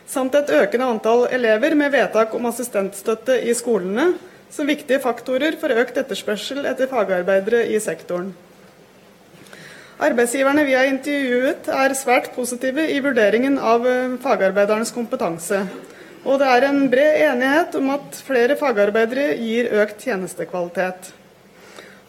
samt 0.06 0.38
et 0.38 0.54
økende 0.62 0.86
antall 0.94 1.26
elever 1.26 1.74
med 1.74 1.90
vedtak 1.92 2.38
om 2.38 2.48
assistentstøtte 2.48 3.42
i 3.42 3.52
skolene 3.58 4.12
som 4.48 4.70
viktige 4.70 5.02
faktorer 5.02 5.58
for 5.60 5.74
økt 5.74 5.98
etterspørsel 6.00 6.64
etter 6.70 6.88
fagarbeidere 6.88 7.66
i 7.66 7.82
sektoren. 7.82 8.30
Arbeidsgiverne 9.96 10.60
vi 10.68 10.74
har 10.76 10.90
intervjuet 10.90 11.68
er 11.72 11.92
svært 11.96 12.34
positive 12.34 12.82
i 12.92 12.98
vurderingen 13.00 13.54
av 13.56 13.86
eh, 13.88 14.16
fagarbeidernes 14.20 14.92
kompetanse. 14.92 15.62
Og 16.26 16.36
det 16.42 16.48
er 16.52 16.66
en 16.68 16.82
bred 16.92 17.22
enighet 17.30 17.78
om 17.78 17.88
at 17.94 18.18
flere 18.26 18.58
fagarbeidere 18.60 19.38
gir 19.40 19.70
økt 19.80 20.04
tjenestekvalitet. 20.04 21.14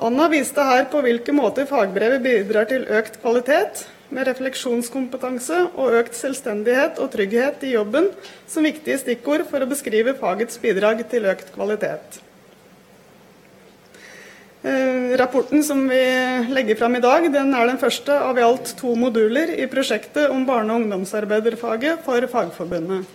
Anna 0.03 0.27
viste 0.33 0.67
her 0.67 0.83
på 0.91 0.99
hvilke 1.05 1.31
måter 1.31 1.69
fagbrevet 1.69 2.25
bidrar 2.27 2.67
til 2.67 2.83
økt 2.91 3.21
kvalitet, 3.23 3.87
med 4.11 4.27
refleksjonskompetanse 4.27 5.63
og 5.75 5.97
økt 6.01 6.15
selvstendighet 6.15 6.99
og 7.03 7.11
trygghet 7.15 7.63
i 7.67 7.73
jobben 7.73 8.11
som 8.47 8.67
viktige 8.67 8.99
stikkord 9.01 9.47
for 9.49 9.63
å 9.63 9.67
beskrive 9.67 10.15
fagets 10.19 10.59
bidrag 10.63 11.03
til 11.11 11.27
økt 11.27 11.51
kvalitet. 11.55 12.21
Eh, 14.63 15.17
rapporten 15.17 15.63
som 15.63 15.87
vi 15.87 16.01
legger 16.49 16.75
fram 16.75 16.95
i 16.95 16.99
dag, 16.99 17.31
den 17.33 17.53
er 17.53 17.67
den 17.67 17.77
første 17.77 18.09
av 18.09 18.39
i 18.39 18.41
alt 18.41 18.71
to 18.79 18.95
moduler 18.97 19.51
i 19.53 19.67
prosjektet 19.69 20.31
om 20.33 20.45
barne- 20.47 20.73
og 20.73 20.81
ungdomsarbeiderfaget 20.81 22.01
for 22.05 22.25
Fagforbundet. 22.31 23.05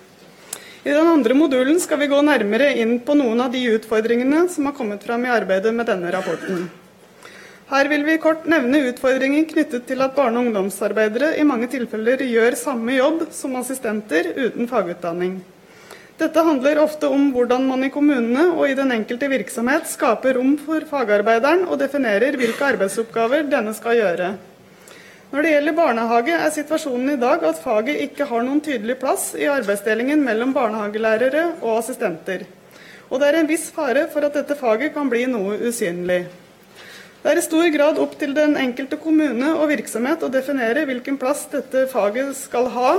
I 0.84 0.90
den 0.90 1.06
andre 1.06 1.34
modulen 1.34 1.80
skal 1.80 1.98
vi 1.98 2.06
gå 2.10 2.20
nærmere 2.22 2.72
inn 2.78 3.00
på 3.00 3.14
noen 3.18 3.40
av 3.42 3.50
de 3.50 3.62
utfordringene 3.74 4.48
som 4.50 4.66
har 4.66 4.74
kommet 4.78 5.02
fram 5.02 5.26
i 5.26 5.34
arbeidet 5.34 5.74
med 5.74 5.86
denne 5.86 6.10
rapporten. 6.14 6.70
Her 7.70 7.88
vil 7.88 8.04
vi 8.04 8.18
kort 8.22 8.46
nevne 8.46 8.84
utfordringer 8.92 9.46
knyttet 9.50 9.86
til 9.86 10.02
at 10.02 10.14
barne- 10.14 10.38
og 10.38 10.46
ungdomsarbeidere 10.46 11.36
i 11.38 11.46
mange 11.46 11.66
tilfeller 11.66 12.22
gjør 12.22 12.54
samme 12.54 12.94
jobb 12.98 13.26
som 13.32 13.56
assistenter 13.56 14.30
uten 14.36 14.68
fagutdanning. 14.68 15.40
Dette 16.22 16.42
handler 16.46 16.78
ofte 16.78 17.08
om 17.10 17.32
hvordan 17.34 17.64
man 17.66 17.82
i 17.82 17.90
kommunene 17.90 18.44
og 18.52 18.68
i 18.70 18.76
den 18.78 18.92
enkelte 18.94 19.26
virksomhet 19.26 19.88
skaper 19.90 20.36
rom 20.38 20.52
for 20.60 20.84
fagarbeideren 20.86 21.64
og 21.66 21.80
definerer 21.80 22.36
hvilke 22.38 22.62
arbeidsoppgaver 22.62 23.48
denne 23.50 23.72
skal 23.74 23.96
gjøre. 23.98 24.28
Når 25.32 25.42
det 25.42 25.54
gjelder 25.54 25.74
barnehage, 25.74 26.36
er 26.36 26.52
situasjonen 26.54 27.14
i 27.16 27.18
dag 27.18 27.42
at 27.48 27.58
faget 27.64 28.04
ikke 28.04 28.28
har 28.30 28.44
noen 28.46 28.60
tydelig 28.62 29.00
plass 29.00 29.32
i 29.34 29.48
arbeidsdelingen 29.50 30.22
mellom 30.22 30.52
barnehagelærere 30.54 31.42
og 31.56 31.80
assistenter. 31.80 32.44
Og 33.10 33.18
det 33.18 33.32
er 33.32 33.38
en 33.40 33.50
viss 33.50 33.64
fare 33.74 34.04
for 34.12 34.28
at 34.28 34.38
dette 34.38 34.54
faget 34.60 34.94
kan 34.94 35.10
bli 35.10 35.24
noe 35.32 35.56
usynlig. 35.58 36.20
Det 37.24 37.32
er 37.32 37.40
i 37.40 37.42
stor 37.48 37.66
grad 37.74 37.98
opp 37.98 38.14
til 38.20 38.36
den 38.38 38.54
enkelte 38.60 39.00
kommune 39.00 39.56
og 39.56 39.72
virksomhet 39.72 40.22
å 40.22 40.30
definere 40.30 40.86
hvilken 40.86 41.18
plass 41.18 41.48
dette 41.50 41.88
faget 41.90 42.30
skal 42.44 42.70
ha 42.76 42.94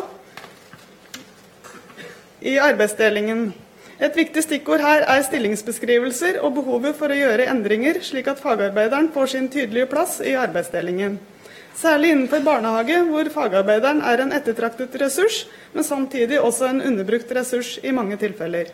i 2.44 2.60
arbeidsdelingen. 2.60 3.54
Et 4.04 4.16
viktig 4.18 4.44
stikkord 4.44 4.82
her 4.84 5.06
er 5.08 5.22
stillingsbeskrivelser 5.24 6.42
og 6.44 6.58
behovet 6.58 6.98
for 7.00 7.14
å 7.14 7.18
gjøre 7.18 7.48
endringer, 7.52 8.02
slik 8.04 8.28
at 8.28 8.42
fagarbeideren 8.44 9.12
får 9.14 9.32
sin 9.36 9.48
tydelige 9.54 9.88
plass 9.92 10.18
i 10.20 10.36
arbeidsdelingen. 10.36 11.20
Særlig 11.78 12.12
innenfor 12.14 12.44
barnehage, 12.46 13.00
hvor 13.08 13.30
fagarbeideren 13.34 14.04
er 14.06 14.22
en 14.22 14.34
ettertraktet 14.36 14.94
ressurs, 15.02 15.46
men 15.74 15.88
samtidig 15.88 16.42
også 16.42 16.70
en 16.70 16.84
underbrukt 16.86 17.32
ressurs 17.34 17.78
i 17.82 17.94
mange 17.96 18.20
tilfeller. 18.22 18.70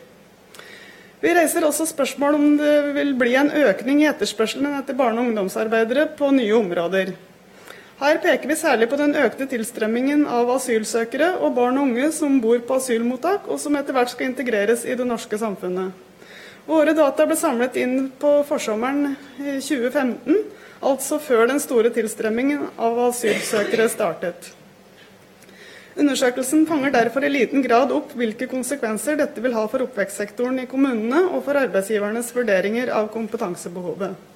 Vi 1.19 1.31
reiser 1.35 1.65
også 1.67 1.85
spørsmål 1.87 2.35
om 2.35 2.51
det 2.59 2.75
vil 2.95 3.13
bli 3.19 3.33
en 3.35 3.51
økning 3.51 4.01
i 4.03 4.07
etterspørselen 4.07 4.77
etter 4.79 4.95
barne- 4.95 5.19
og 5.19 5.29
ungdomsarbeidere 5.29 6.09
på 6.15 6.31
nye 6.31 6.55
områder. 6.55 7.11
Her 7.99 8.15
peker 8.23 8.47
vi 8.47 8.55
særlig 8.55 8.87
på 8.87 8.95
den 8.95 9.11
økte 9.19 9.43
tilstrømmingen 9.51 10.21
av 10.31 10.47
asylsøkere 10.53 11.33
og 11.43 11.57
barn 11.57 11.75
og 11.81 11.89
unge 11.89 12.05
som 12.15 12.37
bor 12.39 12.61
på 12.63 12.77
asylmottak, 12.79 13.49
og 13.51 13.59
som 13.59 13.75
etter 13.75 13.91
hvert 13.97 14.13
skal 14.13 14.29
integreres 14.29 14.85
i 14.87 14.95
det 14.95 15.07
norske 15.07 15.35
samfunnet. 15.41 15.91
Våre 16.69 16.93
data 16.95 17.25
ble 17.27 17.35
samlet 17.35 17.75
inn 17.81 18.05
på 18.21 18.31
forsommeren 18.47 19.17
2015, 19.41 20.39
altså 20.79 21.19
før 21.19 21.49
den 21.51 21.59
store 21.59 21.91
tilstrømmingen 21.91 22.69
av 22.79 23.03
asylsøkere 23.09 23.89
startet. 23.91 24.53
Undersøkelsen 25.99 26.63
fanger 26.69 26.95
derfor 26.95 27.27
i 27.27 27.33
liten 27.33 27.65
grad 27.67 27.91
opp 27.91 28.15
hvilke 28.15 28.47
konsekvenser 28.47 29.19
dette 29.19 29.43
vil 29.43 29.59
ha 29.59 29.67
for 29.67 29.83
oppvekstsektoren 29.89 30.63
i 30.63 30.69
kommunene 30.71 31.25
og 31.33 31.43
for 31.49 31.59
arbeidsgivernes 31.59 32.31
vurderinger 32.31 32.95
av 32.95 33.11
kompetansebehovet. 33.11 34.28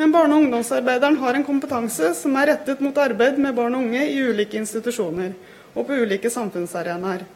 Men 0.00 0.14
barne- 0.14 0.32
og 0.32 0.46
ungdomsarbeideren 0.46 1.18
har 1.20 1.36
en 1.36 1.44
kompetanse 1.44 2.14
som 2.16 2.36
er 2.40 2.54
rettet 2.54 2.78
mot 2.80 2.96
arbeid 2.96 3.36
med 3.36 3.52
barn 3.52 3.74
og 3.76 3.82
unge 3.84 4.06
i 4.08 4.22
ulike 4.24 4.56
institusjoner 4.56 5.34
og 5.74 5.84
på 5.86 5.98
ulike 6.00 6.30
samfunnsarenaer. 6.32 7.26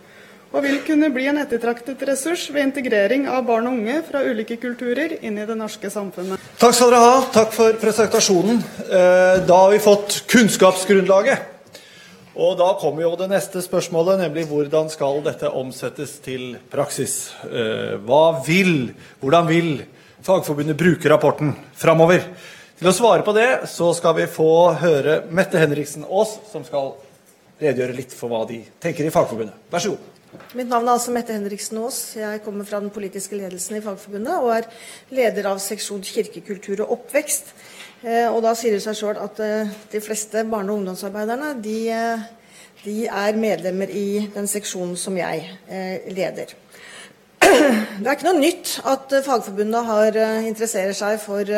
og 0.55 0.63
vil 0.63 0.79
kunne 0.87 1.11
bli 1.11 1.27
en 1.27 1.39
ettertraktet 1.43 2.03
ressurs 2.07 2.47
ved 2.55 2.63
integrering 2.63 3.27
av 3.27 3.43
barn 3.45 3.67
og 3.67 3.73
unge 3.75 3.97
fra 4.07 4.21
ulike 4.23 4.57
kulturer 4.57 5.17
inn 5.21 5.37
i 5.37 5.47
det 5.47 5.57
norske 5.59 5.91
samfunnet. 5.91 6.39
Takk 6.61 6.75
skal 6.75 6.93
dere 6.93 7.01
ha. 7.03 7.17
Takk 7.35 7.51
for 7.53 7.73
presentasjonen. 7.83 8.63
Eh, 8.87 9.43
da 9.49 9.57
har 9.65 9.73
vi 9.73 9.83
fått 9.83 10.23
kunnskapsgrunnlaget. 10.31 11.43
Og 12.37 12.57
da 12.57 12.71
kommer 12.79 13.03
jo 13.03 13.17
det 13.17 13.29
neste 13.35 13.61
spørsmålet, 13.67 14.23
nemlig 14.23 14.47
hvordan 14.47 14.89
skal 14.91 15.21
dette 15.27 15.51
omsettes 15.51 16.21
til 16.23 16.55
praksis? 16.71 17.35
Eh, 17.51 17.99
hva 18.07 18.39
vil, 18.47 18.95
hvordan 19.21 19.51
vil 19.51 19.85
Fagforbundet 20.25 20.79
bruke 20.79 21.11
rapporten 21.11 21.51
framover? 21.77 22.23
Til 22.75 22.91
å 22.91 22.95
svare 22.95 23.23
på 23.23 23.31
det 23.37 23.69
så 23.71 23.93
skal 23.95 24.17
vi 24.17 24.25
få 24.27 24.49
høre 24.81 25.21
Mette 25.31 25.61
Henriksen 25.63 26.03
Aas, 26.09 26.33
som 26.51 26.65
skal 26.67 26.97
redegjøre 27.61 27.95
litt 27.95 28.15
for 28.17 28.33
hva 28.33 28.41
de 28.49 28.65
tenker 28.83 29.07
i 29.07 29.13
Fagforbundet. 29.15 29.55
Vær 29.71 29.85
så 29.85 29.93
god. 29.93 30.11
Mitt 30.59 30.67
navn 30.67 30.89
er 30.89 30.97
altså 30.97 31.13
Mette 31.15 31.37
Henriksen 31.37 31.79
Aas. 31.79 32.01
Jeg 32.19 32.43
kommer 32.43 32.67
fra 32.67 32.81
den 32.83 32.91
politiske 32.91 33.39
ledelsen 33.39 33.79
i 33.79 33.83
Fagforbundet 33.85 34.43
og 34.43 34.51
er 34.57 34.67
leder 35.15 35.47
av 35.53 35.63
seksjon 35.63 36.03
kirkekultur 36.03 36.83
og 36.83 36.97
oppvekst. 36.97 37.55
Eh, 38.03 38.27
og 38.27 38.43
da 38.43 38.57
sier 38.59 38.75
det 38.75 38.83
seg 38.83 38.99
sjøl 38.99 39.23
at 39.23 39.39
eh, 39.47 39.71
de 39.95 40.03
fleste 40.03 40.43
barne- 40.43 40.75
og 40.75 40.83
ungdomsarbeiderne 40.83 41.55
de, 41.63 41.79
eh, 41.95 42.27
de, 42.83 42.99
er 43.07 43.39
medlemmer 43.39 43.95
i 43.95 44.27
den 44.35 44.51
seksjonen 44.51 44.99
som 44.99 45.15
jeg 45.17 45.47
leder. 46.11 46.59
Det 47.55 48.07
er 48.09 48.15
ikke 48.17 48.27
noe 48.27 48.41
nytt 48.41 48.77
at 48.91 49.13
Fagforbundet 49.25 49.87
har 49.89 50.17
interesserer 50.45 50.97
seg 50.97 51.21
for 51.23 51.49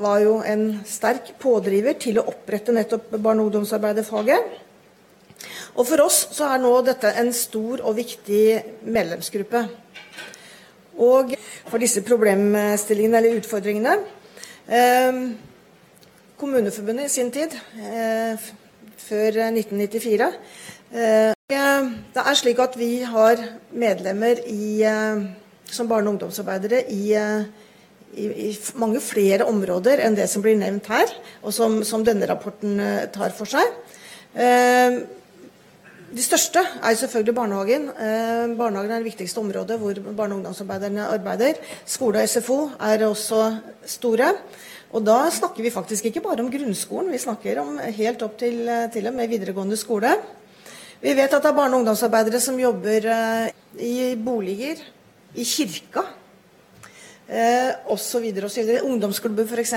var 0.00 0.18
jo 0.22 0.40
en 0.46 0.64
sterk 0.88 1.32
pådriver 1.40 1.96
til 2.00 2.20
å 2.20 2.26
opprette 2.30 2.74
nettopp 2.76 3.14
barne- 3.16 3.42
og 3.42 3.50
ungdomsarbeiderfaget. 3.50 4.60
Og 5.78 5.86
For 5.86 6.02
oss 6.04 6.24
så 6.34 6.50
er 6.52 6.62
nå 6.62 6.72
dette 6.84 7.12
en 7.20 7.32
stor 7.36 7.82
og 7.86 7.96
viktig 7.96 8.44
medlemsgruppe. 8.84 9.64
Og 11.00 11.32
for 11.70 11.80
disse 11.80 12.02
problemstillingene 12.04 13.20
eller 13.20 13.38
utfordringene 13.40 13.94
eh, 14.68 15.20
Kommuneforbundet 16.40 17.08
i 17.08 17.12
sin 17.12 17.30
tid, 17.32 17.52
eh, 17.80 18.48
før 19.00 19.40
1994 19.52 20.28
eh, 20.92 21.32
Det 21.50 22.22
er 22.22 22.36
slik 22.38 22.60
at 22.62 22.76
vi 22.78 23.00
har 23.02 23.40
medlemmer 23.74 24.38
i, 24.46 24.82
eh, 24.86 25.22
som 25.66 25.88
barne- 25.88 26.06
og 26.06 26.14
ungdomsarbeidere 26.14 26.84
i, 26.90 27.12
eh, 27.14 27.42
i, 28.14 28.26
i, 28.50 28.58
mange 28.74 29.00
flere 29.00 29.44
områder 29.44 30.04
enn 30.04 30.14
det 30.14 30.28
som 30.30 30.42
blir 30.42 30.56
nevnt 30.56 30.86
her, 30.86 31.10
og 31.42 31.52
som, 31.52 31.82
som 31.82 32.04
denne 32.04 32.28
rapporten 32.30 32.78
eh, 32.78 33.06
tar 33.10 33.34
for 33.34 33.50
seg. 33.50 33.66
De 36.10 36.22
største 36.22 36.58
er 36.58 36.94
selvfølgelig 36.98 37.34
barnehagen. 37.34 37.88
Eh, 37.94 38.56
barnehagen 38.58 38.90
er 38.90 39.02
det 39.02 39.10
viktigste 39.12 39.42
området 39.42 39.78
hvor 39.78 39.94
barne- 39.94 40.34
og 40.34 40.40
ungdomsarbeiderne 40.40 41.06
arbeider. 41.06 41.58
Skole 41.86 42.22
og 42.22 42.28
SFO 42.28 42.58
er 42.78 43.06
også 43.06 43.56
store. 43.86 44.32
Og 44.90 45.06
da 45.06 45.30
snakker 45.30 45.62
vi 45.62 45.70
faktisk 45.70 46.06
ikke 46.06 46.22
bare 46.22 46.42
om 46.42 46.50
grunnskolen, 46.50 47.12
vi 47.12 47.18
snakker 47.18 47.58
om 47.62 47.78
helt 47.78 48.22
opp 48.22 48.38
til, 48.38 48.66
til 48.92 49.06
og 49.06 49.14
med 49.14 49.30
videregående 49.30 49.78
skole. 49.78 50.14
Vi 51.00 51.12
vet 51.16 51.32
at 51.32 51.42
det 51.42 51.48
er 51.48 51.56
barne- 51.56 51.76
og 51.76 51.80
ungdomsarbeidere 51.80 52.40
som 52.40 52.58
jobber 52.60 53.06
eh, 53.08 53.52
i 53.80 54.16
boliger, 54.20 54.80
i 55.34 55.44
kirka 55.44 56.02
eh, 57.28 57.70
osv. 57.88 58.26
osv. 58.44 58.72
Ungdomsklubber 58.84 59.48
f.eks. 59.48 59.74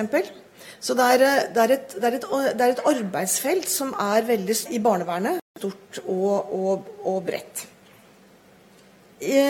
Så 0.83 0.95
det 0.99 1.05
er, 1.13 1.21
det, 1.53 1.61
er 1.63 1.75
et, 1.77 1.93
det, 1.95 2.03
er 2.03 2.17
et, 2.17 2.25
det 2.57 2.65
er, 2.65 2.73
et, 2.73 2.83
arbeidsfelt 2.91 3.69
som 3.71 3.93
er 3.95 4.25
veldig 4.27 4.57
i 4.75 4.81
barnevernet 4.83 5.39
stort 5.55 6.01
og, 6.03 6.51
og, 6.51 6.89
og 7.07 7.21
bredt. 7.23 7.67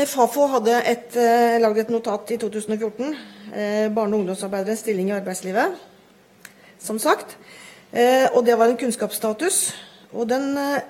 Fafo 0.05 0.45
hadde 0.51 0.75
et, 0.86 1.15
eh, 1.17 1.57
laget 1.57 1.88
et 1.88 1.93
notat 1.95 2.36
i 2.36 2.38
2014. 2.38 3.15
Eh, 3.53 3.89
barne- 3.89 4.13
og 4.13 4.19
ungdomsarbeideres 4.19 4.79
stilling 4.86 5.09
i 5.09 5.17
arbeidslivet, 5.17 5.73
som 6.79 6.99
sagt. 6.99 7.38
Eh, 7.93 8.29
og 8.33 8.45
det 8.45 8.57
var 8.57 8.69
en 8.69 8.77
kunnskapsstatus. 8.77 9.73
Og 10.13 10.29
den 10.29 10.57
eh, 10.57 10.81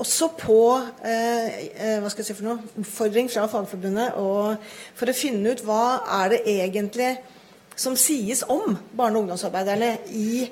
også 0.00 0.30
på 0.38 0.60
eh, 1.04 1.48
eh, 1.68 1.98
hva 2.00 2.08
skal 2.10 2.22
jeg 2.22 2.30
si 2.30 2.36
for 2.38 2.48
noe, 2.48 2.70
oppfordring 2.80 3.28
fra 3.32 3.46
Fagforbundet 3.50 4.16
for 4.16 5.12
å 5.12 5.16
finne 5.16 5.52
ut 5.52 5.64
hva 5.66 5.82
er 6.22 6.34
det 6.34 6.40
egentlig 6.48 7.10
som 7.80 7.96
sies 7.96 8.42
om 8.48 8.76
barne- 8.96 9.18
og 9.18 9.26
ungdomsarbeiderne 9.26 9.90
i, 10.16 10.46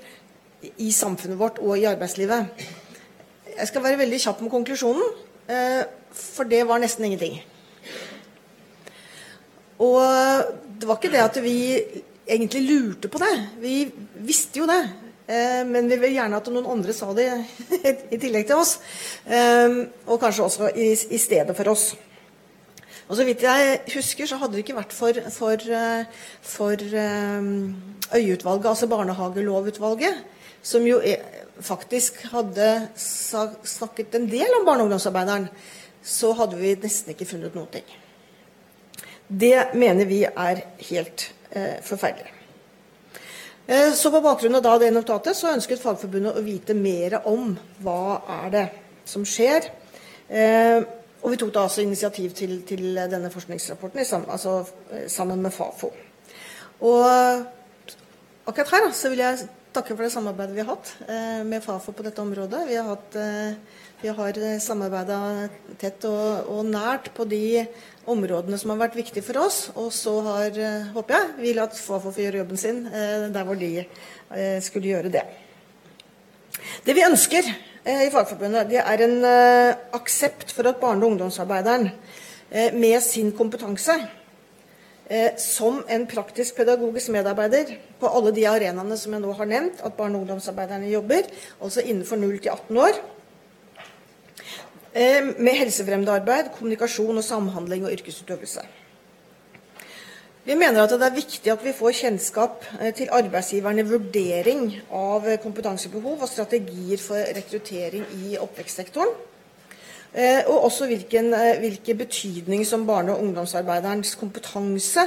i 0.84 0.90
samfunnet 0.92 1.40
vårt 1.40 1.60
og 1.64 1.76
i 1.78 1.86
arbeidslivet. 1.88 2.66
Jeg 3.58 3.70
skal 3.70 3.84
være 3.84 4.00
veldig 4.02 4.20
kjapp 4.22 4.44
med 4.44 4.52
konklusjonen, 4.52 5.16
eh, 5.48 5.82
for 6.12 6.48
det 6.48 6.62
var 6.68 6.80
nesten 6.82 7.08
ingenting. 7.08 7.40
Og 9.78 10.00
det 10.78 10.88
var 10.88 10.98
ikke 10.98 11.12
det 11.12 11.22
at 11.22 11.36
vi 11.42 11.58
egentlig 12.28 12.64
lurte 12.66 13.08
på 13.08 13.20
det. 13.22 13.34
Vi 13.62 13.74
visste 14.26 14.60
jo 14.60 14.66
det. 14.68 14.82
Eh, 15.28 15.62
men 15.68 15.88
vi 15.90 15.98
vil 16.00 16.14
gjerne 16.16 16.38
at 16.40 16.48
noen 16.48 16.70
andre 16.72 16.94
sa 16.96 17.10
det 17.16 17.28
i 18.14 18.16
tillegg 18.16 18.46
til 18.48 18.62
oss. 18.62 18.78
Eh, 19.28 19.80
og 20.08 20.20
kanskje 20.22 20.46
også 20.46 20.70
i, 20.72 21.20
stedet 21.20 21.56
for 21.56 21.74
oss. 21.74 21.90
Og 23.08 23.16
så 23.16 23.24
vidt 23.24 23.44
jeg 23.44 23.80
husker, 23.92 24.28
så 24.28 24.38
hadde 24.40 24.56
det 24.56 24.64
ikke 24.64 24.76
vært 24.76 24.92
for, 24.92 25.20
for, 25.32 25.68
for 26.44 26.84
Øyeutvalget, 28.16 28.68
altså 28.68 28.88
barnehagelovutvalget, 28.88 30.18
som 30.62 30.84
jo 30.84 31.00
faktisk 31.64 32.20
hadde 32.32 32.88
snakket 32.96 34.14
en 34.14 34.28
del 34.28 34.58
om 34.58 34.66
barne- 34.66 34.84
og 34.84 34.90
ungdomsarbeideren, 34.90 35.48
så 36.04 36.32
hadde 36.36 36.60
vi 36.60 36.74
nesten 36.82 37.12
ikke 37.12 37.28
funnet 37.28 37.56
noen 37.56 37.72
ting. 37.72 37.88
Det 39.28 39.74
mener 39.76 40.08
vi 40.08 40.22
er 40.24 40.64
helt 40.90 41.30
eh, 41.52 41.80
forferdelig. 41.84 42.37
Eh, 43.68 43.92
så 43.92 44.10
På 44.10 44.20
bakgrunn 44.20 44.56
av 44.56 44.80
det 44.80 44.88
notatet 44.96 45.36
så 45.36 45.50
ønsket 45.52 45.82
Fagforbundet 45.82 46.38
å 46.38 46.44
vite 46.44 46.72
mer 46.72 47.18
om 47.28 47.50
hva 47.84 48.22
er 48.38 48.52
det 48.54 48.62
som 49.04 49.26
skjer. 49.28 49.66
Eh, 50.28 50.80
og 51.20 51.34
Vi 51.34 51.36
tok 51.36 51.52
da 51.52 51.66
altså 51.66 51.84
initiativ 51.84 52.32
til, 52.32 52.62
til 52.64 52.96
denne 52.96 53.28
forskningsrapporten 53.28 54.24
altså, 54.24 54.64
eh, 54.90 55.04
sammen 55.12 55.42
med 55.44 55.52
Fafo. 55.52 55.92
Og 56.80 57.04
akkurat 58.48 58.72
her 58.72 58.88
så 58.96 59.12
vil 59.12 59.20
jeg 59.20 59.48
takke 59.74 59.92
for 59.92 60.06
det 60.06 60.14
samarbeidet 60.16 60.56
vi 60.56 60.64
har 60.64 60.72
hatt 60.72 61.44
med 61.44 61.60
Fafo 61.60 61.92
på 61.92 62.06
dette 62.06 62.22
området. 62.24 62.62
Vi 62.70 62.78
har, 62.78 62.88
hatt, 62.88 63.18
vi 64.00 64.08
har 64.14 64.36
eh, 64.38 64.58
samarbeida 64.62 65.48
tett 65.80 66.04
og, 66.06 66.50
og, 66.52 66.60
nært 66.70 67.10
på 67.16 67.24
de 67.26 67.64
områdene 68.08 68.58
som 68.60 68.70
har 68.70 68.84
vært 68.84 68.98
viktige 68.98 69.24
for 69.26 69.40
oss. 69.42 69.58
Og 69.74 69.90
så 69.94 70.14
har, 70.22 70.54
eh, 70.54 70.86
håper 70.94 71.16
jeg, 71.16 71.32
vi 71.40 71.54
latt 71.56 71.74
Fafo 71.74 72.12
få 72.14 72.22
gjøre 72.22 72.44
jobben 72.44 72.60
sin 72.60 72.84
eh, 72.86 73.26
der 73.34 73.48
hvor 73.48 73.58
de 73.58 73.72
skulle 74.62 74.90
gjøre 74.92 75.10
det. 75.10 75.24
Det 76.84 76.94
vi 76.94 77.06
ønsker 77.06 77.46
i 77.88 78.10
Fagforbundet, 78.12 78.68
det 78.68 78.82
er 78.82 79.02
en 79.06 79.22
aksept 79.96 80.50
for 80.52 80.68
at 80.68 80.76
barne- 80.82 81.00
og 81.06 81.14
ungdomsarbeideren 81.14 81.86
med 82.76 83.00
sin 83.00 83.30
kompetanse 83.32 83.94
som 85.40 85.78
en 85.88 86.04
praktisk 86.10 86.58
pedagogisk 86.58 87.08
medarbeider 87.14 87.72
på 88.02 88.10
alle 88.10 88.34
de 88.36 88.44
arenaene 88.50 88.98
som 89.00 89.16
jeg 89.16 89.24
nå 89.24 89.32
har 89.38 89.48
nevnt 89.48 89.80
at 89.80 89.96
barne- 89.96 90.18
og 90.18 90.26
ungdomsarbeiderne 90.26 90.90
jobber, 90.92 91.30
altså 91.62 91.80
innenfor 91.80 92.20
0 92.20 92.36
til 92.42 92.52
18 92.52 92.82
år. 92.84 93.00
Eh, 94.98 95.22
med 95.38 95.54
helsefremmende 95.54 96.10
arbeid, 96.10 96.48
kommunikasjon 96.56 97.20
og 97.20 97.24
samhandling 97.24 97.84
og 97.86 97.92
yrkesutøvelse. 97.94 98.64
Vi 100.48 100.56
mener 100.58 100.80
at 100.82 100.90
det 100.90 101.06
er 101.06 101.14
viktig 101.14 101.52
at 101.52 101.62
vi 101.62 101.74
får 101.76 101.94
kjennskap 102.00 102.64
eh, 102.80 102.90
til 102.96 103.12
arbeidsgiverne 103.14 103.84
vurdering 103.86 104.64
av 104.90 105.28
kompetansebehov 105.44 106.24
og 106.24 106.30
strategier 106.32 106.98
for 106.98 107.30
rekruttering 107.36 108.08
i 108.24 108.40
oppvekstsektoren. 108.42 109.14
Eh, 110.14 110.40
og 110.48 110.64
også 110.66 110.88
hvilken, 110.90 111.30
hvilken 111.62 111.98
betydning 112.02 112.66
som 112.66 112.86
barne- 112.88 113.14
og 113.14 113.22
ungdomsarbeiderens 113.22 114.16
kompetanse 114.18 115.04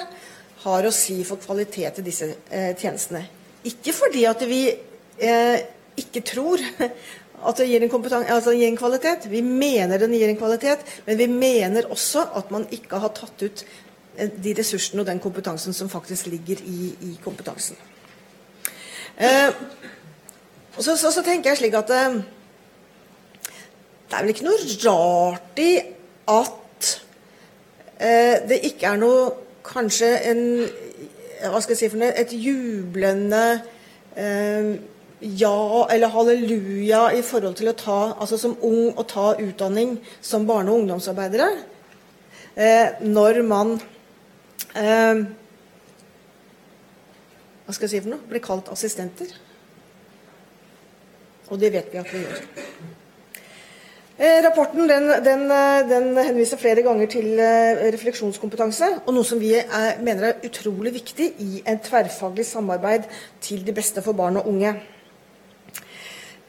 har 0.64 0.88
å 0.88 0.94
si 0.96 1.20
for 1.28 1.42
kvalitet 1.42 2.00
i 2.00 2.06
disse 2.06 2.32
eh, 2.48 2.72
tjenestene. 2.78 3.26
Ikke 3.68 3.92
fordi 3.94 4.24
at 4.30 4.48
vi 4.48 4.62
ikke 5.98 6.22
tror 6.26 6.62
at 7.48 7.58
det 7.58 7.68
gir 7.70 7.84
en, 7.86 7.94
altså 8.22 8.54
gir 8.56 8.68
en, 8.68 8.78
kvalitet. 8.78 9.30
Vi 9.32 9.42
mener 9.42 9.98
den 9.98 10.14
gir 10.14 10.30
en 10.30 10.38
kvalitet, 10.38 10.84
men 11.06 11.18
vi 11.18 11.28
mener 11.28 11.90
også 11.90 12.26
at 12.36 12.52
man 12.52 12.68
ikke 12.72 13.00
har 13.02 13.14
tatt 13.18 13.42
ut 13.42 13.66
de 14.44 14.54
ressursene 14.58 15.02
og 15.02 15.08
den 15.08 15.20
kompetansen 15.24 15.74
som 15.74 15.90
faktisk 15.90 16.28
ligger 16.28 16.60
i, 16.68 16.92
i 17.02 17.12
kompetansen. 17.24 17.78
Eh, 19.18 19.50
så, 20.78 20.96
så, 20.98 21.12
så, 21.12 21.22
tenker 21.24 21.52
jeg 21.52 21.58
slik 21.58 21.76
at 21.78 21.90
eh, 21.96 22.20
det 24.10 24.18
er 24.18 24.26
vel 24.26 24.34
ikke 24.34 24.48
noe 24.48 24.70
rart 24.86 25.60
i 25.62 25.72
at 26.32 26.90
eh, 28.00 28.38
det 28.50 28.62
ikke 28.72 28.94
er 28.94 29.02
noe 29.02 29.32
Kanskje 29.62 30.08
en 30.26 30.40
Hva 31.46 31.60
skal 31.62 31.76
jeg 31.76 31.80
si 31.80 31.90
for 31.92 32.02
noe 32.02 32.16
Et 32.18 32.32
jublende 32.34 33.44
eh, 34.18 34.72
ja 35.22 35.88
eller 35.94 36.08
halleluja 36.08 37.12
i 37.14 37.22
forhold 37.22 37.56
til 37.60 37.70
å 37.70 37.78
ta, 37.78 38.00
altså 38.20 38.40
som 38.42 38.58
ung 38.66 38.96
å 38.98 39.06
ta 39.08 39.36
utdanning 39.40 40.00
som 40.22 40.48
barne- 40.48 40.72
og 40.72 40.82
ungdomsarbeidere. 40.82 41.52
Eh, 42.56 43.02
når 43.02 43.44
man 43.48 43.78
eh, 44.76 45.22
Hva 47.66 47.76
skal 47.76 47.86
jeg 47.88 47.92
si 47.94 48.02
for 48.02 48.12
noe? 48.12 48.28
Blir 48.28 48.44
kalt 48.44 48.68
assistenter. 48.74 49.30
Og 51.52 51.60
det 51.60 51.72
vet 51.72 51.94
vi 51.94 52.00
at 52.02 52.12
vi 52.12 52.26
gjør. 52.26 52.42
Eh, 54.22 54.44
rapporten 54.44 54.88
den, 54.88 55.08
den, 55.24 55.52
eh, 55.52 55.90
den, 55.90 56.18
henviser 56.18 56.60
flere 56.62 56.84
ganger 56.86 57.08
til 57.10 57.40
eh, 57.40 57.88
refleksjonskompetanse, 57.96 58.90
og 59.06 59.16
noe 59.16 59.26
som 59.26 59.40
vi 59.42 59.56
er, 59.58 59.96
mener 60.04 60.28
er 60.28 60.44
utrolig 60.46 60.92
viktig 60.94 61.32
i 61.42 61.64
en 61.66 61.80
tverrfaglig 61.82 62.46
samarbeid 62.46 63.08
til 63.42 63.64
det 63.66 63.74
beste 63.74 64.04
for 64.06 64.14
barn 64.14 64.38
og 64.38 64.52
unge. 64.52 64.76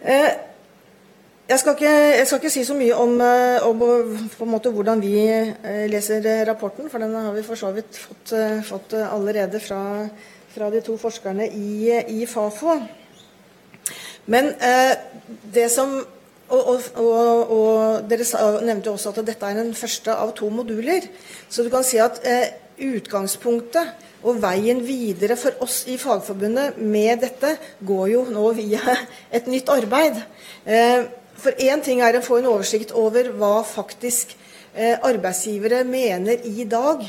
Jeg 0.02 1.58
skal, 1.60 1.74
ikke, 1.76 1.90
jeg 1.90 2.26
skal 2.26 2.38
ikke, 2.40 2.50
si 2.50 2.64
så 2.66 2.74
mye 2.74 2.94
om, 2.96 3.20
om 3.22 4.54
hvordan 4.64 5.02
vi 5.02 5.14
leser 5.92 6.26
rapporten, 6.48 6.88
for 6.90 7.02
den 7.02 7.14
har 7.14 7.34
vi 7.36 7.44
for 7.46 7.58
så 7.58 7.70
vidt 7.76 7.98
fått, 7.98 8.32
fått 8.66 8.96
allerede 8.98 9.60
fra, 9.62 10.08
fra, 10.54 10.70
de 10.72 10.80
to 10.82 10.96
forskerne 10.98 11.46
i, 11.50 11.92
i 12.16 12.26
Fafo. 12.26 12.80
Men 14.26 14.50
det 15.54 15.68
som 15.70 16.00
og, 16.52 16.80
og, 17.00 17.52
og, 17.52 18.08
Dere 18.10 18.26
nevnte 18.66 18.92
også 18.92 19.12
at 19.12 19.22
dette 19.26 19.48
er 19.48 19.58
den 19.58 19.74
første 19.76 20.14
av 20.14 20.34
to 20.36 20.50
moduler. 20.52 21.06
Så 21.48 21.64
du 21.64 21.70
kan 21.72 21.84
si 21.86 22.00
at 22.02 22.20
eh, 22.28 22.52
utgangspunktet 22.92 24.10
og 24.22 24.38
veien 24.42 24.82
videre 24.86 25.36
for 25.38 25.64
oss 25.64 25.82
i 25.90 25.98
Fagforbundet 26.00 26.78
med 26.78 27.22
dette 27.24 27.56
går 27.82 28.06
jo 28.14 28.22
nå 28.30 28.52
via 28.58 28.96
et 29.34 29.48
nytt 29.50 29.70
arbeid. 29.72 30.20
Eh, 30.64 31.08
for 31.42 31.58
én 31.58 31.82
ting 31.82 32.02
er 32.04 32.18
å 32.18 32.24
få 32.24 32.38
en 32.38 32.50
oversikt 32.52 32.94
over 32.94 33.32
hva 33.34 33.60
faktisk 33.66 34.36
eh, 34.74 34.94
arbeidsgivere 35.02 35.82
mener 35.88 36.44
i 36.46 36.66
dag. 36.70 37.02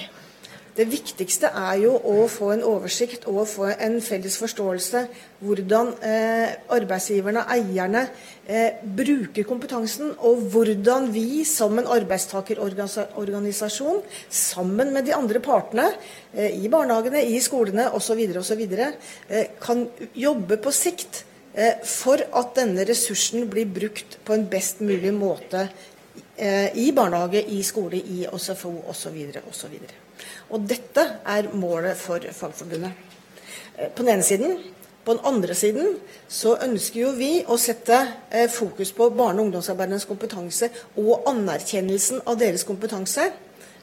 Det 0.73 0.87
viktigste 0.89 1.51
er 1.53 1.83
jo 1.83 1.91
å 1.93 2.23
få 2.31 2.47
en 2.55 2.63
oversikt 2.65 3.27
og 3.29 3.43
få 3.45 3.67
en 3.75 3.99
felles 4.01 4.33
forståelse 4.41 5.03
hvordan 5.43 5.91
eh, 6.01 6.55
arbeidsgiverne, 6.73 7.43
eierne, 7.53 8.07
eh, 8.47 8.79
bruker 8.81 9.45
kompetansen, 9.45 10.15
og 10.17 10.47
hvordan 10.53 11.11
vi 11.13 11.43
som 11.45 11.77
en 11.77 11.85
arbeidstakerorganisasjon, 11.93 14.01
sammen 14.33 14.93
med 14.95 15.05
de 15.05 15.13
andre 15.13 15.39
partene 15.45 15.91
eh, 16.33 16.57
i 16.57 16.65
barnehagene, 16.73 17.21
i 17.21 17.37
skolene 17.43 17.91
osv., 17.93 18.17
osv., 18.41 18.63
eh, 18.73 19.53
kan 19.61 19.85
jobbe 20.17 20.57
på 20.63 20.73
sikt 20.73 21.21
eh, 21.53 21.85
for 21.85 22.17
at 22.17 22.57
denne 22.57 22.81
ressursen 22.89 23.45
blir 23.51 23.69
brukt 23.69 24.17
på 24.25 24.33
en 24.33 24.49
best 24.49 24.81
mulig 24.81 25.13
måte 25.13 25.69
eh, 26.33 26.73
i 26.81 26.89
barnehage, 26.97 27.45
i 27.45 27.61
skole, 27.61 28.01
i 28.01 28.25
SFO 28.25 28.73
osv. 28.89 29.21
osv. 29.51 29.77
Og 30.49 30.67
dette 30.69 31.07
er 31.25 31.49
målet 31.53 31.97
for 31.97 32.23
Fagforbundet. 32.33 32.91
Eh, 33.77 33.89
på 33.89 34.03
den 34.03 34.13
ene 34.13 34.23
siden. 34.23 34.57
På 35.05 35.13
den 35.13 35.25
andre 35.25 35.55
siden 35.55 35.97
så 36.31 36.55
ønsker 36.63 37.01
jo 37.01 37.11
vi 37.17 37.31
å 37.43 37.57
sette 37.59 37.97
eh, 38.31 38.49
fokus 38.49 38.93
på 38.95 39.09
barne- 39.09 39.41
og 39.41 39.49
ungdomsarbeidernes 39.49 40.07
kompetanse 40.07 40.69
og 40.95 41.25
anerkjennelsen 41.27 42.21
av 42.25 42.37
deres 42.39 42.63
kompetanse 42.63 43.25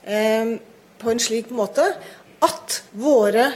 eh, 0.05 0.55
på 1.01 1.11
en 1.11 1.21
slik 1.21 1.51
måte 1.53 1.85
at 2.45 2.83
våre 2.93 3.51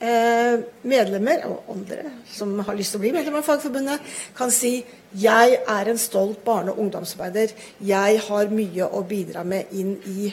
medlemmer, 0.00 1.42
og 1.44 1.66
andre 1.74 2.14
som 2.24 2.54
har 2.64 2.72
lyst 2.72 2.94
til 2.94 2.96
å 2.96 3.02
bli 3.02 3.10
medlemmer 3.12 3.42
av 3.42 3.50
Fagforbundet, 3.50 4.06
kan 4.32 4.48
si 4.48 4.78
jeg 5.12 5.58
er 5.60 5.90
en 5.92 6.00
stolt 6.00 6.40
barne- 6.40 6.72
og 6.72 6.80
ungdomsarbeider. 6.80 7.52
Jeg 7.84 8.22
har 8.24 8.48
mye 8.48 8.88
å 8.88 9.02
bidra 9.04 9.44
med 9.44 9.74
inn 9.76 9.98
i 10.08 10.30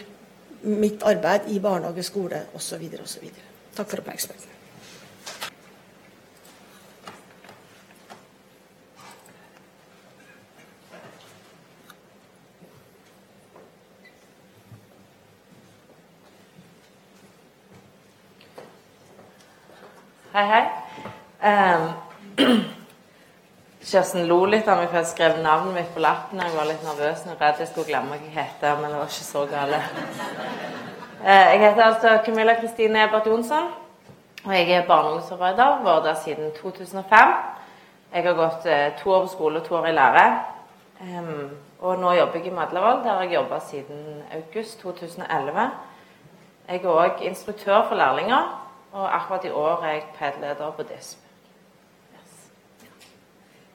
mitt 0.67 1.03
arbeid 1.03 1.49
i 1.51 1.60
barnehage, 1.60 2.03
skole 2.03 2.45
osv. 2.56 2.84
osv. 3.03 3.32
Takk 3.75 3.89
for 3.89 4.03
oppmerksomheten. 4.03 4.56
Hei, 20.38 20.45
hei. 20.45 20.65
Um, 21.41 21.93
Kirsten 23.88 24.26
lo 24.28 24.41
litt 24.43 24.67
av 24.67 24.82
meg 24.82 24.89
for 24.89 25.00
jeg 25.00 25.08
skrev 25.13 25.38
navnet 25.39 25.78
mitt 25.78 25.91
på 25.95 26.02
lappen. 26.04 26.41
Jeg 26.43 26.56
var 26.58 26.65
litt 26.67 26.82
nervøs 26.84 27.21
og 27.32 27.39
redd 27.39 27.62
jeg 27.62 27.69
skulle 27.69 27.88
glemme 27.88 28.17
hva 28.17 28.17
jeg 28.19 28.34
heter, 28.36 28.80
men 28.82 28.91
det 28.91 28.97
var 29.00 29.12
ikke 29.13 29.28
så 29.28 29.43
gale. 29.47 29.78
Eh, 31.23 31.45
jeg 31.54 31.62
heter 31.62 31.84
altså 31.86 32.15
Camilla 32.26 32.58
Kristine 32.60 33.06
Ebert 33.06 33.30
Jonsson, 33.32 33.69
og 34.43 34.52
jeg 34.52 34.73
er 34.76 34.84
barneungdomsarbeider. 34.89 35.80
Vært 35.86 36.04
der 36.04 36.17
siden 36.19 36.52
2005. 36.58 37.32
Jeg 38.12 38.26
har 38.26 38.36
gått 38.41 38.67
eh, 38.67 38.89
to 39.00 39.13
år 39.15 39.23
på 39.23 39.32
skole 39.38 39.62
og 39.62 39.69
to 39.69 39.78
år 39.80 39.88
i 39.88 39.93
lære. 39.95 40.26
Og 41.80 42.02
nå 42.02 42.12
jobber 42.17 42.41
jeg 42.41 42.52
i 42.52 42.56
Madlavoll, 42.58 43.04
der 43.06 43.21
jeg 43.21 43.38
jobba 43.38 43.60
siden 43.69 44.23
august 44.36 44.82
2011. 44.82 45.69
Jeg 46.67 46.84
er 46.84 46.91
òg 46.91 47.23
instruktør 47.23 47.88
for 47.88 47.95
lærlinger, 47.95 48.52
og 48.91 49.08
akkurat 49.15 49.47
i 49.47 49.54
år 49.54 49.86
er 49.86 49.95
jeg 49.95 50.04
PED-leder 50.19 50.76
på 50.76 50.84
DISP. 50.91 51.26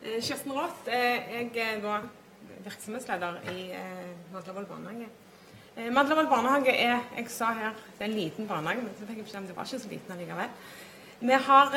Eh, 0.05 0.21
Kirsten 0.21 0.53
Roth. 0.53 0.87
Eh, 0.87 1.55
jeg 1.55 1.83
var 1.83 2.03
virksomhetsleder 2.65 3.37
i 3.53 3.71
eh, 3.71 4.33
Madlavoll 4.33 4.65
barnehage. 4.67 5.07
Madlavoll 5.95 6.27
barnehage 6.27 6.73
er 6.75 6.99
jeg 7.17 7.27
sa 7.31 7.53
her, 7.55 7.71
det 7.99 8.01
er 8.01 8.05
en 8.11 8.17
liten 8.17 8.49
barnehage, 8.49 8.83
men 8.83 8.91
så 8.99 9.07
fikk 9.07 9.21
jeg 9.21 9.25
beskjed 9.25 9.41
om 9.41 9.47
det 9.47 9.57
var 9.57 9.69
ikke 9.69 9.79
så 9.79 9.89
liten 9.89 10.13
allikevel. 10.13 10.49
Vi 11.21 11.37
har 11.47 11.77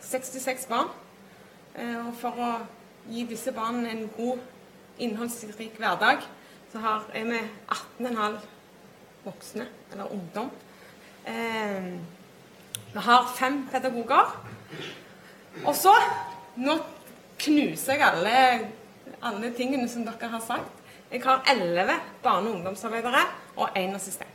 66 0.00 0.66
barn. 0.70 0.92
Og 2.06 2.12
for 2.20 2.38
å 2.38 2.50
gi 3.10 3.24
disse 3.26 3.52
barna 3.52 3.90
en 3.90 4.06
god, 4.16 4.38
innholdsrik 4.98 5.74
hverdag, 5.82 6.22
så 6.72 6.78
har, 6.78 7.08
er 7.12 7.26
vi 7.26 7.40
18,5 7.74 8.38
voksne, 9.24 9.66
eller 9.92 10.14
ungdom. 10.14 10.50
Vi 12.94 13.04
har 13.08 13.34
fem 13.34 13.66
pedagoger. 13.72 14.38
Og 15.64 15.74
så 15.76 15.92
nå 16.56 16.78
knuser 17.38 17.98
jeg 17.98 18.06
alle, 18.06 18.70
alle 19.22 19.50
tingene 19.56 19.88
som 19.90 20.04
dere 20.06 20.30
har 20.30 20.42
sagt. 20.46 20.82
Jeg 21.12 21.22
har 21.22 21.44
elleve 21.50 21.96
barne- 22.22 22.50
og 22.50 22.54
ungdomsarbeidere 22.54 23.22
og 23.56 23.68
én 23.76 23.94
assistent. 23.94 24.30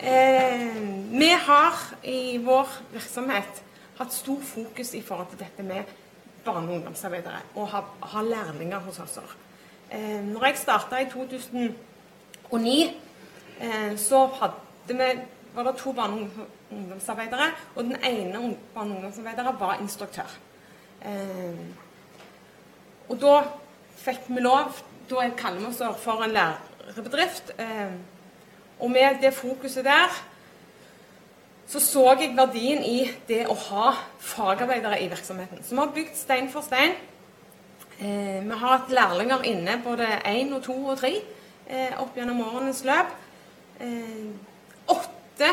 Eh, 0.00 0.66
vi 1.18 1.30
har 1.30 1.94
i 2.04 2.38
vår 2.38 2.68
virksomhet 2.92 3.62
hatt 3.98 4.12
stor 4.12 4.40
fokus 4.42 4.94
i 4.94 5.02
forhold 5.02 5.26
til 5.30 5.38
dette 5.38 5.62
med 5.62 5.84
barne- 6.44 6.68
og 6.68 6.74
ungdomsarbeidere 6.74 7.40
og 7.54 7.68
ha, 7.68 7.80
ha 8.02 8.22
lærlinger 8.22 8.78
hos 8.78 8.98
oss. 8.98 9.18
Eh, 9.90 10.24
når 10.24 10.44
jeg 10.44 10.56
starta 10.56 10.96
i 10.96 11.10
2009, 11.10 12.96
eh, 13.60 13.98
så 13.98 14.26
hadde 14.26 14.54
vi, 14.88 15.20
var 15.54 15.62
det 15.62 15.76
to 15.76 15.92
barne- 15.92 16.22
og 16.22 16.46
ungdomsarbeidere, 16.70 17.50
og 17.74 17.84
den 17.84 17.96
ene 18.04 18.56
barne- 18.74 18.90
og 18.90 18.96
ungdomsarbeideren 18.96 19.60
var 19.60 19.78
instruktør. 19.80 20.30
Eh, 21.04 21.66
og 23.08 23.20
da 23.20 23.42
fikk 23.96 24.28
vi 24.28 24.40
lov 24.40 24.72
Da 25.06 25.28
kaller 25.38 25.60
vi 25.60 25.66
oss 25.66 26.02
for 26.02 26.24
en 26.24 26.32
lærebedrift. 26.34 27.52
Eh, 27.58 27.92
og 28.80 28.90
med 28.90 29.22
det 29.22 29.34
fokuset 29.34 29.84
der 29.84 30.10
så 31.66 31.80
så 31.80 32.14
jeg 32.20 32.36
verdien 32.36 32.82
i 32.86 33.10
det 33.28 33.44
å 33.50 33.54
ha 33.54 33.92
fagarbeidere 34.22 35.00
i 35.02 35.08
virksomheten. 35.10 35.64
Så 35.64 35.74
vi 35.74 35.80
har 35.80 35.94
bygd 35.94 36.14
stein 36.14 36.50
for 36.50 36.62
stein. 36.62 36.94
Eh, 37.98 38.42
vi 38.44 38.58
har 38.58 38.76
hatt 38.78 38.92
lærlinger 38.94 39.42
inne 39.42 39.80
både 39.84 40.06
én 40.30 40.52
og 40.54 40.62
to 40.62 40.76
og 40.92 40.98
tre 41.00 41.14
eh, 41.66 41.96
opp 41.98 42.14
gjennom 42.14 42.42
årenes 42.44 42.84
løp. 42.86 43.10
Eh, 43.80 44.30
åtte 44.94 45.50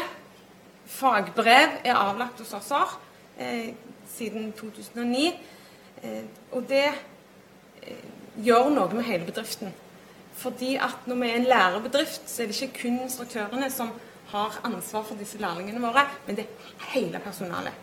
fagbrev 0.86 1.80
er 1.84 1.96
avlagt 1.96 2.42
hos 2.44 2.54
oss 2.54 2.72
eh, 3.38 3.74
siden 4.16 4.52
2009. 4.58 5.34
Eh, 6.04 6.24
og 6.52 6.68
det 6.70 6.88
eh, 6.90 8.04
gjør 8.44 8.70
noe 8.74 8.94
med 8.94 9.08
hele 9.08 9.28
bedriften. 9.30 9.74
Fordi 10.38 10.76
at 10.82 11.08
når 11.08 11.22
vi 11.22 11.30
er 11.30 11.40
en 11.40 11.50
lærebedrift, 11.50 12.30
så 12.30 12.44
er 12.44 12.50
det 12.50 12.62
ikke 12.62 12.82
kun 12.82 13.04
instruktørene 13.06 13.70
som 13.72 13.94
har 14.34 14.60
ansvar 14.66 15.04
for 15.06 15.20
disse 15.20 15.38
lærlingene 15.38 15.82
våre, 15.82 16.08
men 16.26 16.38
det 16.40 16.48
er 16.48 16.88
hele 16.96 17.20
personalet. 17.22 17.74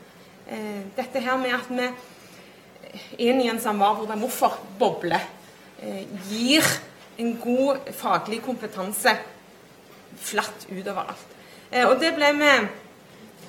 Eh, 0.51 0.83
dette 0.97 1.23
her 1.23 1.39
med 1.39 1.55
at 1.55 1.69
vi 1.71 3.29
inn 3.29 3.41
i 3.43 3.49
en 3.51 3.61
samvær 3.63 3.95
hvor 3.97 4.09
det 4.09 4.17
er 4.17 4.23
hvorfor-boble 4.25 5.21
eh, 5.83 6.07
gir 6.31 6.67
en 7.21 7.37
god 7.39 7.93
faglig 7.95 8.41
kompetanse 8.43 9.15
flatt 10.21 10.67
utover 10.71 11.13
alt. 11.13 11.37
Eh, 11.71 11.87
og 11.87 12.01
det 12.03 12.15
ble 12.17 12.33
vi 12.41 12.51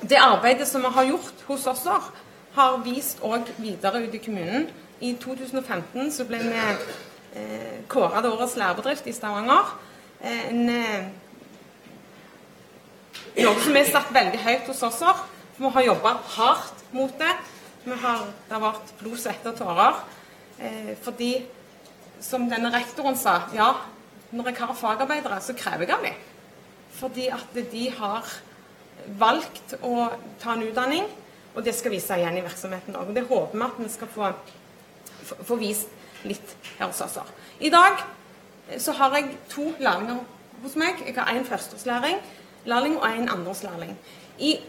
det 0.01 0.17
arbeidet 0.17 0.67
som 0.67 0.81
vi 0.81 0.87
har 0.95 1.03
gjort 1.05 1.45
hos 1.47 1.67
oss, 1.67 1.85
har 2.55 2.77
vist 2.83 3.21
òg 3.23 3.51
videre 3.61 4.03
ut 4.03 4.15
i 4.15 4.21
kommunen. 4.23 4.67
I 5.01 5.15
2015 5.17 6.11
så 6.13 6.25
ble 6.29 6.39
vi 6.43 6.57
eh, 6.57 7.77
kåra 7.89 8.21
til 8.21 8.33
årets 8.35 8.57
lærebedrift 8.59 9.07
i 9.07 9.13
Stavanger. 9.15 9.71
Eh, 10.21 10.49
en, 10.49 10.69
eh, 10.69 11.05
noe 13.41 13.63
som 13.63 13.77
er 13.77 13.89
satt 13.89 14.11
veldig 14.13 14.41
høyt 14.43 14.67
hos 14.69 14.83
oss. 14.89 15.01
Vi 15.57 15.71
har 15.77 15.87
jobba 15.87 16.15
hardt 16.35 16.85
mot 16.93 17.13
det. 17.17 17.33
Har, 17.81 18.27
det 18.47 18.53
har 18.53 18.61
vært 18.61 18.93
blod, 18.99 19.17
svette 19.17 19.53
og 19.53 19.57
tårer. 19.57 20.03
Eh, 20.61 20.93
fordi, 21.01 21.31
som 22.21 22.45
denne 22.49 22.69
rektoren 22.73 23.17
sa, 23.17 23.39
ja, 23.57 23.71
når 24.31 24.51
jeg 24.51 24.61
har 24.61 24.77
fagarbeidere, 24.77 25.41
så 25.41 25.55
krever 25.57 25.87
jeg 25.87 25.95
av 25.95 26.05
dem. 26.05 26.19
Fordi 26.99 27.27
at 27.33 27.57
de 27.71 27.87
har 27.97 28.27
valgt 29.19 29.75
å 29.81 30.09
ta 30.41 30.55
en 30.55 30.65
utdanning, 30.67 31.07
og 31.55 31.65
det 31.65 31.73
skal 31.75 31.93
vise 31.93 32.17
igjen 32.17 32.37
i 32.39 32.43
virksomheten 32.45 32.95
òg. 32.95 33.13
Det 33.15 33.27
håper 33.27 33.57
vi 33.57 33.65
at 33.65 33.79
vi 33.79 33.89
skal 33.91 34.11
få, 34.11 34.29
få 35.47 35.57
vist 35.59 35.89
litt 36.27 36.55
her 36.77 36.87
hos 36.87 37.01
oss. 37.03 37.17
I 37.59 37.71
dag 37.73 37.97
eh, 38.69 38.77
så 38.79 38.95
har 38.97 39.17
jeg 39.17 39.35
to 39.51 39.71
lærlinger 39.79 40.21
hos 40.61 40.77
meg. 40.79 41.01
Jeg 41.05 41.17
har 41.17 41.33
én 41.33 41.47
førsteårslærling 41.47 42.21
lærling 42.65 42.97
og 42.97 43.17
en 43.17 43.29
andreårslærling. 43.29 43.97
I 44.39 44.59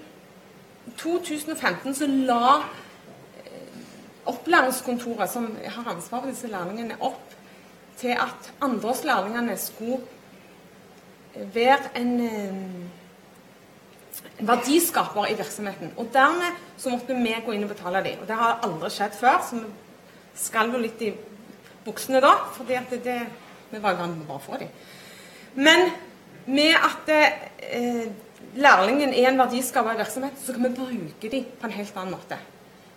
2015 0.98 1.94
så 1.94 2.06
la 2.06 2.56
eh, 2.56 3.78
opplæringskontoret, 4.26 5.30
som 5.30 5.56
har 5.64 5.92
ansvar 5.94 6.20
for 6.20 6.30
disse 6.30 6.46
lærlingene, 6.46 6.96
opp 7.00 7.36
til 7.98 8.08
at 8.08 8.52
andreårslærlingene 8.60 9.56
skulle 9.56 10.00
være 11.34 11.96
en 11.96 12.20
en 12.20 12.90
verdiskaper 14.42 15.30
i 15.30 15.36
virksomheten. 15.38 15.92
Og 15.96 16.08
dermed 16.12 16.58
så 16.78 16.90
måtte 16.90 17.16
vi 17.16 17.34
gå 17.44 17.54
inn 17.54 17.66
og 17.66 17.72
betale 17.74 18.02
dem. 18.04 18.22
Og 18.22 18.28
det 18.28 18.38
har 18.38 18.62
aldri 18.66 18.90
skjedd 18.90 19.18
før, 19.18 19.38
så 19.46 19.60
vi 19.60 20.40
skalv 20.42 20.76
jo 20.76 20.82
litt 20.82 21.04
i 21.04 21.12
buksene 21.84 22.22
da, 22.22 22.32
fordi 22.56 22.78
at 22.78 22.92
det, 23.04 23.18
vi 23.70 23.82
var 23.82 23.94
i 23.96 24.00
gang 24.00 24.16
med 24.16 24.30
å 24.32 24.40
få 24.42 24.58
dem. 24.60 24.70
Men 25.54 25.90
med 26.46 26.74
at 26.74 27.10
eh, 27.12 28.06
lærlingen 28.58 29.14
er 29.14 29.30
en 29.30 29.40
verdiskaper 29.40 29.94
i 29.94 30.00
virksomheten, 30.00 30.42
så 30.42 30.54
kan 30.54 30.64
vi 30.66 30.74
bruke 30.76 31.32
dem 31.32 31.50
på 31.58 31.68
en 31.68 31.76
helt 31.76 31.96
annen 31.96 32.16
måte. 32.16 32.38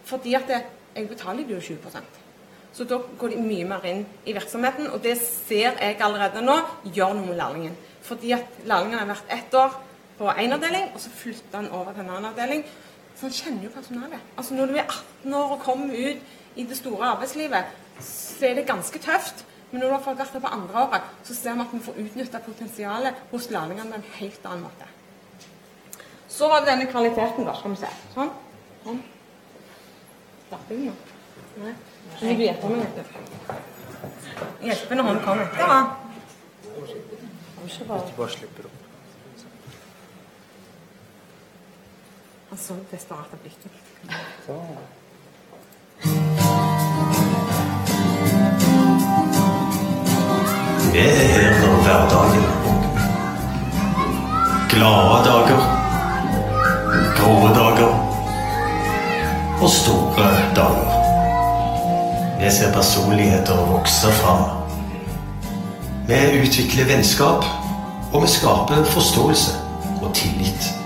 Fordi 0.05 0.35
at 0.37 0.47
det, 0.49 0.61
jeg 0.95 1.09
betaler 1.09 1.49
jo 1.49 1.59
20% 1.59 2.21
Så 2.75 2.83
da 2.83 2.97
går 3.17 3.29
de 3.33 3.41
mye 3.41 3.65
mer 3.67 3.85
inn 3.87 4.05
i 4.25 4.33
virksomheten, 4.35 4.89
og 4.91 5.03
det 5.03 5.15
ser 5.17 5.77
jeg 5.79 5.97
allerede 6.03 6.41
nå 6.43 6.57
gjør 6.83 7.13
noe 7.15 7.29
med 7.29 7.37
lærlingen. 7.39 7.75
Fordi 8.03 8.33
at 8.35 8.57
lærlingen 8.67 8.99
har 8.99 9.07
vært 9.07 9.31
ett 9.31 9.53
år 9.55 9.77
på 10.17 10.31
én 10.31 10.53
avdeling, 10.55 10.91
og 10.93 11.01
så 11.01 11.09
flytter 11.09 11.57
han 11.59 11.71
over 11.71 11.93
til 11.93 12.01
en 12.05 12.09
annen 12.09 12.31
avdeling. 12.31 12.65
Så 13.15 13.21
han 13.27 13.35
kjenner 13.35 13.63
jo 13.63 13.69
personalet. 13.73 14.19
Altså 14.37 14.53
Når 14.53 14.65
du 14.65 14.75
er 14.75 14.83
18 14.83 15.33
år 15.33 15.51
og 15.55 15.63
kommer 15.63 15.93
ut 15.93 16.17
i 16.55 16.63
det 16.63 16.77
store 16.77 17.05
arbeidslivet, 17.05 17.63
så 17.99 18.45
er 18.45 18.53
det 18.55 18.67
ganske 18.67 18.99
tøft. 18.99 19.45
Men 19.71 19.81
når 19.81 19.87
du 19.87 19.93
har 19.93 20.03
fått 20.03 20.19
vært 20.19 20.33
der 20.33 20.39
på 20.43 20.55
andre 20.55 20.83
året, 20.83 21.01
så 21.23 21.35
ser 21.35 21.53
vi 21.55 21.61
at 21.61 21.73
vi 21.73 21.79
får 21.79 21.93
utnytta 22.03 22.39
potensialet 22.39 23.13
hos 23.31 23.49
lærlingene 23.51 23.91
på 23.91 23.95
en 23.95 24.03
helt 24.19 24.45
annen 24.45 24.63
måte. 24.67 24.85
Så 26.27 26.47
var 26.51 26.59
det 26.59 26.69
denne 26.69 26.91
kvaliteten, 26.91 27.45
da. 27.47 27.53
Skal 27.55 27.71
vi 27.71 27.77
se. 27.79 27.87
Sånn. 28.13 28.31
sånn. 28.83 29.03
Starter 30.47 30.75
nå? 30.79 30.91
Nei. 31.63 31.73
Vil 32.21 32.41
hjelpe 32.45 32.67
når 34.95 35.05
han 35.11 35.19
kommer. 35.25 35.45
Ja. 35.59 35.79
Hvis 37.63 37.77
du 37.79 37.83
bare 37.89 38.29
slipper 38.29 38.63
opp. 38.69 38.84
Han 42.55 42.63
så 42.63 42.73
desperat 42.91 43.33
av 43.33 43.39
blikket. 43.43 43.71
Vi 50.93 50.99
er 50.99 51.25
her 51.33 51.57
når 51.59 51.81
hverdagen 51.83 52.45
Glade 54.71 55.17
dager, 55.25 55.65
grå 57.17 57.33
dager 57.57 57.91
og 59.59 59.69
store 59.69 60.29
dager. 60.55 60.95
Vi 62.39 62.53
ser 62.59 62.71
personligheter 62.77 63.67
vokse 63.73 64.15
fram. 64.21 64.47
Vi 66.07 66.23
utvikler 66.39 66.87
vennskap, 66.93 67.43
og 68.13 68.23
vi 68.23 68.33
skaper 68.37 68.87
forståelse 68.95 69.59
og 70.01 70.15
tillit. 70.15 70.84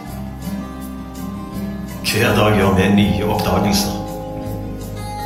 Hver 2.09 2.35
dag 2.35 2.55
gjør 2.57 2.71
vi 2.73 2.85
nye 2.89 3.25
oppdagelser. 3.29 3.91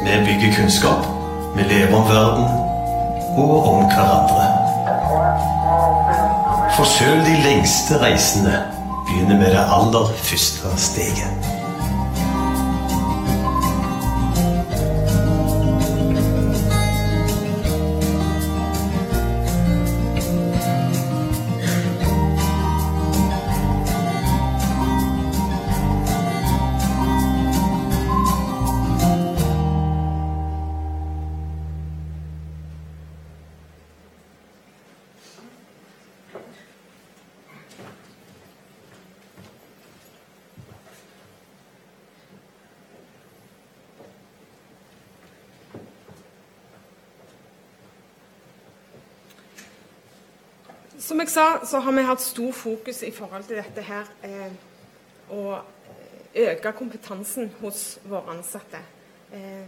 Vi 0.03 0.17
bygger 0.25 0.55
kunnskap, 0.55 1.05
vi 1.55 1.63
lever 1.63 1.95
om 1.95 2.09
verden 2.09 2.43
og 3.37 3.67
om 3.73 3.85
hverandre. 3.93 4.49
For 6.75 6.83
sjøl 6.83 7.23
de 7.23 7.39
lengste 7.45 8.01
reisene 8.03 8.59
begynner 9.07 9.39
med 9.39 9.55
det 9.55 9.63
aller 9.63 10.11
første 10.27 10.75
steget. 10.89 11.52
Jeg 51.23 51.31
sa, 51.31 51.62
så 51.63 51.79
har 51.79 51.95
vi 51.95 52.03
hatt 52.03 52.21
stor 52.21 52.51
fokus 52.51 53.03
i 53.07 53.12
forhold 53.15 53.45
til 53.47 53.59
dette 53.62 53.83
her 53.88 54.07
eh, 54.27 54.51
å 55.31 55.55
øke 56.36 56.73
kompetansen 56.75 57.51
hos 57.62 57.83
våre 58.09 58.36
ansatte. 58.36 58.81
Eh, 59.31 59.63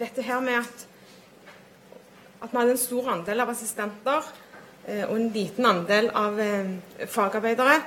dette 0.00 0.24
her 0.26 0.42
med 0.42 0.58
at, 0.58 0.86
at 2.42 2.50
vi 2.50 2.58
hadde 2.58 2.74
en 2.74 2.82
stor 2.82 3.12
andel 3.14 3.44
av 3.44 3.52
assistenter 3.54 4.26
eh, 4.88 5.04
og 5.06 5.14
en 5.14 5.30
liten 5.36 5.70
andel 5.70 6.10
av 6.10 6.40
eh, 6.42 6.74
fagarbeidere, 7.06 7.78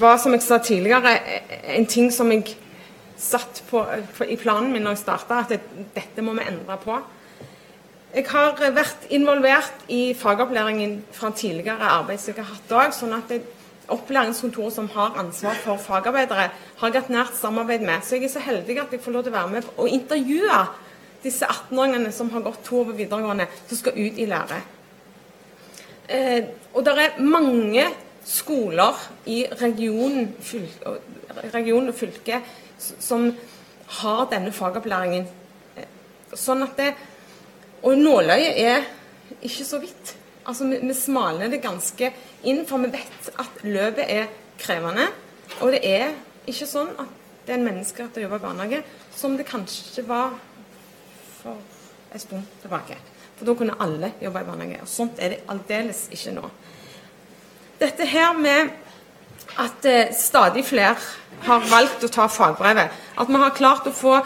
var, 0.00 0.16
som 0.18 0.32
jeg 0.34 0.42
sa 0.42 0.56
tidligere, 0.58 1.18
en 1.76 1.86
ting 1.86 2.08
som 2.10 2.32
jeg 2.32 2.56
satt 3.20 3.60
på, 3.68 3.84
på 4.16 4.26
i 4.26 4.40
planen 4.40 4.72
min 4.72 4.82
når 4.82 4.96
jeg 4.96 5.04
starta, 5.04 5.44
at 5.44 5.52
det, 5.52 5.60
dette 5.94 6.24
må 6.24 6.34
vi 6.34 6.48
endre 6.48 6.80
på. 6.80 6.96
Jeg 8.12 8.26
har 8.28 8.58
vært 8.76 9.06
involvert 9.08 9.86
i 9.88 10.12
fagopplæringen 10.12 10.98
fra 11.16 11.30
tidligere 11.32 11.88
arbeid 11.94 12.20
som 12.20 12.34
jeg 12.34 12.44
har 12.44 12.50
hatt 12.58 12.72
òg. 12.76 12.92
Sånn 12.92 13.14
at 13.16 13.30
opplæringskontoret 13.92 14.74
som 14.74 14.88
har 14.92 15.16
ansvar 15.20 15.56
for 15.62 15.80
fagarbeidere, 15.80 16.50
har 16.52 16.90
jeg 16.90 17.00
hatt 17.00 17.12
nært 17.12 17.38
samarbeid 17.38 17.80
med. 17.80 18.04
Så 18.04 18.18
jeg 18.18 18.28
er 18.28 18.34
så 18.34 18.42
heldig 18.44 18.76
at 18.82 18.92
jeg 18.92 19.00
får 19.00 19.14
lov 19.14 19.24
til 19.24 19.32
å 19.32 19.38
være 19.38 19.52
med 19.54 19.70
og 19.76 19.88
intervjue 19.88 20.58
disse 21.22 21.46
18-åringene 21.48 22.12
som 22.12 22.28
har 22.34 22.44
gått 22.44 22.60
to 22.66 22.82
år 22.82 22.90
på 22.90 22.98
videregående, 22.98 23.46
som 23.70 23.80
skal 23.80 23.96
ut 23.96 24.18
i 24.20 24.26
lære. 24.28 24.58
Eh, 26.12 26.50
og 26.74 26.84
det 26.84 26.94
er 26.98 27.22
mange 27.24 27.86
skoler 28.28 28.98
i 29.26 29.46
regionen, 29.62 30.34
fylke, 30.40 30.98
region 31.54 31.88
og 31.88 31.96
fylke 31.96 32.42
som 32.76 33.30
har 34.02 34.28
denne 34.30 34.52
fagopplæringen. 34.52 35.24
Eh, 35.76 35.88
sånn 36.34 36.66
at 36.66 36.76
det, 36.76 36.90
og 37.82 37.98
nåløyet 37.98 38.58
er 38.62 38.84
ikke 39.42 39.64
så 39.66 39.80
vidt. 39.82 40.14
Altså, 40.46 40.66
vi, 40.66 40.78
vi 40.82 40.94
smalner 40.94 41.50
det 41.50 41.62
ganske 41.62 42.12
inn, 42.42 42.64
for 42.66 42.82
vi 42.82 42.92
vet 42.94 43.30
at 43.38 43.64
løpet 43.66 44.04
er 44.06 44.30
krevende. 44.58 45.08
Og 45.60 45.74
det 45.74 45.82
er 45.86 46.12
ikke 46.48 46.68
sånn 46.68 46.92
at 46.98 47.18
det 47.46 47.54
er 47.54 47.58
en 47.58 47.66
menneske 47.66 48.06
som 48.06 48.22
jobber 48.22 48.38
i 48.38 48.44
barnehage, 48.44 48.82
som 49.14 49.34
det 49.38 49.48
kanskje 49.48 50.04
var 50.06 50.36
for 51.40 51.58
en 52.12 52.22
stund 52.22 52.46
tilbake. 52.62 52.98
For 53.38 53.48
da 53.48 53.56
kunne 53.58 53.78
alle 53.82 54.12
jobbe 54.22 54.44
i 54.44 54.46
barnehage. 54.46 54.84
Og 54.84 54.90
sånt 54.90 55.18
er 55.18 55.34
det 55.34 55.42
aldeles 55.50 56.06
ikke 56.14 56.36
nå. 56.38 56.52
Dette 57.82 58.06
her 58.06 58.36
med 58.38 58.70
at 59.58 59.86
eh, 59.90 60.14
stadig 60.14 60.62
flere 60.64 60.94
har 61.42 61.66
valgt 61.66 62.04
å 62.06 62.10
ta 62.12 62.28
fagbrevet, 62.30 62.94
at 63.18 63.28
vi 63.28 63.42
har 63.42 63.56
klart 63.56 63.88
å 63.90 63.94
få 63.94 64.20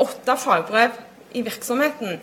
åtte 0.00 0.36
fagbrev 0.40 0.96
i 1.34 1.42
virksomheten, 1.46 2.20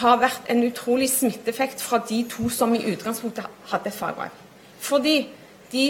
har 0.00 0.20
vært 0.22 0.48
en 0.52 0.62
utrolig 0.64 1.10
smitteeffekt 1.12 1.82
fra 1.84 2.00
de 2.08 2.22
to 2.30 2.48
som 2.52 2.72
i 2.74 2.84
utgangspunktet 2.94 3.44
hadde 3.72 3.90
et 3.90 3.96
fagbrev. 3.96 4.32
Fordi 4.80 5.16
de 5.72 5.84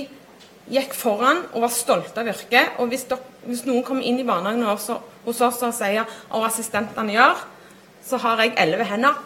gikk 0.73 0.95
foran 0.95 1.45
og 1.53 1.65
var 1.65 1.75
stolte 1.75 2.23
av 2.23 2.31
yrket. 2.33 2.79
Og 2.83 2.91
hvis, 2.91 3.07
dere, 3.11 3.23
hvis 3.47 3.65
noen 3.69 3.85
kommer 3.87 4.07
inn 4.07 4.21
i 4.21 4.27
barnehagen 4.27 4.67
hos, 4.67 4.89
hos 5.27 5.43
oss 5.45 5.63
og 5.63 5.75
sier 5.77 6.07
hva 6.31 6.45
assistentene 6.49 7.15
gjør, 7.15 7.45
så 8.03 8.19
har 8.25 8.43
jeg 8.43 8.57
elleve 8.59 8.87
hender 8.91 9.19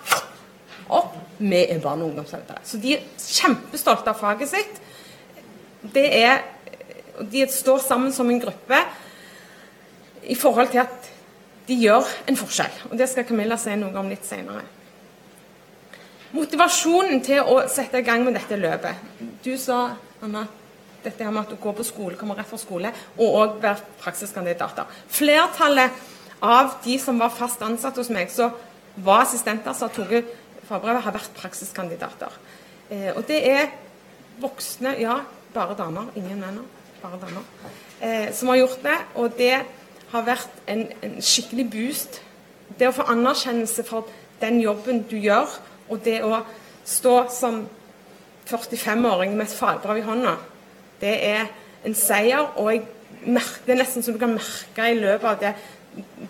opp 0.92 1.16
med 1.38 1.72
barne- 1.82 2.04
og 2.04 2.12
ungdomsledere. 2.12 2.60
Så 2.64 2.78
de 2.80 2.96
er 2.96 3.06
kjempestolte 3.18 4.12
av 4.12 4.20
faget 4.20 4.52
sitt. 4.52 4.80
Er, 5.96 6.44
de 7.20 7.46
står 7.50 7.80
sammen 7.84 8.12
som 8.12 8.28
en 8.30 8.40
gruppe 8.40 8.80
i 10.26 10.34
forhold 10.34 10.72
til 10.72 10.82
at 10.84 11.10
de 11.66 11.76
gjør 11.80 12.06
en 12.28 12.38
forskjell. 12.38 12.82
Og 12.90 12.98
Det 12.98 13.08
skal 13.10 13.26
Camilla 13.26 13.58
si 13.58 13.74
noe 13.78 13.94
om 13.98 14.10
litt 14.10 14.26
senere. 14.26 14.62
Motivasjonen 16.36 17.22
til 17.24 17.40
å 17.40 17.62
sette 17.70 18.02
i 18.02 18.06
gang 18.06 18.24
med 18.26 18.36
dette 18.36 18.58
løpet. 18.58 19.02
Du 19.44 19.54
sa, 19.58 19.96
Anna, 20.22 20.44
dette 21.04 21.24
her 21.24 21.32
med 21.32 21.46
at 21.46 21.54
du 21.54 21.60
går 21.62 21.76
på 21.78 21.86
skole, 21.86 22.18
kommer 22.18 22.38
rett 22.38 22.50
fra 22.50 22.58
skole, 22.60 22.90
og 23.16 23.38
òg 23.40 23.60
være 23.62 23.98
praksiskandidater. 24.02 24.90
Flertallet 25.08 26.02
av 26.44 26.76
de 26.84 26.98
som 27.00 27.18
var 27.22 27.32
fast 27.34 27.62
ansatt 27.64 27.96
hos 28.00 28.10
meg, 28.12 28.30
så 28.32 28.50
var 28.96 29.24
assistenter 29.24 29.76
som 29.76 29.88
har 29.88 29.96
tatt 29.96 30.34
fagbrevet, 30.66 31.04
har 31.04 31.14
vært 31.14 31.34
praksiskandidater. 31.38 32.38
Eh, 32.90 33.10
og 33.14 33.22
det 33.28 33.38
er 33.46 33.70
voksne, 34.42 34.96
ja, 35.00 35.20
bare 35.54 35.76
damer, 35.78 36.10
ingen 36.18 36.42
menn, 36.42 36.60
bare 37.02 37.20
damer, 37.22 37.46
eh, 38.00 38.32
som 38.34 38.50
har 38.50 38.60
gjort 38.64 38.82
det. 38.82 38.96
Og 39.14 39.38
det 39.38 39.54
har 40.12 40.26
vært 40.26 40.62
en, 40.70 40.86
en, 41.02 41.16
skikkelig 41.22 41.66
boost. 41.70 42.20
Det 42.78 42.88
å 42.88 42.94
få 42.94 43.06
anerkjennelse 43.12 43.84
for 43.86 44.08
den 44.40 44.60
jobben 44.60 45.04
du 45.10 45.16
gjør, 45.18 45.50
og 45.88 46.02
det 46.04 46.18
å 46.26 46.42
stå 46.86 47.16
som 47.32 47.62
45-åring 48.46 49.34
med 49.36 49.46
et 49.46 49.56
fagbrev 49.56 50.02
i 50.02 50.06
hånda, 50.06 50.36
det 51.00 51.14
er 51.26 51.48
en 51.86 51.96
seier. 51.96 52.52
Og 52.56 52.72
jeg 52.72 52.84
merker, 53.26 53.64
det 53.66 53.74
er 53.74 53.82
nesten 53.82 54.04
så 54.04 54.14
du 54.14 54.20
kan 54.22 54.34
merke 54.36 54.90
i 54.90 54.98
løpet 54.98 55.30
av 55.30 55.40
det, 55.42 55.54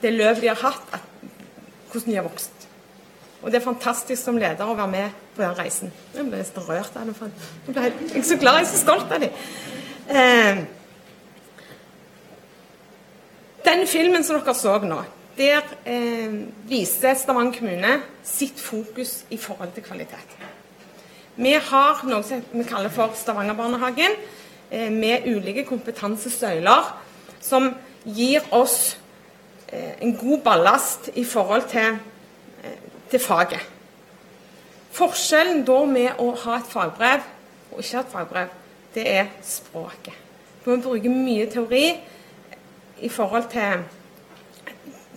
det 0.02 0.14
løpet 0.14 0.44
de 0.44 0.52
har 0.52 0.62
hatt, 0.62 0.96
at, 0.96 1.32
hvordan 1.92 2.12
de 2.12 2.20
har 2.20 2.28
vokst. 2.28 2.66
Og 3.42 3.52
det 3.52 3.60
er 3.60 3.66
fantastisk 3.66 4.22
som 4.22 4.38
leder 4.40 4.66
å 4.66 4.74
være 4.74 4.90
med 4.90 5.18
på 5.36 5.44
den 5.44 5.58
reisen. 5.58 5.92
Jeg 6.14 6.24
ble 6.26 6.40
nesten 6.40 6.64
rørt 6.66 6.96
av 6.98 7.06
det. 7.06 7.30
Jeg 7.68 8.22
er 8.22 8.24
så 8.26 8.38
glad, 8.40 8.62
jeg 8.62 8.66
er 8.66 8.70
så 8.72 8.80
stolt 8.80 9.12
av 9.12 9.22
dem. 9.22 9.44
Eh, 10.08 10.64
den 13.66 13.86
filmen 13.90 14.24
som 14.24 14.38
dere 14.38 14.54
så 14.54 14.78
nå, 14.84 15.00
der 15.36 15.64
eh, 15.84 16.36
viser 16.68 17.16
Stavanger 17.18 17.58
kommune 17.58 17.96
sitt 18.24 18.60
fokus 18.62 19.24
i 19.30 19.38
forhold 19.40 19.74
til 19.74 19.84
kvalitet. 19.84 20.36
Vi 21.36 21.52
har 21.52 22.00
noe 22.08 22.24
som 22.24 22.44
vi 22.52 22.64
kaller 22.64 22.92
for 22.94 23.12
Stavangerbarnehagen, 23.18 24.16
eh, 24.70 24.90
med 24.92 25.26
ulike 25.28 25.66
kompetansesøyler 25.68 26.92
som 27.40 27.74
gir 28.06 28.46
oss 28.54 28.96
eh, 29.68 29.98
en 30.00 30.16
god 30.16 30.40
ballast 30.46 31.10
i 31.14 31.24
forhold 31.24 31.68
til, 31.68 31.98
eh, 32.64 32.78
til 33.10 33.20
faget. 33.20 33.60
Forskjellen 34.96 35.64
da 35.66 35.84
med 35.84 36.22
å 36.22 36.32
ha 36.46 36.56
et 36.56 36.70
fagbrev 36.70 37.26
og 37.72 37.82
ikke 37.82 37.98
ha 37.98 38.04
et 38.06 38.12
fagbrev, 38.14 38.54
det 38.94 39.08
er 39.12 39.26
språket. 39.44 40.14
Vi 40.64 40.76
bruker 40.82 41.12
mye 41.12 41.50
teori 41.50 41.88
i 43.00 43.08
forhold 43.08 43.48
til, 43.52 43.82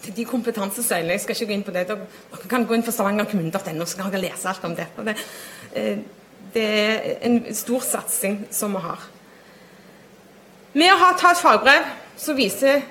til 0.04 0.16
de 0.16 0.26
kompetansesøylene 0.26 1.16
Jeg 1.16 1.22
skal 1.22 1.36
ikke 1.36 1.46
gå 1.46 1.58
inn 1.58 1.64
på 1.68 1.76
det. 1.76 1.88
Dere 1.88 2.50
kan 2.50 2.66
gå 2.66 2.76
inn 2.76 2.84
på 2.84 2.92
stavangerkommune.no, 2.92 3.86
så 3.86 3.98
kan 3.98 4.12
dere 4.12 4.26
lese 4.28 4.50
alt 4.50 4.66
om 4.68 4.76
det. 4.76 4.88
Det, 4.98 5.16
eh, 5.74 5.98
det 6.54 6.66
er 6.66 7.16
en 7.28 7.42
stor 7.56 7.84
satsing 7.86 8.48
som 8.52 8.74
vi 8.76 8.84
har. 8.84 9.08
Med 10.74 10.94
å 10.94 11.00
ha 11.02 11.14
et 11.14 11.42
fagbrev 11.42 11.86
så 12.20 12.36
viser 12.38 12.84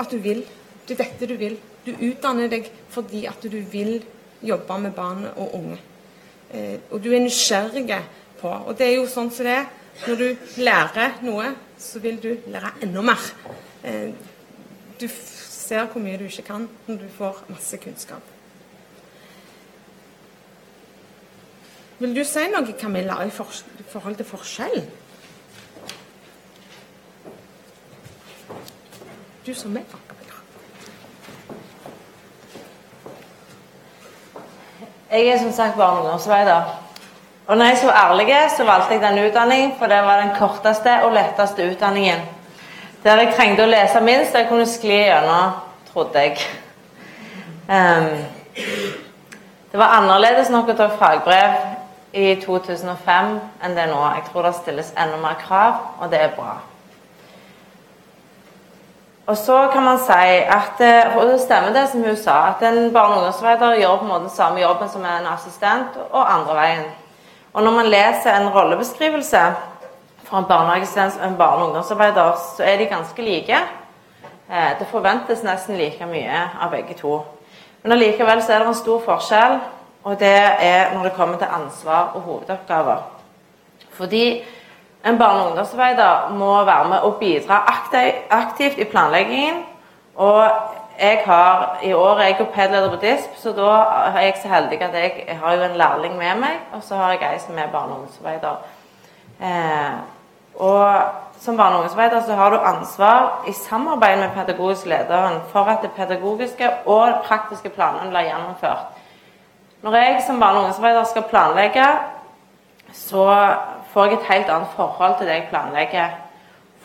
at 0.00 0.10
du 0.10 0.18
vil. 0.18 0.42
Det 0.86 0.96
er 0.96 1.04
dette 1.04 1.28
du 1.28 1.36
vil. 1.38 1.58
Du 1.84 1.92
utdanner 1.92 2.48
deg 2.50 2.68
fordi 2.90 3.26
at 3.30 3.42
du 3.42 3.60
vil 3.72 4.00
jobbe 4.42 4.78
med 4.80 4.94
barn 4.96 5.26
og 5.36 5.54
unge. 5.54 5.78
Eh, 6.50 6.78
og 6.90 7.02
du 7.04 7.12
er 7.12 7.22
nysgjerrig 7.22 7.86
på 8.40 8.48
Og 8.48 8.78
det 8.78 8.86
er 8.86 8.96
jo 8.96 9.06
sånn 9.06 9.30
som 9.30 9.44
det 9.44 9.52
er. 9.52 9.66
Når 10.06 10.16
du 10.16 10.36
lærer 10.64 11.18
noe, 11.22 11.50
så 11.80 11.98
vil 11.98 12.22
du 12.22 12.36
lære 12.46 12.72
enda 12.82 13.00
mer. 13.00 13.22
Eh, 13.84 14.12
du 15.00 15.08
ser 15.08 15.86
hvor 15.86 16.00
mye 16.02 16.18
du 16.18 16.26
ikke 16.28 16.42
kan 16.42 16.68
når 16.86 16.96
du 16.96 17.08
får 17.16 17.44
masse 17.48 17.76
kunnskap. 17.76 18.22
Vil 22.00 22.14
du 22.16 22.24
si 22.24 22.46
noe, 22.48 22.74
Camilla, 22.80 23.18
i 23.24 23.30
forhold 23.30 24.16
til 24.16 24.24
forskjell? 24.24 24.84
Du 29.46 29.54
som 29.54 29.76
er 29.76 29.84
Jeg 35.10 35.26
er 35.26 35.38
som 35.38 35.52
sagt 35.52 35.76
barne- 35.76 35.98
og 35.98 36.04
ungdomsarbeider. 36.04 36.89
Og 37.50 37.56
når 37.56 37.64
jeg 37.64 37.78
så 37.78 37.90
ærlig, 37.90 38.34
så 38.56 38.64
valgte 38.64 38.94
jeg 38.94 39.00
den 39.02 39.24
utdanningen, 39.26 39.72
for 39.78 39.86
det 39.86 40.02
var 40.02 40.20
den 40.20 40.30
korteste 40.38 40.90
og 41.02 41.12
letteste 41.12 41.70
utdanningen. 41.70 42.20
Der 43.02 43.16
jeg 43.18 43.32
trengte 43.34 43.64
å 43.64 43.70
lese 43.70 44.00
minst, 44.06 44.36
jeg 44.38 44.46
kunne 44.46 44.66
skli 44.70 45.00
gjennom, 45.00 45.56
trodde 45.88 46.22
jeg. 46.22 46.36
Um, 47.66 48.06
det 49.72 49.82
var 49.82 49.96
annerledes 49.96 50.52
nok 50.54 50.70
å 50.70 50.78
ta 50.78 50.86
fagbrev 50.94 51.58
i 52.14 52.36
2005 52.44 53.34
enn 53.64 53.74
det 53.74 53.82
er 53.82 53.92
nå. 53.96 53.98
Jeg 54.14 54.28
tror 54.30 54.46
det 54.46 54.54
stilles 54.60 54.94
enda 54.94 55.18
mer 55.18 55.42
krav, 55.42 55.82
og 55.98 56.14
det 56.14 56.22
er 56.22 56.32
bra. 56.38 56.54
Og 59.26 59.36
så 59.42 59.64
kan 59.74 59.88
man 59.90 59.98
si 60.06 60.22
at 60.46 60.86
eh, 60.86 61.18
og 61.18 61.26
det 61.34 61.42
stemmer 61.42 61.74
det 61.74 61.88
som 61.90 62.06
hun 62.06 62.16
sa, 62.16 62.40
at 62.54 62.62
en 62.62 62.92
barne- 62.94 63.18
og 63.18 63.24
ungdomsarbeider 63.24 63.82
gjør 63.82 63.98
på 63.98 64.06
en 64.06 64.16
måte 64.16 64.34
samme 64.38 64.62
jobben 64.62 64.88
som 64.88 65.02
en 65.02 65.32
assistent, 65.34 65.98
og 66.10 66.34
andre 66.38 66.60
veien. 66.62 66.90
Og 67.52 67.62
når 67.62 67.70
man 67.70 67.86
leser 67.90 68.34
en 68.34 68.48
rollebeskrivelse 68.54 69.40
fra 70.24 70.38
en 70.38 70.44
barnehagestudent 70.44 71.18
og 71.20 71.28
en 71.28 71.36
barne- 71.36 71.62
og 71.62 71.68
ungdomsarbeider, 71.68 72.32
så 72.56 72.62
er 72.62 72.76
de 72.76 72.86
ganske 72.86 73.22
like. 73.22 73.56
Eh, 74.50 74.78
det 74.78 74.86
forventes 74.90 75.42
nesten 75.42 75.76
like 75.76 76.06
mye 76.06 76.44
av 76.60 76.70
begge 76.70 76.94
to. 76.94 77.24
Men 77.82 77.92
allikevel 77.92 78.42
så 78.42 78.52
er 78.52 78.58
det 78.58 78.68
en 78.68 78.74
stor 78.74 79.02
forskjell, 79.04 79.58
og 80.04 80.20
det 80.20 80.36
er 80.60 80.94
når 80.94 81.02
det 81.02 81.12
kommer 81.16 81.38
til 81.38 81.46
ansvar 81.52 82.12
og 82.14 82.20
hovedoppgaver. 82.20 82.96
Fordi 83.92 84.44
en 85.06 85.18
barne- 85.18 85.42
og 85.42 85.46
ungdomsarbeider 85.50 86.28
må 86.30 86.64
være 86.64 86.88
med 86.88 86.98
og 86.98 87.14
bidra 87.14 87.64
aktivt 88.30 88.78
i 88.78 88.84
planleggingen. 88.84 89.64
Og 90.16 90.50
jeg 91.00 91.22
har, 91.24 91.78
I 91.82 91.92
år 91.92 92.18
er 92.18 92.26
jeg 92.26 92.48
pedleder 92.54 92.90
på 92.90 92.96
DISP, 93.00 93.36
så 93.36 93.52
da 93.52 93.68
er 94.10 94.20
jeg 94.20 94.34
så 94.42 94.48
heldig 94.48 94.82
at 94.82 94.94
jeg 94.94 95.38
har 95.42 95.54
jo 95.54 95.62
en 95.62 95.76
lærling 95.76 96.16
med 96.18 96.34
meg, 96.42 96.58
og 96.72 96.82
så 96.82 96.94
har 96.96 97.12
jeg 97.12 97.32
ei 97.32 97.38
som 97.38 97.58
er 97.58 97.72
barne- 97.72 97.92
og 97.92 98.00
ungdomsarbeider. 98.00 98.56
Eh, 99.40 99.92
og 100.60 101.02
som 101.40 101.56
barne- 101.56 101.76
og 101.76 101.80
ungdomsarbeider 101.80 102.20
så 102.26 102.34
har 102.34 102.50
du 102.50 102.56
ansvar 102.56 103.44
i 103.48 103.52
samarbeid 103.52 104.18
med 104.18 104.30
pedagogisk 104.34 104.86
lederen 104.86 105.40
for 105.48 105.64
at 105.64 105.78
det 105.82 105.92
pedagogiske 105.92 106.70
og 106.86 107.14
praktiske 107.24 107.68
planen 107.68 108.10
blir 108.10 108.20
gjennomført. 108.20 108.86
Når 109.82 109.96
jeg 109.96 110.22
som 110.26 110.40
barne- 110.40 110.58
og 110.58 110.64
ungdomsarbeider 110.64 111.04
skal 111.04 111.22
planlegge, 111.22 111.86
så 112.92 113.54
får 113.92 114.04
jeg 114.04 114.12
et 114.12 114.32
helt 114.32 114.50
annet 114.50 114.68
forhold 114.76 115.18
til 115.18 115.26
det 115.26 115.34
jeg 115.34 115.46
planlegger. 115.50 116.08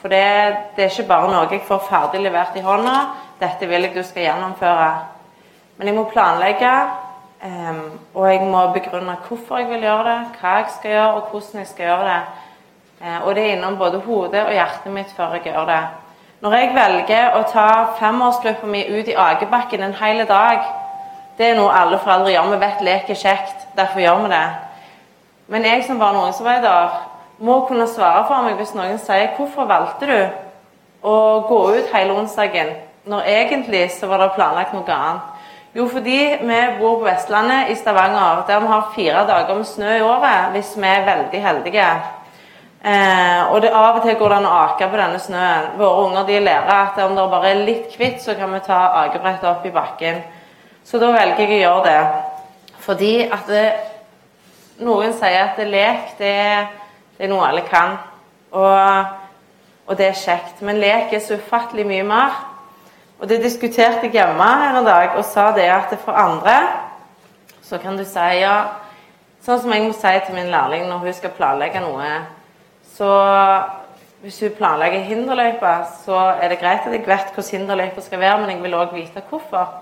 For 0.02 0.08
det, 0.08 0.58
det 0.76 0.84
er 0.84 0.90
ikke 0.90 1.08
bare 1.08 1.32
noe 1.32 1.48
jeg 1.52 1.62
får 1.68 1.88
ferdig 1.90 2.22
levert 2.22 2.56
i 2.56 2.62
hånda. 2.62 2.98
Dette 3.40 3.68
vil 3.68 3.88
jeg 3.88 3.96
du 3.96 4.04
skal 4.04 4.24
gjennomføre. 4.30 4.92
Men 5.78 5.88
jeg 5.88 5.96
må 5.98 6.06
planlegge, 6.12 6.72
um, 7.44 7.82
og 8.14 8.30
jeg 8.32 8.48
må 8.48 8.62
begrunne 8.74 9.18
hvorfor 9.28 9.60
jeg 9.60 9.70
vil 9.70 9.84
gjøre 9.84 10.06
det, 10.08 10.20
hva 10.40 10.56
jeg 10.62 10.72
skal 10.78 10.92
gjøre, 10.92 11.14
og 11.14 11.30
hvordan 11.32 11.60
jeg 11.60 11.68
skal 11.68 11.86
gjøre 11.86 12.08
det. 12.10 12.22
Uh, 13.02 13.28
og 13.28 13.36
det 13.36 13.44
er 13.44 13.58
innom 13.58 13.78
både 13.78 14.00
hodet 14.06 14.46
og 14.46 14.54
hjertet 14.56 14.94
mitt 14.96 15.12
før 15.18 15.36
jeg 15.36 15.50
gjør 15.50 15.68
det. 15.72 15.82
Når 16.46 16.56
jeg 16.56 16.72
velger 16.76 17.36
å 17.36 17.44
ta 17.52 17.68
femårsgruppa 18.00 18.68
mi 18.68 18.86
ut 18.88 19.08
i 19.12 19.18
akebakken 19.18 19.84
en 19.84 19.98
hel 20.00 20.24
dag, 20.28 20.64
det 21.38 21.50
er 21.50 21.60
noe 21.60 21.76
alle 21.76 22.00
foreldre 22.00 22.32
gjør. 22.32 22.54
Vi 22.54 22.62
vet 22.64 22.88
lek 22.88 23.12
er 23.12 23.20
kjekt, 23.20 23.68
derfor 23.76 24.00
gjør 24.00 24.24
vi 24.24 24.32
det. 24.32 24.46
Men 25.48 25.66
jeg 25.68 25.84
som 25.84 26.00
barne- 26.00 26.20
og 26.20 26.30
ungdomsarbeider 26.30 26.98
må 27.40 27.60
kunne 27.68 27.88
svare 27.88 28.24
for 28.28 28.48
meg 28.48 28.56
hvis 28.56 28.74
noen 28.74 28.98
sier 29.00 29.36
'Hvorfor 29.36 29.66
valgte 29.68 30.06
du 30.08 30.30
å 31.04 31.46
gå 31.48 31.60
ut 31.76 31.94
hele 31.94 32.14
onsdagen?' 32.14 32.85
Når 33.06 33.30
egentlig 33.30 33.88
så 33.94 34.10
var 34.10 34.24
det 34.24 34.34
planlagt 34.36 34.74
noe 34.74 34.98
annet. 34.98 35.32
Jo, 35.76 35.90
fordi 35.92 36.20
vi 36.42 36.60
bor 36.80 37.00
på 37.02 37.06
Vestlandet, 37.10 37.70
i 37.70 37.76
Stavanger, 37.76 38.46
der 38.48 38.62
vi 38.64 38.68
har 38.68 38.92
fire 38.96 39.26
dager 39.28 39.58
med 39.58 39.68
snø 39.68 39.98
i 39.98 40.06
året 40.06 40.54
hvis 40.54 40.70
vi 40.80 40.88
er 40.88 41.04
veldig 41.10 41.42
heldige. 41.44 41.88
Eh, 42.86 43.42
og 43.52 43.60
det 43.62 43.74
av 43.74 43.98
og 43.98 44.06
til 44.06 44.16
går 44.16 44.32
det 44.32 44.38
an 44.38 44.48
å 44.48 44.54
ake 44.62 44.88
på 44.88 45.02
denne 45.02 45.20
snøen. 45.20 45.68
Våre 45.80 46.06
unger 46.06 46.30
de 46.30 46.40
lærer 46.46 46.72
at 46.76 47.02
om 47.04 47.18
det 47.18 47.28
bare 47.34 47.52
er 47.52 47.66
litt 47.68 47.98
hvitt, 48.00 48.24
så 48.24 48.38
kan 48.40 48.54
vi 48.56 48.64
ta 48.64 48.80
akebrettet 49.02 49.50
opp 49.50 49.66
i 49.68 49.74
bakken. 49.76 50.24
Så 50.86 51.02
da 51.02 51.12
velger 51.12 51.44
jeg 51.44 51.58
å 51.58 51.62
gjøre 51.66 51.86
det. 51.90 52.02
Fordi 52.86 53.14
at 53.26 53.52
det, 53.52 53.68
noen 54.86 55.16
sier 55.18 55.42
at 55.42 55.60
det 55.60 55.68
lek 55.74 56.16
det, 56.22 56.36
det 57.18 57.28
er 57.28 57.32
noe 57.32 57.50
alle 57.50 57.66
kan. 57.68 57.98
Og, 58.56 59.16
og 59.90 59.98
det 59.98 60.12
er 60.12 60.20
kjekt. 60.24 60.62
Men 60.64 60.80
lek 60.80 61.12
er 61.12 61.26
så 61.26 61.36
ufattelig 61.42 61.88
mye 61.90 62.06
mer. 62.06 62.44
Og 63.26 63.30
det 63.30 63.40
diskuterte 63.42 64.06
jeg 64.06 64.12
hjemme 64.14 64.46
her 64.46 64.76
en 64.78 64.86
dag 64.86 65.16
og 65.18 65.24
sa 65.26 65.48
det 65.56 65.64
at 65.74 65.94
for 65.98 66.14
andre 66.14 66.60
så 67.66 67.80
kan 67.82 67.98
du 67.98 68.04
si 68.06 68.26
ja 68.38 68.58
Sånn 69.42 69.64
som 69.64 69.74
jeg 69.74 69.82
må 69.82 69.96
si 69.98 70.12
til 70.28 70.38
min 70.38 70.52
lærling 70.54 70.84
når 70.86 71.02
hun 71.02 71.14
skal 71.14 71.34
planlegge 71.38 71.82
noe, 71.82 72.08
så 72.98 73.10
hvis 74.24 74.40
hun 74.42 74.56
planlegger 74.58 75.04
hinderløype, 75.06 75.74
så 76.02 76.18
er 76.42 76.50
det 76.50 76.58
greit 76.64 76.88
at 76.88 76.96
jeg 76.96 77.04
vet 77.06 77.30
hvordan 77.30 77.52
hinderløypa 77.52 78.02
skal 78.02 78.24
være, 78.24 78.40
men 78.42 78.50
jeg 78.56 78.64
vil 78.64 78.78
òg 78.78 78.96
vite 78.96 79.22
hvorfor. 79.30 79.76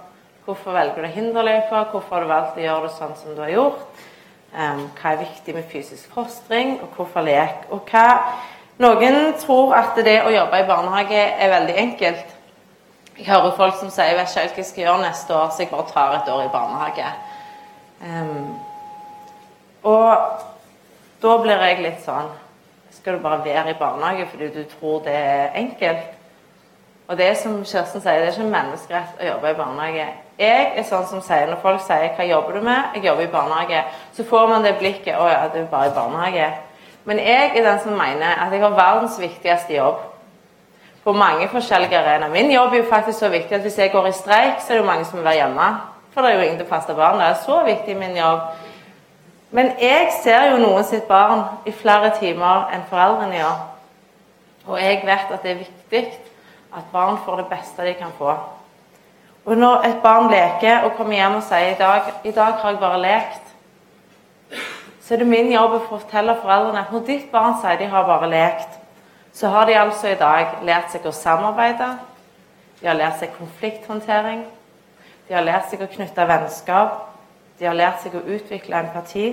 Hvorfor 0.44 0.76
velger 0.76 1.08
du 1.08 1.14
hinderløypa? 1.16 1.86
Hvorfor 1.94 2.16
har 2.18 2.26
du 2.26 2.32
valgt 2.34 2.60
å 2.60 2.66
gjøre 2.66 2.89
det 2.89 2.94
sånn 2.98 3.16
som 3.22 3.38
du 3.38 3.39
har 3.39 3.54
gjort? 3.56 4.04
Um, 4.52 4.84
hva 5.00 5.14
er 5.14 5.24
viktig 5.24 5.56
med 5.56 5.72
fysisk 5.72 6.12
fostring, 6.12 6.76
og 6.84 7.00
hvorfor 7.00 7.24
lek? 7.24 7.68
Og 7.72 7.88
hva 7.88 8.08
Noen 8.84 9.36
tror 9.39 9.76
at 9.78 9.96
det 10.04 10.20
å 10.26 10.32
jobbe 10.34 10.60
i 10.60 10.68
barnehage 10.68 11.24
er 11.24 11.56
veldig 11.56 11.80
enkelt. 11.88 12.33
Jeg 13.18 13.26
hører 13.26 13.55
folk 13.55 13.74
som 13.80 13.89
sier 13.89 14.05
'jeg 14.05 14.18
vet 14.18 14.30
ikke 14.30 14.39
helt 14.41 14.53
hva 14.53 14.57
jeg 14.57 14.66
skal 14.66 14.84
gjøre 14.84 15.01
neste 15.01 15.36
år', 15.36 15.49
så 15.49 15.59
jeg 15.59 15.70
bare 15.70 15.91
tar 15.93 16.14
et 16.16 16.30
år 16.34 16.41
i 16.41 16.47
barnehage. 16.47 17.05
Um, 18.01 18.59
og 19.84 20.18
da 21.22 21.38
blir 21.38 21.61
jeg 21.61 21.82
litt 21.82 22.01
sånn 22.05 22.30
skal 22.91 23.14
du 23.14 23.24
bare 23.24 23.45
være 23.45 23.70
i 23.70 23.80
barnehage 23.80 24.28
fordi 24.32 24.47
du 24.47 24.64
tror 24.64 24.99
det 25.03 25.16
er 25.16 25.49
enkelt. 25.55 26.05
Og 27.07 27.18
det 27.18 27.28
er 27.28 27.34
som 27.34 27.57
Kirsten 27.66 28.01
sier, 28.01 28.20
det 28.20 28.28
er 28.28 28.32
ikke 28.32 28.51
menneskerett 28.51 29.20
å 29.20 29.26
jobbe 29.28 29.51
i 29.51 29.57
barnehage. 29.57 30.05
Jeg 30.39 30.70
er 30.78 30.84
sånn 30.84 31.07
som 31.07 31.22
sier, 31.22 31.47
Når 31.47 31.59
folk 31.61 31.82
sier 31.82 32.16
'hva 32.16 32.28
jobber 32.30 32.53
du 32.53 32.61
med?' 32.61 32.84
'Jeg 32.93 33.03
jobber 33.03 33.24
i 33.24 33.28
barnehage', 33.28 33.84
så 34.14 34.24
får 34.24 34.47
man 34.47 34.64
det 34.64 34.78
blikket 34.80 35.16
'å 35.16 35.28
ja, 35.28 35.47
du 35.53 35.59
er 35.59 35.66
bare 35.66 35.88
i 35.88 35.89
barnehage'. 35.89 36.53
Men 37.05 37.18
jeg 37.18 37.57
er 37.57 37.64
den 37.64 37.80
som 37.80 37.91
mener 37.91 38.45
at 38.45 38.51
jeg 38.51 38.61
har 38.61 38.70
verdens 38.70 39.20
viktigste 39.20 39.74
jobb. 39.74 40.12
På 41.04 41.14
mange 41.14 41.47
forskjellige 41.51 41.97
arenaer. 41.99 42.32
Min 42.32 42.51
jobb 42.51 42.74
er 42.74 42.78
jo 42.78 42.89
faktisk 42.89 43.20
så 43.20 43.30
viktig 43.30 43.56
at 43.56 43.62
hvis 43.62 43.78
jeg 43.78 43.91
går 43.91 44.08
i 44.08 44.12
streik, 44.12 44.62
så 44.62 44.74
er 44.74 44.78
det 44.78 44.84
jo 44.84 44.91
mange 44.91 45.06
som 45.06 45.18
vil 45.18 45.26
være 45.26 45.41
hjemme. 45.41 45.68
For 46.14 46.22
det 46.22 46.32
er 46.32 46.36
jo 46.36 46.45
ingen 46.45 46.58
til 46.62 46.68
å 46.68 46.70
passe 46.70 46.95
barn. 46.95 47.20
Det 47.20 47.28
er 47.28 47.41
så 47.45 47.60
viktig 47.66 47.97
min 47.97 48.18
jobb. 48.18 48.39
Men 49.51 49.72
jeg 49.82 50.10
ser 50.24 50.47
jo 50.51 50.58
noen 50.62 50.84
sitt 50.84 51.04
barn 51.10 51.43
i 51.66 51.72
flere 51.72 52.14
timer 52.20 52.72
enn 52.74 52.86
foreldrene 52.89 53.38
gjør. 53.38 53.60
Og 54.68 54.80
jeg 54.80 55.01
vet 55.06 55.34
at 55.36 55.43
det 55.43 55.51
er 55.51 55.64
viktig 55.66 56.04
at 56.74 56.91
barn 56.93 57.20
får 57.26 57.41
det 57.41 57.49
beste 57.51 57.86
de 57.86 57.93
kan 57.99 58.14
få. 58.18 58.34
Og 59.45 59.58
når 59.58 59.84
et 59.89 59.99
barn 60.04 60.32
leker 60.32 60.86
og 60.88 60.95
kommer 60.97 61.18
hjem 61.18 61.36
og 61.36 61.43
sier 61.43 61.74
i 61.74 61.80
dag, 61.80 62.14
i 62.24 62.32
dag 62.32 62.62
har 62.62 62.72
jeg 62.72 62.80
bare 62.80 63.01
lekt, 63.01 63.51
så 65.04 65.14
er 65.14 65.20
det 65.20 65.28
min 65.28 65.51
jobb 65.51 65.76
å 65.76 65.84
fortelle 65.89 66.38
foreldrene 66.39 66.86
at 66.86 66.93
når 66.95 67.04
ditt 67.10 67.28
barn 67.32 67.58
sier 67.60 67.78
de 67.82 67.89
har 67.91 68.08
bare 68.08 68.30
lekt, 68.32 68.80
så 69.34 69.48
har 69.48 69.66
de 69.66 69.78
altså 69.78 70.08
i 70.14 70.20
dag 70.20 70.60
lært 70.66 70.92
seg 70.94 71.06
å 71.10 71.14
samarbeide, 71.16 71.88
de 72.82 72.88
har 72.88 72.98
lært 73.00 73.20
seg 73.22 73.34
konflikthåndtering, 73.38 74.44
de 75.28 75.34
har 75.34 75.46
lært 75.46 75.72
seg 75.72 75.82
å 75.82 75.90
knytte 75.90 76.28
vennskap, 76.30 77.02
de 77.60 77.66
har 77.66 77.78
lært 77.78 78.02
seg 78.04 78.16
å 78.18 78.26
utvikle 78.36 78.80
empati. 78.82 79.28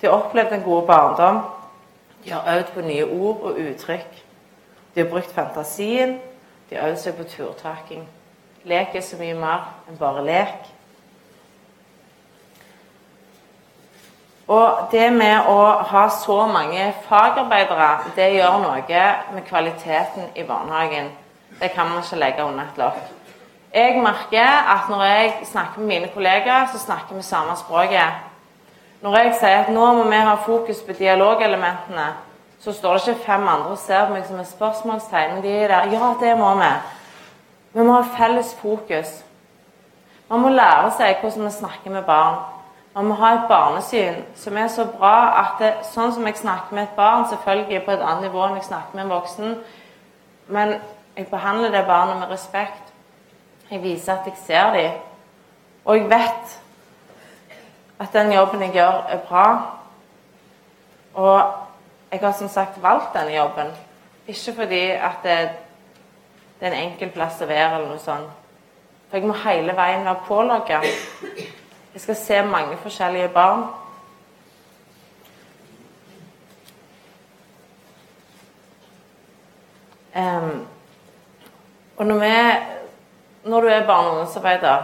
De 0.00 0.08
har 0.08 0.14
opplevd 0.16 0.54
en 0.56 0.64
god 0.64 0.86
barndom. 0.88 1.40
De 2.24 2.30
har 2.32 2.46
øvd 2.56 2.70
på 2.74 2.84
nye 2.86 3.04
ord 3.06 3.42
og 3.50 3.58
uttrykk. 3.60 4.22
De 4.94 5.02
har 5.02 5.10
brukt 5.10 5.32
fantasien. 5.34 6.16
De 6.70 6.78
har 6.78 6.88
øvd 6.88 7.02
seg 7.02 7.18
på 7.18 7.26
turtaking. 7.28 8.06
Lek 8.64 8.96
er 8.96 9.04
så 9.04 9.18
mye 9.20 9.34
mer 9.34 9.68
enn 9.90 9.98
bare 9.98 10.24
lek. 10.26 10.71
Og 14.52 14.88
det 14.92 15.06
med 15.14 15.48
å 15.48 15.58
ha 15.88 16.02
så 16.12 16.42
mange 16.50 16.90
fagarbeidere, 17.06 17.88
det 18.16 18.32
gjør 18.34 18.58
noe 18.60 19.04
med 19.32 19.46
kvaliteten 19.48 20.32
i 20.36 20.44
barnehagen. 20.44 21.08
Det 21.60 21.70
kan 21.72 21.88
man 21.88 22.02
ikke 22.02 22.18
legge 22.20 22.44
under 22.44 22.68
et 22.68 22.80
lokk. 22.80 23.00
Jeg 23.72 24.02
merker 24.04 24.68
at 24.74 24.90
når 24.92 25.04
jeg 25.04 25.32
snakker 25.48 25.80
med 25.80 25.88
mine 25.88 26.10
kollegaer, 26.12 26.66
så 26.72 26.78
snakker 26.78 27.16
vi 27.16 27.22
samme 27.24 27.56
språket. 27.56 28.20
Når 29.00 29.16
jeg 29.18 29.32
sier 29.40 29.62
at 29.62 29.70
nå 29.72 29.86
må 29.96 30.04
vi 30.10 30.20
ha 30.20 30.34
fokus 30.44 30.82
på 30.86 30.98
dialogelementene, 30.98 32.10
så 32.60 32.72
står 32.72 32.98
det 32.98 33.14
ikke 33.14 33.24
fem 33.24 33.48
andre 33.48 33.72
og 33.72 33.80
ser 33.80 34.04
på 34.06 34.12
meg 34.14 34.26
som 34.28 34.40
et 34.42 34.50
spørsmålstegn. 34.50 35.40
De 35.42 35.54
er 35.62 35.72
der. 35.72 35.94
Ja, 35.96 36.12
det 36.20 36.36
må 36.38 36.54
vi. 36.60 36.72
Vi 37.72 37.86
må 37.88 37.96
ha 37.96 38.04
felles 38.18 38.52
fokus. 38.60 39.22
Man 40.28 40.44
må 40.44 40.52
lære 40.52 40.92
seg 40.98 41.22
hvordan 41.22 41.48
vi 41.48 41.54
snakker 41.56 41.90
med 41.96 42.04
barn. 42.06 42.51
Man 42.94 43.06
må 43.08 43.14
ha 43.14 43.28
et 43.34 43.46
barnesyn 43.48 44.18
som 44.36 44.56
er 44.56 44.66
så 44.68 44.84
bra 44.84 45.14
at 45.40 45.60
det, 45.62 45.70
sånn 45.94 46.12
som 46.12 46.26
jeg 46.28 46.36
snakker 46.42 46.76
med 46.76 46.90
et 46.90 46.96
barn, 46.96 47.24
selvfølgelig 47.30 47.84
på 47.86 47.94
et 47.94 48.02
annet 48.04 48.26
nivå 48.26 48.42
enn 48.44 48.58
jeg 48.58 48.66
snakker 48.68 48.98
med 48.98 49.06
en 49.06 49.14
voksen, 49.14 49.54
men 50.52 50.74
jeg 51.16 51.26
behandler 51.30 51.72
det 51.72 51.86
barnet 51.88 52.20
med 52.20 52.34
respekt. 52.34 52.92
Jeg 53.70 53.80
viser 53.82 54.12
at 54.12 54.28
jeg 54.28 54.36
ser 54.44 54.76
dem. 54.76 54.98
Og 55.84 55.96
jeg 55.96 56.10
vet 56.10 56.58
at 57.98 58.12
den 58.12 58.32
jobben 58.32 58.62
jeg 58.66 58.76
gjør, 58.76 59.00
er 59.08 59.24
bra. 59.28 59.46
Og 61.14 62.12
jeg 62.12 62.20
har 62.20 62.36
som 62.36 62.48
sagt 62.48 62.82
valgt 62.82 63.16
denne 63.16 63.32
jobben. 63.36 63.72
Ikke 64.26 64.54
fordi 64.60 64.84
at 64.90 65.24
det, 65.24 65.38
det 66.60 66.68
er 66.68 66.72
en 66.72 66.90
enkel 66.90 67.10
plass 67.10 67.40
å 67.40 67.48
være, 67.48 67.78
eller 67.78 67.88
noe 67.88 68.04
sånt. 68.04 68.28
For 69.08 69.20
jeg 69.20 69.28
må 69.28 69.36
hele 69.44 69.76
veien 69.76 70.04
være 70.04 70.28
pålogga. 70.28 70.84
Jeg 71.92 72.00
skal 72.00 72.16
se 72.16 72.42
mange 72.42 72.76
forskjellige 72.76 73.28
barn. 73.28 73.64
Um, 80.16 80.66
og 81.96 82.06
når 82.06 82.18
vi 82.18 82.36
når 83.44 83.60
du 83.60 83.66
er 83.66 83.86
barne- 83.86 84.08
og 84.08 84.12
ungdomsarbeider, 84.12 84.82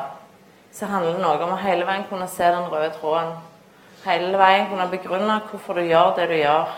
så 0.73 0.87
handler 0.87 1.13
det 1.13 1.23
noe 1.23 1.43
om 1.43 1.53
å 1.53 1.63
hele 1.63 1.87
veien 1.87 2.05
kunne 2.09 2.29
se 2.29 2.45
den 2.45 2.69
røde 2.73 2.91
tråden. 2.91 3.33
Hele 4.05 4.39
veien 4.39 4.67
kunne 4.71 4.91
begrunne 4.91 5.41
hvorfor 5.51 5.75
du 5.75 5.81
gjør 5.81 6.15
det 6.17 6.29
du 6.29 6.35
gjør. 6.35 6.69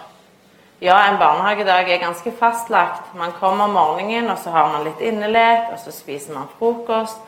Ja, 0.81 0.97
en 1.09 1.19
barnehagedag 1.19 1.91
er 1.91 1.99
ganske 1.99 2.33
fastlagt. 2.33 3.15
Man 3.15 3.33
kommer 3.33 3.65
om 3.65 3.71
morgenen, 3.71 4.31
og 4.31 4.39
så 4.39 4.51
har 4.51 4.73
man 4.73 4.85
litt 4.85 5.01
innelek, 5.01 5.73
og 5.73 5.79
så 5.79 5.93
spiser 5.93 6.35
man 6.35 6.49
frokost, 6.59 7.19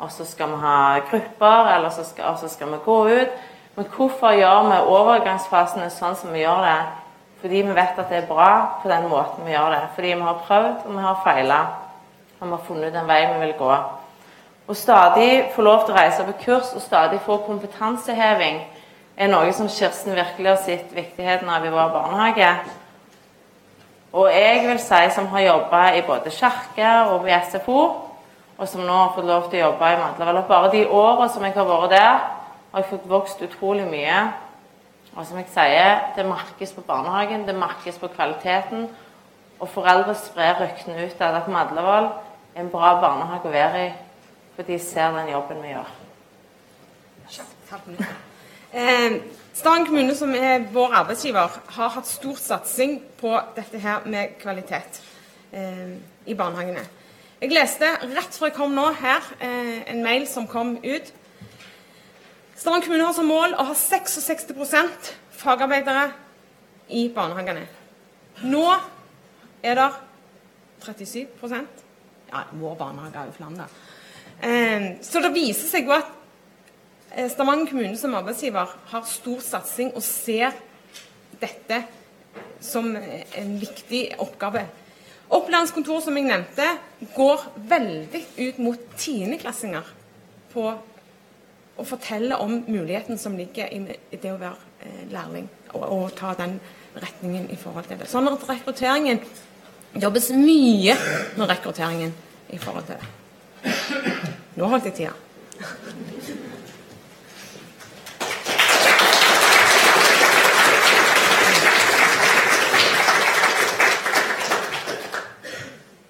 og 0.00 0.10
så 0.12 0.24
skal 0.24 0.48
vi 0.52 0.60
ha 0.62 0.98
grupper, 1.10 1.74
eller 1.74 1.92
så 1.92 2.04
skal, 2.04 2.38
så 2.40 2.48
skal 2.48 2.72
vi 2.72 2.80
gå 2.84 2.98
ut. 3.08 3.38
Men 3.76 3.86
hvorfor 3.96 4.32
gjør 4.34 4.66
vi 4.70 4.80
overgangsfasene 4.96 5.90
sånn 5.92 6.16
som 6.16 6.32
vi 6.34 6.42
gjør 6.42 6.64
det? 6.64 6.80
Fordi 7.40 7.62
vi 7.64 7.76
vet 7.76 8.00
at 8.00 8.10
det 8.12 8.18
er 8.22 8.28
bra 8.28 8.80
på 8.82 8.88
den 8.88 9.06
måten 9.08 9.46
vi 9.46 9.54
gjør 9.54 9.70
det. 9.76 9.84
Fordi 9.94 10.12
vi 10.12 10.26
har 10.26 10.42
prøvd, 10.48 10.82
og 10.86 10.96
vi 10.96 11.04
har 11.04 11.22
feila. 11.24 11.60
Og 12.40 12.46
vi 12.46 12.52
har 12.52 12.66
funnet 12.66 12.96
den 12.96 13.08
veien 13.08 13.36
vi 13.36 13.46
vil 13.46 13.56
gå. 13.60 13.70
Å 14.70 14.76
stadig 14.76 15.30
få 15.54 15.64
lov 15.66 15.84
til 15.84 15.94
å 15.94 15.98
reise 15.98 16.26
på 16.26 16.36
kurs 16.44 16.74
og 16.76 16.84
stadig 16.84 17.20
få 17.24 17.40
kompetanseheving 17.46 18.60
er 19.20 19.32
noe 19.32 19.52
som 19.52 19.68
Kirsten 19.68 20.14
virkelig 20.14 20.48
har 20.48 20.60
sett 20.62 20.92
viktigheten 20.96 21.48
av 21.50 21.64
i 21.66 21.72
vår 21.72 21.90
barnehage. 21.92 22.52
Og 24.12 24.30
jeg 24.32 24.62
vil 24.66 24.78
si 24.82 25.00
som 25.14 25.26
har 25.32 25.46
jobba 25.46 25.82
i 25.94 26.04
både 26.06 26.32
kirke 26.34 26.92
og 27.12 27.28
SFO, 27.50 27.82
og 28.60 28.68
som 28.68 28.84
nå 28.84 28.92
har 28.92 29.14
fått 29.14 29.28
lov 29.28 29.48
til 29.48 29.62
å 29.62 29.70
jobbe 29.70 29.88
i 29.88 29.96
Madlavel 29.96 30.42
Bare 30.48 30.70
de 30.74 30.82
åra 30.92 31.28
som 31.32 31.44
jeg 31.46 31.56
har 31.56 31.68
vært 31.68 31.94
der, 31.94 32.18
har 32.70 32.82
jeg 32.82 32.90
fått 32.90 33.08
vokst 33.08 33.40
utrolig 33.42 33.86
mye. 33.88 34.18
Og 35.16 35.24
som 35.26 35.40
jeg 35.40 35.48
sier, 35.50 36.04
det 36.14 36.26
merkes 36.28 36.74
på 36.76 36.84
barnehagen, 36.86 37.46
det 37.48 37.56
merkes 37.56 37.96
på 37.98 38.12
kvaliteten. 38.12 38.84
Og 39.58 39.72
foreldre 39.72 40.14
sprer 40.14 40.60
ryktene 40.60 41.08
ut 41.08 41.24
av 41.24 41.40
at 41.40 41.48
Madlavoll 41.50 42.12
er 42.54 42.62
en 42.62 42.70
bra 42.70 42.92
barnehage 43.00 43.48
å 43.48 43.56
være 43.56 43.82
i 43.88 43.90
for 44.60 44.66
de 44.68 44.78
ser 44.78 45.12
den 45.16 45.30
jobben 45.32 45.62
vi 45.62 45.72
gjør. 45.72 45.90
Eh, 48.72 49.12
Stavanger 49.54 49.86
kommune, 49.86 50.14
som 50.14 50.34
er 50.34 50.66
vår 50.72 50.92
arbeidsgiver, 50.94 51.60
har 51.76 51.88
hatt 51.88 52.06
stor 52.06 52.36
satsing 52.36 53.00
på 53.18 53.32
dette 53.56 53.80
her 53.80 54.04
med 54.04 54.36
kvalitet 54.42 55.00
eh, 55.52 55.96
i 56.26 56.34
barnehagene. 56.34 56.84
Jeg 57.40 57.54
leste 57.56 57.88
rett 58.04 58.34
før 58.36 58.50
jeg 58.50 58.52
kom 58.52 58.74
nå 58.76 58.82
her, 59.00 59.24
eh, 59.40 59.78
en 59.88 60.02
mail 60.04 60.26
som 60.28 60.44
kom 60.46 60.74
ut. 60.76 61.06
Stavanger 62.52 62.84
kommune 62.84 63.06
har 63.06 63.14
som 63.16 63.24
mål 63.24 63.54
å 63.56 63.64
ha 63.64 63.72
66% 63.72 65.08
fagarbeidere 65.40 66.10
i 66.90 67.06
barnehagene. 67.08 67.62
Nå 68.44 68.66
er 69.62 69.74
det 69.74 69.86
37% 70.84 71.86
Ja, 72.30 72.42
vår 72.52 72.76
barnehage 72.76 73.16
er 73.16 73.24
jo 73.24 73.32
Flamda. 73.32 73.64
Ehm, 74.42 75.02
så 75.02 75.20
det 75.20 75.32
viser 75.32 75.68
seg 75.68 75.88
jo 75.88 75.96
at 75.96 76.12
eh, 77.16 77.30
Stavanger 77.30 77.70
kommune 77.72 77.96
som 77.96 78.14
arbeidsgiver 78.14 78.76
har 78.92 79.08
stor 79.08 79.40
satsing 79.40 79.94
og 79.94 80.02
ser 80.02 80.52
dette 81.40 81.86
som 82.60 82.96
en 82.96 83.60
viktig 83.60 84.10
oppgave. 84.18 84.66
Opplæringskontor, 85.30 86.00
som 86.02 86.16
jeg 86.18 86.26
nevnte, 86.26 86.66
går 87.14 87.44
veldig 87.70 88.22
ut 88.38 88.58
mot 88.58 88.80
tiendeklassinger 88.98 89.92
på 90.50 90.64
å 91.80 91.86
fortelle 91.86 92.36
om 92.42 92.56
muligheten 92.66 93.18
som 93.18 93.36
ligger 93.38 93.70
i 93.70 94.18
det 94.18 94.32
å 94.32 94.40
være 94.40 94.58
eh, 94.82 95.04
lærling 95.12 95.46
og, 95.72 95.84
og 95.86 96.10
ta 96.18 96.34
den 96.38 96.58
retningen 96.98 97.46
i 97.54 97.58
forhold 97.60 97.86
til 97.86 98.00
det. 98.00 98.10
Sånn 98.10 98.28
at 98.28 98.44
rekrutteringen 98.48 99.22
jobbes 100.02 100.30
mye 100.34 100.98
med 101.38 101.46
rekrutteringen 101.46 102.12
i 102.50 102.58
forhold 102.58 102.90
til 102.90 102.98
det. 102.98 103.08
Nå 104.58 104.68
holdt 104.70 104.90
jeg 104.90 104.98
tida. 104.98 105.14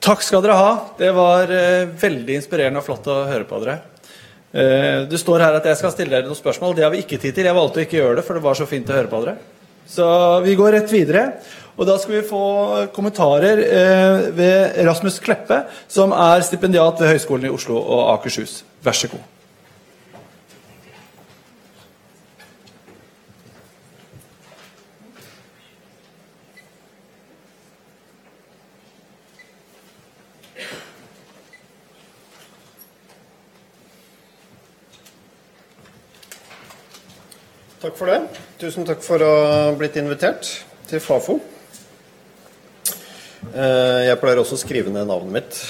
Takk 0.01 0.23
skal 0.25 0.41
dere 0.45 0.57
ha. 0.57 0.73
Det 0.97 1.11
var 1.13 1.51
eh, 1.53 1.89
veldig 2.01 2.39
inspirerende 2.39 2.81
og 2.81 2.87
flott 2.87 3.09
å 3.13 3.19
høre 3.29 3.45
på 3.49 3.59
dere. 3.61 3.79
Eh, 4.51 5.03
det 5.11 5.21
står 5.21 5.45
her 5.45 5.59
at 5.59 5.67
jeg 5.69 5.77
skal 5.77 5.93
stille 5.93 6.15
dere 6.15 6.29
noen 6.29 6.39
spørsmål. 6.39 6.73
Det 6.77 6.87
har 6.87 6.95
vi 6.95 7.03
ikke 7.05 7.19
tid 7.21 7.37
til. 7.37 7.49
Jeg 7.51 7.59
valgte 7.59 7.83
å 7.83 7.85
ikke 7.85 7.99
gjøre 7.99 8.21
det, 8.21 8.25
for 8.25 8.39
det 8.39 8.45
var 8.47 8.57
så 8.57 8.69
fint 8.71 8.89
å 8.89 8.97
høre 8.97 9.11
på 9.13 9.21
dere. 9.27 9.37
Så 9.91 10.07
vi 10.47 10.55
går 10.57 10.73
rett 10.79 10.95
videre. 10.95 11.27
Og 11.77 11.85
da 11.89 11.99
skal 12.01 12.19
vi 12.19 12.29
få 12.29 12.45
kommentarer 12.97 13.61
eh, 13.65 14.31
ved 14.37 14.81
Rasmus 14.89 15.21
Kleppe, 15.25 15.63
som 15.89 16.17
er 16.17 16.47
stipendiat 16.49 17.01
ved 17.01 17.15
Høgskolen 17.15 17.49
i 17.49 17.53
Oslo 17.53 17.77
og 17.81 18.09
Akershus. 18.17 18.63
Vær 18.85 18.97
så 18.97 19.13
god. 19.13 19.40
Takk 37.81 37.97
for 37.97 38.11
det. 38.13 38.19
Tusen 38.61 38.85
takk 38.89 39.01
for 39.05 39.23
å 39.25 39.31
ha 39.49 39.61
blitt 39.79 39.97
invitert 40.01 40.49
til 40.91 41.01
Fafo. 41.01 41.39
Eh, 43.55 44.01
Jeg 44.11 44.19
pleier 44.21 44.41
også 44.43 44.59
å 44.59 44.61
skrive 44.61 44.93
ned 44.93 45.09
navnet 45.09 45.33
mitt. 45.33 45.61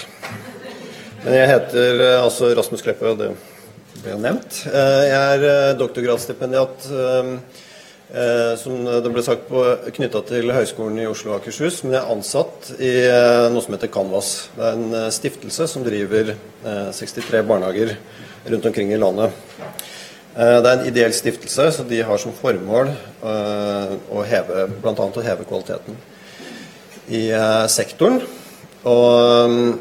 Men 1.23 1.37
jeg 1.37 1.51
heter 1.53 2.03
eh, 2.03 2.17
altså 2.19 2.51
Rasmus 2.57 2.83
Kleppe, 2.83 3.13
og 3.13 3.21
det 3.21 3.31
ble 4.03 4.15
jo 4.17 4.21
nevnt. 4.25 4.63
Eh, 4.67 5.03
Jeg 5.07 5.21
er 5.47 5.79
doktorgradsstipendiat, 5.79 6.89
som 8.59 8.79
det 8.91 9.11
ble 9.15 9.23
sagt, 9.23 9.53
knytta 9.95 10.25
til 10.27 10.51
Høgskolen 10.51 10.97
i 10.99 11.07
Oslo 11.07 11.31
og 11.31 11.37
Akershus. 11.45 11.85
Men 11.85 11.95
jeg 11.95 12.01
er 12.03 12.11
ansatt 12.17 12.73
i 12.83 12.91
noe 13.55 13.63
som 13.63 13.77
heter 13.77 13.93
Canvas. 13.95 14.49
Det 14.57 14.67
er 14.67 14.81
en 14.81 15.13
stiftelse 15.15 15.69
som 15.71 15.87
driver 15.87 16.35
eh, 16.35 16.91
63 16.91 17.45
barnehager 17.47 17.95
rundt 18.51 18.67
omkring 18.67 18.91
i 18.91 18.99
landet. 18.99 19.31
Eh, 20.41 20.57
Det 20.63 20.71
er 20.71 20.79
en 20.79 20.89
ideell 20.89 21.13
stiftelse, 21.13 21.67
så 21.77 21.85
de 21.85 22.01
har 22.07 22.21
som 22.21 22.33
formål 22.33 22.89
eh, 22.89 23.93
å 24.09 24.23
heve, 24.25 24.69
blant 24.81 25.03
annet 25.03 25.19
å 25.21 25.25
heve 25.27 25.45
kvaliteten 25.45 25.99
i 27.13 27.27
eh, 27.29 27.67
sektoren. 27.69 28.23
Og 28.89 29.77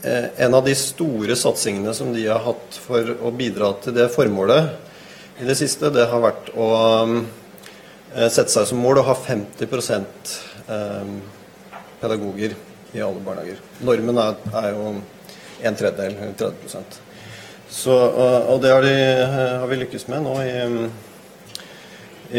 en 0.00 0.54
av 0.54 0.62
de 0.64 0.72
store 0.78 1.34
satsingene 1.36 1.92
som 1.92 2.12
de 2.14 2.22
har 2.28 2.38
hatt 2.44 2.76
for 2.86 3.10
å 3.26 3.32
bidra 3.36 3.72
til 3.82 3.92
det 3.98 4.06
formålet 4.14 5.42
i 5.42 5.48
det 5.48 5.56
siste, 5.58 5.90
det 5.92 6.06
har 6.08 6.22
vært 6.22 6.52
å 6.54 6.68
sette 8.30 8.48
seg 8.54 8.70
som 8.70 8.80
mål 8.80 9.02
å 9.02 9.06
ha 9.10 9.16
50 9.18 9.66
eh, 9.66 11.12
pedagoger 12.00 12.54
i 12.94 13.02
alle 13.02 13.26
barnehager. 13.26 13.58
Normen 13.82 14.22
er, 14.22 14.40
er 14.62 14.72
jo 14.78 14.94
en 14.94 15.82
tredjedel, 15.82 16.16
eller 16.22 16.38
30 16.38 17.09
så, 17.70 17.94
og 17.94 18.48
og 18.50 18.62
det 18.62 18.72
har, 18.74 18.82
de, 18.82 18.94
har 19.62 19.66
vi 19.70 19.78
lykkes 19.84 20.08
med 20.10 20.24
nå 20.26 20.34
i, 20.42 20.54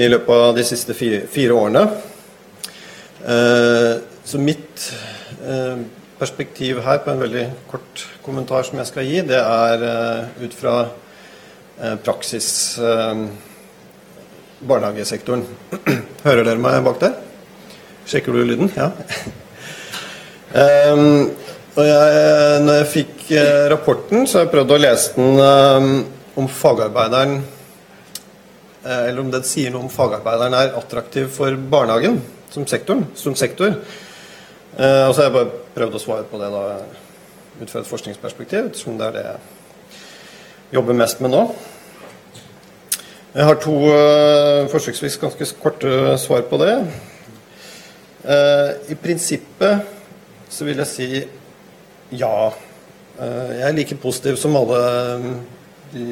i 0.03 0.07
løpet 0.11 0.43
av 0.47 0.55
de 0.57 0.65
siste 0.67 0.95
fire, 0.97 1.23
fire 1.31 1.55
årene. 1.55 1.85
Eh, 3.21 3.93
så 4.27 4.41
mitt 4.41 4.91
eh, 5.39 5.83
perspektiv 6.19 6.81
her 6.85 6.99
på 7.05 7.13
en 7.13 7.23
veldig 7.23 7.45
kort 7.71 8.03
kommentar 8.25 8.67
som 8.67 8.81
jeg 8.81 8.89
skal 8.91 9.07
gi, 9.07 9.21
det 9.31 9.39
er 9.39 9.85
eh, 9.87 10.43
ut 10.43 10.57
fra 10.57 10.75
eh, 11.79 11.95
praksis 12.03 12.49
eh, 12.77 13.23
barnehagesektoren. 14.61 15.47
Hører 16.27 16.43
dere 16.45 16.61
meg 16.61 16.83
bak 16.85 16.99
der? 17.01 17.15
Sjekker 18.09 18.35
du 18.35 18.43
lyden? 18.43 18.71
Ja. 18.75 18.91
um, 20.91 21.31
og 21.77 21.87
jeg, 21.87 22.61
når 22.67 22.81
jeg 22.81 22.91
fikk 22.97 23.20
eh, 23.37 23.69
rapporten, 23.69 24.27
så 24.27 24.37
har 24.37 24.45
jeg 24.45 24.51
prøvd 24.53 24.73
å 24.75 24.79
lese 24.81 25.13
den 25.15 25.39
eh, 25.41 25.87
om 26.41 26.47
fagarbeideren 26.51 27.37
eh, 27.39 29.03
Eller 29.09 29.19
om 29.21 29.31
den 29.33 29.45
sier 29.47 29.73
noe 29.73 29.85
om 29.85 29.91
fagarbeideren 29.91 30.55
er 30.57 30.77
attraktiv 30.79 31.29
for 31.35 31.55
barnehagen 31.55 32.21
som, 32.51 32.65
sektoren, 32.67 33.05
som 33.15 33.35
sektor. 33.39 33.77
Og 34.71 35.11
så 35.13 35.19
har 35.19 35.27
jeg 35.27 35.35
bare 35.35 35.59
prøvd 35.75 35.95
å 35.95 35.99
svare 35.99 36.25
på 36.27 36.39
det 36.39 36.47
da, 36.51 36.63
ut 37.61 37.71
fra 37.71 37.81
et 37.81 37.87
forskningsperspektiv, 37.87 38.69
ettersom 38.69 38.97
det 38.99 39.07
er 39.07 39.15
det 39.15 39.23
jeg 39.27 40.77
jobber 40.77 40.97
mest 40.99 41.21
med 41.23 41.31
nå. 41.31 41.41
Jeg 43.35 43.47
har 43.47 43.59
to 43.63 43.75
forsøksvis 44.71 45.19
ganske 45.21 45.47
korte 45.63 46.17
svar 46.23 46.43
på 46.47 46.59
det. 46.59 46.75
I 48.91 48.99
prinsippet 48.99 49.87
så 50.51 50.67
vil 50.67 50.83
jeg 50.83 50.91
si 50.91 51.09
ja. 52.11 52.51
Eh, 53.21 53.51
Jeg 53.59 53.67
er 53.67 53.77
like 53.77 53.97
positiv 54.01 54.39
som 54.41 54.55
alle 54.57 54.81
eh, 54.81 55.29
de 55.93 56.05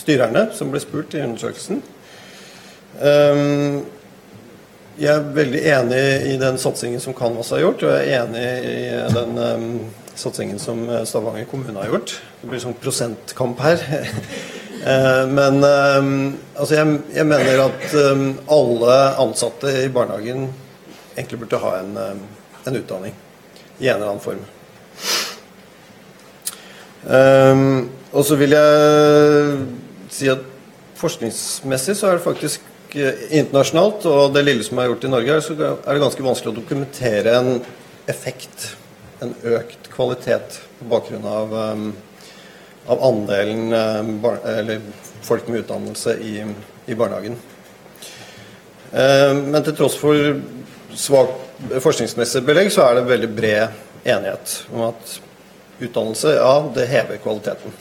styrerne 0.00 0.48
som 0.56 0.72
ble 0.72 0.80
spurt 0.82 1.14
i 1.16 1.24
undersøkelsen. 1.24 1.82
Eh, 3.00 3.80
Jeg 5.00 5.08
er 5.08 5.30
veldig 5.34 5.60
enig 5.72 6.02
i 6.28 6.36
den 6.36 6.58
satsingen 6.60 7.00
som 7.00 7.14
Canvas 7.16 7.48
har 7.54 7.62
gjort, 7.62 7.82
og 7.82 7.94
jeg 7.96 8.10
er 8.12 8.26
enig 8.26 8.42
i 8.68 9.14
den 9.14 9.80
satsingen 10.14 10.58
som 10.60 10.82
Stavanger 11.08 11.48
kommune 11.48 11.80
har 11.80 11.88
gjort. 11.88 12.12
Det 12.42 12.50
blir 12.50 12.60
sånn 12.60 12.76
prosentkamp 12.76 13.62
her. 13.64 13.80
Men 15.32 15.64
altså 15.64 16.74
jeg, 16.76 16.98
jeg 17.16 17.24
mener 17.30 17.64
at 17.64 17.96
alle 18.52 18.98
ansatte 19.24 19.72
i 19.80 19.88
barnehagen 19.94 20.50
egentlig 21.16 21.40
burde 21.40 21.62
ha 21.64 21.72
en, 21.80 21.96
en 22.68 22.76
utdanning 22.82 23.16
i 23.80 23.88
en 23.88 23.96
eller 23.96 24.10
annen 24.10 24.26
form. 24.28 24.44
Ehm, 27.10 27.88
og 28.12 28.26
så 28.26 28.36
vil 28.38 28.54
jeg 28.54 29.56
si 30.12 30.28
at 30.30 30.44
forskningsmessig 31.00 31.96
så 31.98 32.10
er 32.10 32.18
det 32.18 32.26
faktisk 32.26 32.66
eh, 32.94 33.26
internasjonalt, 33.40 34.06
og 34.06 34.34
det 34.36 34.44
lille 34.46 34.66
som 34.66 34.78
er 34.78 34.90
gjort 34.92 35.06
i 35.08 35.12
Norge, 35.12 35.40
så 35.42 35.56
er 35.56 35.76
det 35.88 36.02
ganske 36.04 36.26
vanskelig 36.26 36.52
å 36.52 36.58
dokumentere 36.60 37.36
en 37.40 37.52
effekt, 38.10 38.72
en 39.22 39.34
økt 39.56 39.90
kvalitet, 39.92 40.60
på 40.78 40.90
bakgrunn 40.90 41.26
av, 41.26 41.54
um, 41.54 41.88
av 42.90 43.02
andelen 43.06 43.70
um, 43.70 44.12
bar 44.22 44.40
eller 44.50 44.82
folk 45.22 45.46
med 45.46 45.62
utdannelse 45.62 46.16
i, 46.18 46.40
i 46.90 46.98
barnehagen. 46.98 47.38
Um, 48.90 49.44
men 49.54 49.62
til 49.62 49.76
tross 49.78 49.94
for 49.98 50.18
svakt 50.98 51.38
forskningsmessig 51.82 52.42
belegg, 52.44 52.72
så 52.74 52.88
er 52.88 52.98
det 52.98 53.10
veldig 53.10 53.28
bred 53.36 53.76
enighet 54.02 54.56
om 54.74 54.88
at 54.88 55.12
utdannelse, 55.82 56.36
ja, 56.36 56.52
det 56.74 56.86
hever 56.90 57.20
kvaliteten. 57.22 57.74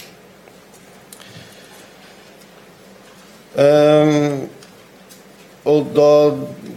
Um, 3.52 4.48
og 5.68 5.92
da 5.94 6.12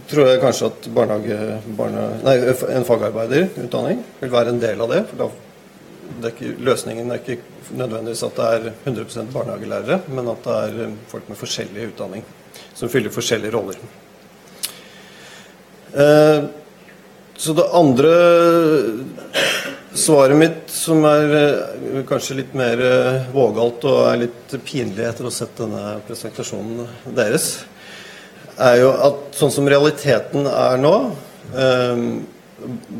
tror 0.09 0.27
jeg 0.29 0.41
kanskje 0.43 0.69
at 0.69 0.87
barnehage, 0.93 1.59
barne, 1.77 2.03
nei, 2.25 2.35
en 2.75 2.85
fagarbeiderutdanning 2.85 4.03
vil 4.19 4.33
være 4.33 4.53
en 4.53 4.61
del 4.61 4.83
av 4.83 4.91
det. 4.91 5.01
for 5.09 5.23
da 5.23 5.29
er 6.21 6.33
ikke, 6.35 6.51
Løsningen 6.67 7.11
er 7.11 7.21
ikke 7.21 7.39
nødvendigvis 7.75 8.25
at 8.27 8.37
det 8.37 8.49
er 8.57 8.67
100% 8.85 9.31
barnehagelærere, 9.33 10.01
men 10.13 10.29
at 10.29 10.43
det 10.45 10.57
er 10.67 10.91
folk 11.09 11.31
med 11.31 11.39
forskjellig 11.39 11.87
utdanning 11.93 12.25
som 12.75 12.91
fyller 12.91 13.13
forskjellige 13.13 13.55
roller. 13.55 13.79
Uh, 15.95 16.45
så 17.35 17.55
det 17.55 17.65
andre 17.73 18.13
svaret 19.95 20.37
mitt, 20.37 20.71
som 20.71 21.05
er 21.07 21.33
eh, 21.39 22.01
kanskje 22.07 22.39
litt 22.41 22.53
mer 22.57 22.81
eh, 22.83 23.27
vågalt 23.33 23.85
og 23.87 23.99
er 24.09 24.21
litt 24.25 24.55
pinlig 24.67 25.05
etter 25.07 25.25
å 25.25 25.31
ha 25.31 25.35
sett 25.35 25.55
denne 25.59 25.97
presentasjonen 26.07 26.85
deres, 27.15 27.49
er 28.55 28.79
jo 28.81 28.91
at 29.07 29.35
sånn 29.35 29.53
som 29.55 29.67
realiteten 29.71 30.47
er 30.51 30.79
nå, 30.81 30.93
eh, 31.55 32.03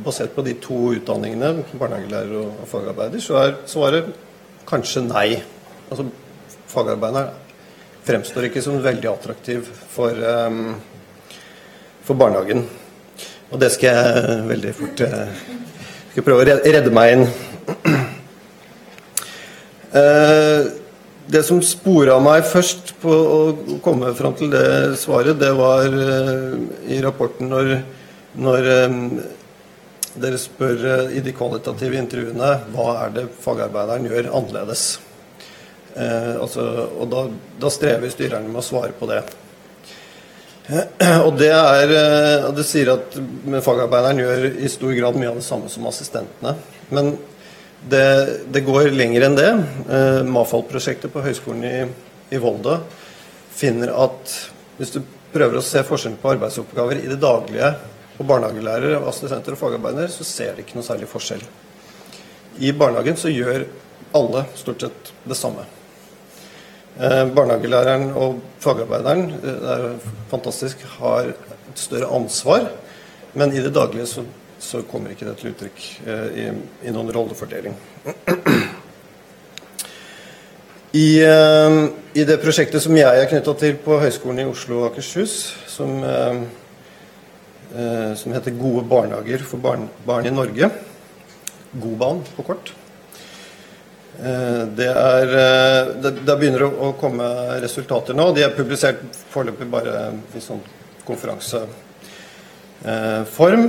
basert 0.06 0.36
på 0.36 0.44
de 0.46 0.56
to 0.64 0.80
utdanningene, 0.98 1.66
barnehagelærer 1.80 2.38
og, 2.42 2.64
fagarbeider, 2.72 3.24
så 3.24 3.40
er 3.42 3.58
svaret 3.72 4.10
kanskje 4.68 5.06
nei. 5.08 5.28
Altså 5.90 6.08
fagarbeideren 6.72 7.30
fremstår 8.06 8.50
ikke 8.50 8.64
som 8.64 8.82
veldig 8.84 9.10
attraktiv 9.10 9.70
for, 9.94 10.18
for 12.06 12.20
barnehagen. 12.20 12.66
Og 13.54 13.62
det 13.62 13.72
skal 13.74 13.96
jeg 13.96 14.44
veldig 14.50 14.74
fort 14.76 15.02
eh, 15.06 15.46
skal 16.16 16.24
prøve 16.24 16.46
å 16.46 16.60
redde 16.64 16.96
meg 16.96 17.18
inn. 17.18 17.28
Eh, 19.96 20.66
det 21.32 21.40
som 21.48 21.62
spora 21.64 22.18
meg 22.20 22.42
først 22.50 22.90
på 23.00 23.14
å 23.16 23.38
komme 23.86 24.10
fram 24.18 24.34
til 24.36 24.50
det 24.52 24.98
svaret, 25.00 25.38
det 25.40 25.54
var 25.56 25.88
uh, 25.88 26.58
i 26.92 26.98
rapporten 27.00 27.48
når, 27.48 27.72
når 28.36 28.68
um, 28.90 28.98
dere 30.20 30.42
spør 30.42 30.84
i 31.16 31.24
de 31.24 31.36
kvalitative 31.38 31.96
intervjuene 32.02 32.52
hva 32.76 32.90
er 33.06 33.16
det 33.16 33.26
fagarbeideren 33.46 34.10
gjør 34.12 34.30
annerledes. 34.34 34.84
Altså, 35.96 36.68
og 36.92 37.08
da, 37.14 37.24
da 37.64 37.72
strever 37.72 38.12
styrerne 38.12 38.52
med 38.52 38.60
å 38.60 38.68
svare 38.74 38.92
på 39.00 39.08
det. 39.14 39.24
Og 41.26 41.36
det 41.38 41.52
er 41.54 41.92
Det 42.56 42.66
sier 42.66 42.90
at 42.96 43.18
fagarbeideren 43.66 44.22
gjør 44.24 44.46
i 44.58 44.72
stor 44.72 44.94
grad 44.98 45.20
mye 45.20 45.32
av 45.34 45.40
det 45.40 45.46
samme 45.46 45.70
som 45.72 45.86
assistentene. 45.90 46.56
Men 46.90 47.16
det, 47.90 48.06
det, 48.50 48.64
går 48.66 48.90
lenger 48.96 49.28
enn 49.28 49.38
det. 49.38 49.50
Eh, 49.90 50.22
Mafal-prosjektet 50.26 51.14
på 51.14 51.22
Høgskolen 51.26 51.66
i, 51.70 51.76
i, 52.34 52.40
Volda 52.42 52.80
finner 53.56 53.94
at 53.94 54.34
hvis 54.80 54.96
du 54.96 55.04
prøver 55.36 55.60
å 55.60 55.66
se 55.66 55.84
forskjellen 55.86 56.18
på 56.22 56.34
arbeidsoppgaver 56.34 57.04
i 57.04 57.12
det 57.12 57.20
daglige 57.22 57.76
på 58.16 58.26
barnehagelærere, 58.28 59.04
assistenter 59.06 59.54
og 59.56 59.62
fagarbeidere, 59.62 60.10
så 60.12 60.26
ser 60.28 60.56
det 60.56 60.66
ikke 60.66 60.80
noe 60.80 60.88
særlig 60.88 61.10
forskjell. 61.12 61.44
I 62.64 62.72
barnehagen 62.76 63.20
så 63.20 63.32
gjør 63.32 63.68
alle 64.16 64.46
stort 64.56 64.86
sett 64.86 65.12
det 65.28 65.38
samme. 65.38 65.66
Eh, 66.96 67.26
barnehagelæreren 67.36 68.14
og 68.16 68.38
fagarbeideren 68.64 69.26
eh, 69.36 69.56
det 69.60 69.72
er 69.74 70.12
fantastisk, 70.32 70.80
har 70.96 71.26
et 71.34 71.80
større 71.82 72.08
ansvar, 72.16 72.70
men 73.34 73.52
i 73.52 73.64
det 73.64 73.74
daglige 73.76 74.08
så 74.08 74.24
så 74.66 74.80
kommer 74.88 75.12
ikke 75.12 75.26
det 75.28 75.36
til 75.38 75.52
uttrykk 75.52 75.82
eh, 76.08 76.28
i, 76.40 76.46
i, 76.88 76.92
noen 76.96 77.12
rollefordeling. 77.14 77.76
I, 80.96 81.20
I, 82.16 82.24
det 82.24 82.40
prosjektet 82.40 82.82
som 82.82 82.96
jeg 82.96 83.20
er 83.20 83.28
knytta 83.30 83.54
til 83.60 83.76
på 83.84 84.00
Høgskolen 84.00 84.40
i 84.40 84.48
Oslo 84.48 84.80
og 84.80 84.86
Akershus, 84.88 85.34
som, 85.68 86.00
som 88.16 88.36
heter 88.38 88.56
Gode 88.56 88.86
barnehager 88.88 89.44
for 89.44 89.60
barn, 89.60 89.90
barn 90.08 90.26
i 90.26 90.32
Norge, 90.32 90.72
GOBAN 91.76 92.24
på 92.38 92.48
kort, 92.48 92.72
det 94.16 94.92
er, 94.92 95.26
det, 96.02 96.12
det 96.26 96.38
begynner 96.40 96.64
å, 96.66 96.94
komme 97.00 97.26
resultater 97.64 98.14
nå. 98.18 98.26
De 98.36 98.42
er 98.46 98.56
publisert 98.56 99.02
foreløpig 99.34 99.68
bare 99.72 99.94
i 100.36 100.40
sånn 100.44 100.64
konferanseform. 101.06 103.64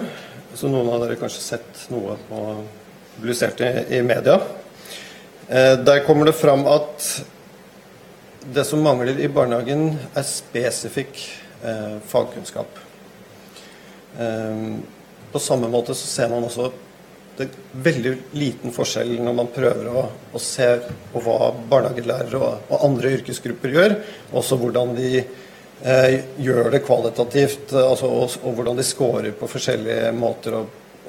Så 0.57 0.65
noen 0.73 0.93
av 0.95 0.99
dere 1.03 1.21
kanskje 1.21 1.43
sett 1.45 1.73
noe 1.93 2.13
på 2.29 2.39
publisert 3.17 3.61
i, 3.61 3.71
i 3.99 4.01
media. 4.07 4.37
Eh, 5.49 5.79
der 5.79 6.07
kommer 6.07 6.27
det 6.27 6.33
fram 6.33 6.67
at 6.67 7.25
det 8.55 8.65
som 8.65 8.83
mangler 8.83 9.19
i 9.21 9.29
barnehagen, 9.29 9.97
er 10.15 10.27
spesifikk 10.27 11.19
eh, 11.67 11.99
fagkunnskap. 12.07 12.79
Eh, 14.19 14.67
på 15.33 15.43
samme 15.43 15.71
måte 15.71 15.95
så 15.95 16.07
ser 16.07 16.31
man 16.33 16.47
også 16.47 16.71
det 17.37 17.45
er 17.47 17.81
veldig 17.85 18.13
liten 18.41 18.73
forskjell 18.73 19.11
når 19.21 19.35
man 19.37 19.51
prøver 19.53 19.89
å, 19.93 20.05
å 20.33 20.41
se 20.41 20.69
på 21.13 21.21
hva 21.25 21.51
barnehagelærere 21.69 22.39
og, 22.41 22.71
og, 22.71 22.77
andre 22.87 23.13
yrkesgrupper 23.19 23.75
gjør, 23.77 23.97
også 24.41 24.57
hvordan 24.61 24.95
de 24.97 25.11
eh, 25.21 26.15
gjør 26.41 26.71
det 26.73 26.81
kvalitativt, 26.87 27.75
eh, 27.75 27.85
altså, 27.85 28.09
og, 28.09 28.39
og, 28.41 28.57
hvordan 28.57 28.81
de 28.81 28.87
scorer 28.89 29.37
på 29.37 29.49
forskjellige 29.53 30.15
måter 30.17 30.57
å, 30.57 30.63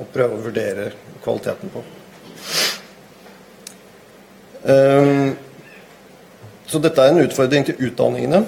å 0.03 0.07
prøve 0.11 0.35
å 0.35 0.45
vurdere 0.49 0.89
kvaliteten 1.23 1.71
på. 1.71 1.83
Um, 4.67 5.29
så 6.67 6.81
dette 6.83 7.03
er 7.03 7.13
en 7.13 7.23
utfordring 7.23 7.69
til 7.69 7.85
utdanningene. 7.87 8.41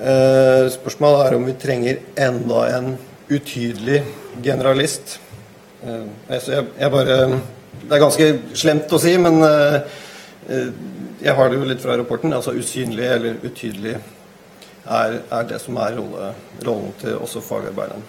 Uh, 0.00 0.70
spørsmålet 0.70 1.24
er 1.24 1.36
om 1.36 1.48
vi 1.48 1.56
trenger 1.58 1.98
enda 2.28 2.62
en 2.76 2.92
utydelig 3.30 4.04
generalist. 4.44 5.18
Uh, 5.80 6.06
jeg, 6.28 6.64
jeg 6.78 6.90
bare, 6.92 7.18
det 7.80 7.96
er 7.96 8.02
ganske 8.02 8.30
slemt 8.58 8.92
å 8.92 9.00
si, 9.00 9.14
men 9.20 9.40
uh, 9.40 9.80
jeg 11.20 11.36
har 11.36 11.50
det 11.50 11.60
jo 11.60 11.68
litt 11.68 11.82
fra 11.82 11.96
rapporten. 11.98 12.32
altså 12.36 12.54
Usynlig 12.56 13.06
eller 13.06 13.40
utydelig 13.44 13.96
er, 13.96 15.20
er 15.30 15.48
det 15.48 15.60
som 15.62 15.76
er 15.80 15.96
rolle, 15.98 16.32
rollen 16.66 16.94
til 17.00 17.16
også 17.16 17.42
fagarbeideren. 17.44 18.04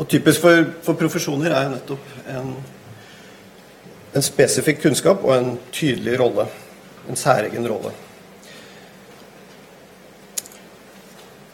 Og 0.00 0.08
Typisk 0.08 0.40
for, 0.40 0.64
for, 0.82 0.96
profesjoner 0.96 1.52
er 1.52 1.66
jo 1.66 1.72
nettopp 1.74 2.12
en, 2.32 2.52
en 4.16 4.24
spesifikk 4.24 4.80
kunnskap 4.86 5.24
og 5.26 5.34
en 5.36 5.50
tydelig 5.76 6.14
rolle. 6.20 6.46
En 7.08 7.18
særegen 7.20 7.68
rolle. 7.68 7.92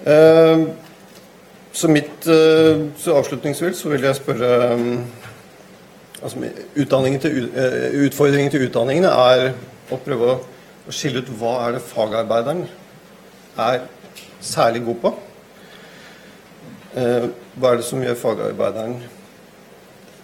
Uh, 0.07 0.69
så 1.77 1.91
mitt 1.93 2.25
uh, 2.31 2.89
så 2.97 3.19
avslutningsvis 3.21 3.83
så 3.83 3.93
vil 3.93 4.07
jeg 4.09 4.17
spørre 4.17 4.51
altså, 6.23 6.39
utdanningen 6.77 7.21
til, 7.21 7.51
eh, 7.55 8.07
Utfordringen 8.07 8.51
til 8.51 8.67
utdanningene 8.67 9.09
er 9.09 9.51
å 9.93 9.99
prøve 10.03 10.33
å, 10.35 10.39
skille 10.87 11.19
ut 11.19 11.31
hva 11.41 11.53
er 11.65 11.73
det 11.75 11.83
fagarbeideren 11.83 12.61
er 13.59 13.81
særlig 14.45 14.85
god 14.87 15.01
på. 15.03 15.11
Eh, 16.95 17.27
hva 17.59 17.73
er 17.73 17.81
det 17.81 17.87
som 17.89 18.05
gjør 18.05 18.21
fagarbeideren 18.21 18.95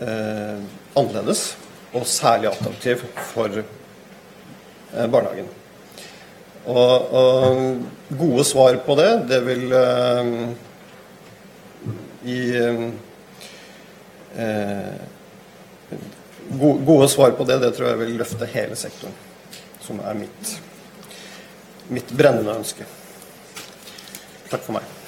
eh, 0.06 0.60
annerledes 0.94 1.42
og 1.92 2.06
særlig 2.06 2.52
attraktiv 2.52 3.02
for 3.32 3.58
eh, 3.58 5.08
barnehagen. 5.10 5.50
Og, 6.62 7.10
og, 7.10 7.82
gode 8.14 8.44
svar 8.46 8.78
på 8.86 8.94
det, 9.00 9.10
det 9.32 9.40
vil 9.48 9.74
eh, 12.22 12.30
gi 12.30 12.56
eh, 14.36 14.94
gode 16.86 17.08
svar 17.08 17.30
på 17.36 17.44
det, 17.44 17.58
det 17.58 17.74
tror 17.76 17.88
jeg 17.92 18.00
vil 18.04 18.16
løfte 18.22 18.48
hele 18.54 18.76
sektoren. 18.78 19.14
Som 19.82 20.00
er 20.00 20.14
mitt, 20.14 20.56
mitt 21.90 22.10
brennende 22.14 22.54
ønske. 22.54 22.86
Takk 24.50 24.62
for 24.62 24.78
meg. 24.78 25.01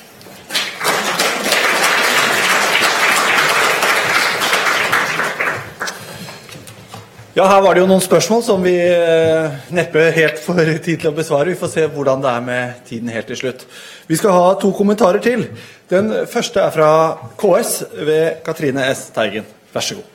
Ja, 7.34 7.48
her 7.50 7.64
var 7.64 7.74
det 7.74 7.80
jo 7.82 7.88
noen 7.90 8.02
spørsmål 8.02 8.44
som 8.46 8.60
vi 8.62 8.76
eh, 8.78 9.56
neppe 9.74 10.04
helt 10.14 10.38
får 10.38 10.60
tid 10.84 11.00
til 11.02 11.10
å 11.10 11.16
besvare. 11.16 11.50
Vi 11.50 11.58
får 11.58 11.72
se 11.72 11.88
hvordan 11.90 12.22
det 12.22 12.30
er 12.30 12.46
med 12.46 12.86
tiden 12.86 13.10
helt 13.10 13.26
til 13.26 13.40
slutt. 13.40 13.66
Vi 14.06 14.20
skal 14.20 14.36
ha 14.36 14.54
to 14.62 14.70
kommentarer 14.78 15.18
til. 15.18 15.48
Den 15.90 16.14
første 16.30 16.62
er 16.62 16.70
fra 16.78 16.88
KS 17.42 17.76
ved 18.06 18.42
Katrine 18.46 18.86
S. 18.94 19.08
Teigen. 19.18 19.50
Vær 19.74 19.82
så 19.82 19.98
god. 19.98 20.13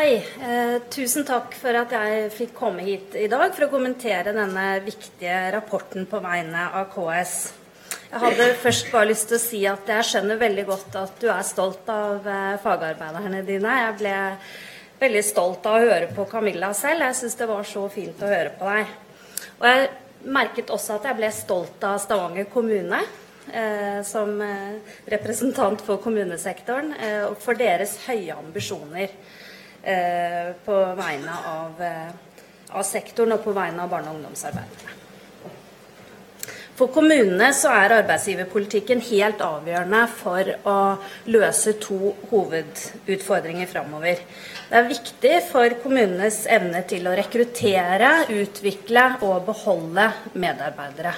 Hei. 0.00 0.14
Eh, 0.16 0.78
tusen 0.88 1.26
takk 1.28 1.52
for 1.60 1.76
at 1.76 1.90
jeg 1.92 2.28
fikk 2.32 2.54
komme 2.56 2.80
hit 2.86 3.12
i 3.20 3.26
dag 3.28 3.50
for 3.52 3.66
å 3.66 3.72
kommentere 3.74 4.32
denne 4.32 4.62
viktige 4.80 5.34
rapporten 5.52 6.06
på 6.08 6.22
vegne 6.24 6.62
av 6.78 6.86
KS. 6.94 7.34
Jeg 8.06 8.22
hadde 8.22 8.46
først 8.62 8.88
bare 8.94 9.10
lyst 9.10 9.28
til 9.28 9.36
å 9.36 9.42
si 9.42 9.60
at 9.68 9.92
jeg 9.92 10.06
skjønner 10.08 10.40
veldig 10.40 10.64
godt 10.70 10.96
at 11.02 11.20
du 11.20 11.26
er 11.28 11.44
stolt 11.44 11.92
av 11.92 12.24
eh, 12.24 12.56
fagarbeiderne 12.62 13.42
dine. 13.44 13.74
Jeg 13.82 13.98
ble 13.98 14.16
veldig 15.02 15.24
stolt 15.34 15.68
av 15.68 15.76
å 15.76 15.90
høre 15.90 16.08
på 16.16 16.24
Camilla 16.32 16.72
selv. 16.78 17.04
Jeg 17.04 17.18
syns 17.20 17.36
det 17.36 17.50
var 17.52 17.68
så 17.68 17.84
fint 17.92 18.24
å 18.24 18.32
høre 18.32 18.54
på 18.56 18.72
deg. 18.72 18.96
Og 19.58 19.68
jeg 19.68 19.90
merket 20.32 20.72
også 20.72 20.96
at 20.96 21.10
jeg 21.10 21.20
ble 21.20 21.34
stolt 21.42 21.90
av 21.90 22.00
Stavanger 22.00 22.48
kommune. 22.48 23.02
Eh, 23.52 24.00
som 24.06 24.40
eh, 24.40 24.80
representant 25.10 25.80
for 25.82 25.98
kommunesektoren, 26.00 26.92
eh, 26.94 27.24
og 27.26 27.36
for 27.42 27.58
deres 27.58 27.96
høye 28.06 28.36
ambisjoner. 28.36 29.10
Eh, 29.82 30.52
på 30.64 30.94
vegne 30.94 31.32
av, 31.46 31.82
eh, 31.82 32.08
av, 32.68 32.82
sektoren 32.82 33.32
og 33.32 33.44
på 33.44 33.52
vegne 33.56 33.80
av 33.80 33.88
barne- 33.88 34.10
og 34.10 34.18
ungdomsarbeidere. 34.18 34.96
For 36.76 36.88
kommunene 36.88 37.48
så 37.56 37.72
er 37.72 37.94
arbeidsgiverpolitikken 38.02 39.00
helt 39.00 39.40
avgjørende 39.40 40.02
for 40.08 40.52
å 40.68 40.98
løse 41.26 41.74
to 41.80 42.12
hovedutfordringer 42.30 43.66
framover. 43.66 44.20
Det 44.68 44.76
er 44.78 44.88
viktig 44.88 45.42
for 45.48 45.68
kommunenes 45.82 46.46
evne 46.46 46.86
til 46.86 47.08
å 47.08 47.16
rekruttere, 47.16 48.28
utvikle 48.28 49.22
og 49.22 49.46
beholde 49.46 50.12
medarbeidere. 50.34 51.14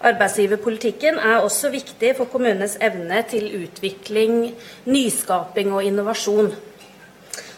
Arbeidsgiverpolitikken 0.00 1.18
er 1.18 1.40
også 1.40 1.70
viktig 1.72 2.16
for 2.16 2.24
kommunenes 2.24 2.76
evne 2.80 3.22
til 3.28 3.48
utvikling, 3.64 4.54
nyskaping 4.84 5.72
og 5.72 5.84
innovasjon. 5.84 6.52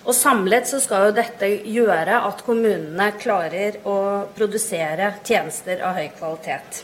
Og 0.03 0.15
Samlet 0.19 0.67
så 0.67 0.81
skal 0.83 1.07
jo 1.07 1.15
dette 1.15 1.49
gjøre 1.71 2.23
at 2.27 2.41
kommunene 2.43 3.13
klarer 3.23 3.77
å 3.87 3.99
produsere 4.35 5.13
tjenester 5.23 5.85
av 5.87 5.95
høy 5.95 6.09
kvalitet. 6.17 6.83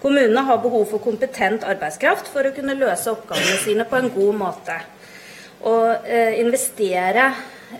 Kommunene 0.00 0.44
har 0.48 0.62
behov 0.62 0.86
for 0.88 1.04
kompetent 1.04 1.66
arbeidskraft 1.68 2.30
for 2.32 2.48
å 2.48 2.54
kunne 2.56 2.76
løse 2.78 3.12
oppgavene 3.12 3.58
sine 3.60 3.84
på 3.88 3.98
en 4.00 4.08
god 4.14 4.38
måte. 4.38 4.78
Å 5.66 5.74
eh, 6.04 6.38
investere 6.40 7.26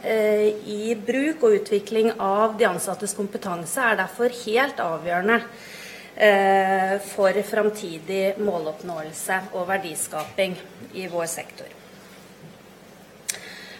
eh, 0.02 0.48
i 0.68 0.96
bruk 1.00 1.44
og 1.46 1.56
utvikling 1.60 2.12
av 2.16 2.58
de 2.60 2.68
ansattes 2.68 3.16
kompetanse 3.16 3.84
er 3.84 4.00
derfor 4.00 4.32
helt 4.42 4.84
avgjørende 4.84 5.40
eh, 6.16 6.96
for 7.12 7.40
framtidig 7.52 8.36
måloppnåelse 8.40 9.42
og 9.54 9.68
verdiskaping 9.72 10.56
i 10.96 11.08
vår 11.12 11.28
sektor. 11.38 11.75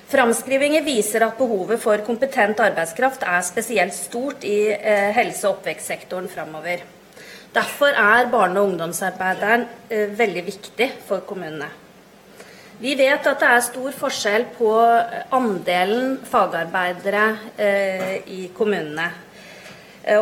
Framskrivinger 0.07 0.85
viser 0.87 1.25
at 1.27 1.35
behovet 1.35 1.81
for 1.83 1.99
kompetent 2.07 2.61
arbeidskraft 2.63 3.25
er 3.27 3.41
spesielt 3.43 3.95
stort 3.95 4.45
i 4.47 4.69
eh, 4.71 5.11
helse- 5.17 5.49
og 5.49 5.57
oppvekstsektoren 5.57 6.29
framover. 6.31 6.85
Derfor 7.57 7.91
er 7.91 8.31
barne- 8.31 8.61
og 8.61 8.71
ungdomsarbeideren 8.71 9.67
eh, 9.91 10.07
veldig 10.15 10.47
viktig 10.47 10.91
for 11.09 11.27
kommunene. 11.27 11.73
Vi 12.79 12.95
vet 12.95 13.27
at 13.27 13.43
det 13.43 13.51
er 13.51 13.67
stor 13.67 13.99
forskjell 13.99 14.47
på 14.55 14.73
eh, 14.79 15.27
andelen 15.35 16.19
fagarbeidere 16.23 17.27
i 18.31 18.51
kommunene. 18.55 19.11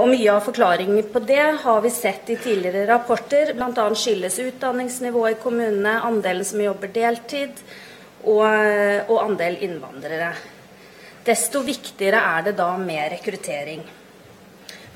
Og 0.00 0.08
Mye 0.08 0.32
av 0.32 0.46
forklaringen 0.46 1.10
på 1.12 1.20
det 1.28 1.42
har 1.60 1.80
vi 1.84 1.90
sett 1.92 2.30
i 2.32 2.38
tidligere 2.40 2.86
rapporter. 2.88 3.52
Bl.a. 3.52 3.90
skilles 3.92 4.38
utdanningsnivået 4.40 5.34
i 5.34 5.42
kommunene, 5.42 5.98
andelen 6.08 6.46
som 6.48 6.62
jobber 6.64 6.88
deltid 6.88 7.60
og, 8.24 9.10
og 9.10 9.18
andel 9.24 9.58
innvandrere. 9.66 10.32
Desto 11.24 11.62
viktigere 11.64 12.20
er 12.36 12.48
det 12.48 12.56
da 12.58 12.70
med 12.76 13.12
rekruttering. 13.14 13.84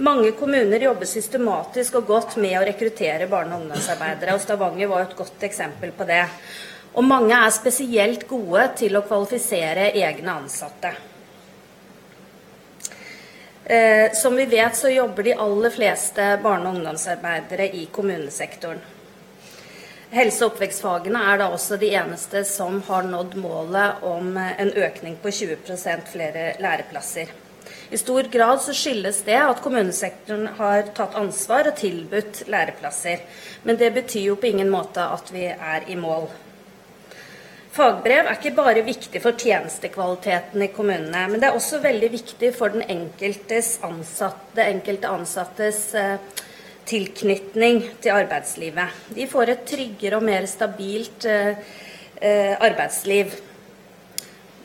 Mange 0.04 0.30
kommuner 0.38 0.82
jobber 0.84 1.08
systematisk 1.10 1.96
og 1.98 2.06
godt 2.06 2.36
med 2.38 2.54
å 2.54 2.64
rekruttere 2.68 3.26
barne- 3.26 3.56
og 3.56 3.64
ungdomsarbeidere, 3.64 4.36
og 4.36 4.42
Stavanger 4.44 4.90
var 4.90 5.06
et 5.06 5.16
godt 5.18 5.42
eksempel 5.48 5.90
på 5.96 6.06
det. 6.06 6.22
Og 6.94 7.04
mange 7.04 7.34
er 7.34 7.50
spesielt 7.50 8.28
gode 8.28 8.68
til 8.78 8.94
å 8.94 9.02
kvalifisere 9.06 9.88
egne 9.98 10.36
ansatte. 10.38 10.92
Eh, 13.64 14.12
som 14.12 14.36
vi 14.36 14.46
vet, 14.46 14.76
så 14.76 14.88
jobber 14.88 15.22
de 15.22 15.34
aller 15.34 15.70
fleste 15.70 16.28
barne- 16.42 16.70
og 16.70 16.78
ungdomsarbeidere 16.78 17.66
i 17.74 17.88
kommunesektoren. 17.92 18.80
Helse- 20.08 20.46
og 20.46 20.54
oppvekstfagene 20.54 21.20
er 21.32 21.42
da 21.42 21.50
også 21.52 21.76
de 21.76 21.90
eneste 21.92 22.40
som 22.48 22.80
har 22.86 23.04
nådd 23.04 23.34
målet 23.36 24.00
om 24.08 24.38
en 24.40 24.70
økning 24.72 25.18
på 25.20 25.28
20% 25.28 26.08
flere 26.14 26.54
læreplasser. 26.64 27.28
I 27.90 27.96
stor 27.96 28.28
grad 28.32 28.62
så 28.64 28.72
skyldes 28.76 29.20
det 29.26 29.36
at 29.36 29.60
kommunesektoren 29.64 30.46
har 30.58 30.88
tatt 30.96 31.16
ansvar 31.16 31.68
og 31.68 31.76
tilbudt 31.76 32.42
læreplasser. 32.48 33.20
Men 33.64 33.76
det 33.80 33.92
betyr 33.94 34.30
jo 34.30 34.36
på 34.40 34.48
ingen 34.48 34.72
måte 34.72 35.04
at 35.04 35.32
vi 35.32 35.44
er 35.52 35.88
i 35.88 35.96
mål. 35.96 36.28
Fagbrev 37.72 38.26
er 38.26 38.34
ikke 38.34 38.56
bare 38.56 38.82
viktig 38.82 39.20
for 39.22 39.36
tjenestekvaliteten 39.38 40.64
i 40.64 40.72
kommunene, 40.74 41.26
men 41.28 41.40
det 41.40 41.50
er 41.50 41.56
også 41.56 41.78
veldig 41.84 42.08
viktig 42.16 42.54
for 42.56 42.72
den 42.74 42.82
enkeltes 42.90 43.76
ansatte, 43.86 44.64
enkelte 44.64 45.12
ansattes 45.12 45.82
eh, 45.94 46.16
tilknytning 46.88 47.82
til 48.02 48.16
arbeidslivet. 48.16 48.96
De 49.14 49.26
får 49.28 49.52
et 49.52 49.68
tryggere 49.68 50.18
og 50.18 50.26
mer 50.26 50.48
stabilt 50.48 51.28
eh, 51.28 51.60
eh 52.20 52.56
arbeidsliv. 52.58 53.36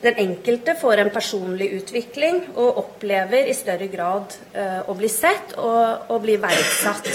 Den 0.04 0.18
enkelte 0.20 0.74
får 0.80 1.00
en 1.00 1.10
personlig 1.10 1.70
utvikling 1.78 2.42
og 2.54 2.78
opplever 2.82 3.48
i 3.48 3.54
større 3.56 3.86
grad 3.88 4.34
uh, 4.52 4.82
å 4.84 4.94
bli 4.98 5.08
sett 5.08 5.54
og, 5.56 6.10
og 6.12 6.20
bli 6.20 6.34
verdsatt. 6.42 7.08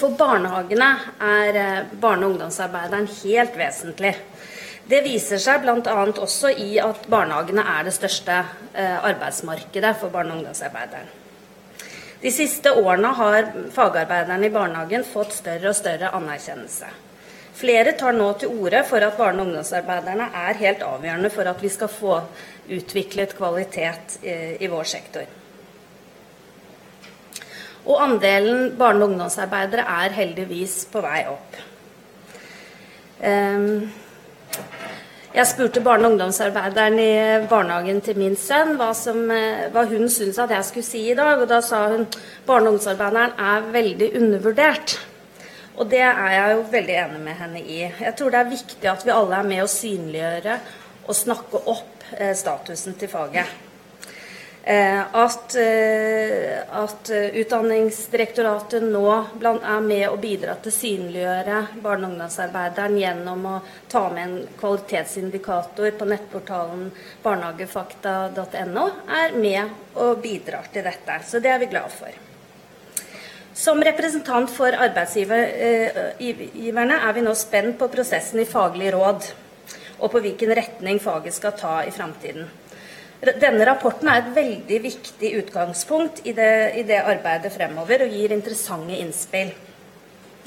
For 0.00 0.16
barnehagene 0.18 0.88
er 1.22 1.60
barne- 1.92 2.26
og 2.26 2.32
ungdomsarbeideren 2.32 3.06
helt 3.20 3.54
vesentlig. 3.54 4.16
Det 4.90 5.04
viser 5.06 5.38
seg 5.38 5.62
bl.a. 5.62 5.78
også 6.10 6.50
i 6.58 6.80
at 6.82 7.06
barnehagene 7.06 7.62
er 7.76 7.86
det 7.86 7.94
største 7.94 8.42
arbeidsmarkedet 8.74 9.94
for 10.00 10.10
barne- 10.10 10.34
og 10.34 10.40
ungdomsarbeideren. 10.40 11.19
De 12.20 12.30
siste 12.32 12.72
årene 12.76 13.14
har 13.16 13.46
fagarbeiderne 13.72 14.46
i 14.46 14.52
barnehagen 14.52 15.06
fått 15.08 15.32
større 15.32 15.70
og 15.72 15.76
større 15.78 16.10
anerkjennelse. 16.16 16.90
Flere 17.60 17.92
tar 17.96 18.12
nå 18.16 18.28
til 18.40 18.52
orde 18.60 18.82
for 18.88 19.04
at 19.04 19.16
barne- 19.18 19.42
og 19.42 19.48
ungdomsarbeiderne 19.48 20.28
er 20.42 20.60
helt 20.60 20.82
avgjørende 20.84 21.30
for 21.32 21.48
at 21.48 21.62
vi 21.62 21.68
skal 21.72 21.88
få 21.92 22.20
utviklet 22.70 23.36
kvalitet 23.36 24.18
i, 24.22 24.36
i 24.60 24.68
vår 24.68 24.84
sektor. 24.84 25.26
Og 27.86 28.02
andelen 28.04 28.76
barne- 28.78 29.04
og 29.04 29.10
ungdomsarbeidere 29.10 29.84
er 30.04 30.16
heldigvis 30.16 30.84
på 30.92 31.00
vei 31.04 31.24
opp. 31.28 31.58
Um, 33.20 33.90
jeg 35.34 35.46
spurte 35.46 35.80
barne- 35.80 36.06
og 36.06 36.12
ungdomsarbeideren 36.12 36.98
i 36.98 37.46
barnehagen 37.48 38.00
til 38.00 38.18
min 38.18 38.36
sønn 38.36 38.76
hva, 38.76 38.92
som, 38.94 39.30
eh, 39.30 39.68
hva 39.70 39.84
hun 39.86 40.08
syntes 40.08 40.38
at 40.38 40.50
jeg 40.50 40.64
skulle 40.64 40.86
si 40.86 41.10
i 41.10 41.14
dag. 41.14 41.38
Og 41.38 41.48
da 41.48 41.60
sa 41.60 41.88
hun 41.88 42.06
barne- 42.46 42.68
og 42.68 42.74
ungdomsarbeideren 42.74 43.32
er 43.38 43.72
veldig 43.72 44.10
undervurdert. 44.16 44.98
Og 45.76 45.90
det 45.90 46.00
er 46.00 46.30
jeg 46.30 46.56
jo 46.56 46.64
veldig 46.70 46.94
enig 46.94 47.20
med 47.20 47.34
henne 47.34 47.60
i. 47.60 47.80
Jeg 48.00 48.16
tror 48.16 48.30
det 48.30 48.40
er 48.40 48.50
viktig 48.50 48.90
at 48.90 49.04
vi 49.04 49.10
alle 49.10 49.34
er 49.34 49.42
med 49.42 49.62
å 49.62 49.66
synliggjøre 49.66 50.58
og 51.08 51.14
snakke 51.14 51.66
opp 51.66 52.04
eh, 52.18 52.34
statusen 52.34 52.94
til 52.94 53.08
faget. 53.08 53.69
Eh, 54.62 55.16
at, 55.16 55.54
eh, 55.54 56.82
at, 56.82 57.10
Utdanningsdirektoratet 57.32 58.82
nå 58.82 59.24
er 59.40 59.80
med 59.80 60.08
å 60.10 60.16
bidra 60.20 60.54
til 60.60 60.68
å 60.68 60.76
synliggjøre 60.76 61.66
barne- 61.80 62.04
og 62.04 62.10
ungdomsarbeideren 62.12 62.98
gjennom 63.00 63.46
å 63.46 63.60
ta 63.88 64.10
med 64.12 64.22
en 64.22 64.48
kvalitetsindikator 64.60 65.90
på 65.96 66.04
nettportalen 66.12 66.92
barnehagefakta.no, 67.24 68.84
er 69.08 69.32
med 69.32 69.64
og 69.96 70.20
bidrar 70.20 70.68
til 70.72 70.84
dette. 70.84 71.20
Så 71.24 71.40
det 71.40 71.50
er 71.50 71.58
vi 71.58 71.66
glad 71.72 71.90
for. 71.90 72.08
Som 73.54 73.82
representant 73.82 74.50
for 74.52 74.72
arbeidsgiverne 74.72 77.00
er 77.00 77.12
vi 77.12 77.20
nå 77.24 77.34
spent 77.34 77.78
på 77.78 77.88
prosessen 77.88 78.40
i 78.40 78.48
faglig 78.48 78.92
råd, 78.92 79.24
og 80.00 80.10
på 80.12 80.20
hvilken 80.20 80.54
retning 80.54 81.00
faget 81.00 81.34
skal 81.34 81.52
ta 81.56 81.84
i 81.84 81.90
framtiden. 81.90 82.59
Denne 83.20 83.66
rapporten 83.68 84.08
er 84.08 84.22
et 84.22 84.30
veldig 84.32 84.76
viktig 84.80 85.30
utgangspunkt 85.42 86.22
i 86.24 86.32
det, 86.32 86.52
i 86.80 86.84
det 86.88 87.02
arbeidet 87.04 87.52
fremover, 87.52 88.06
og 88.06 88.14
gir 88.16 88.32
interessante 88.32 88.96
innspill. 88.96 89.50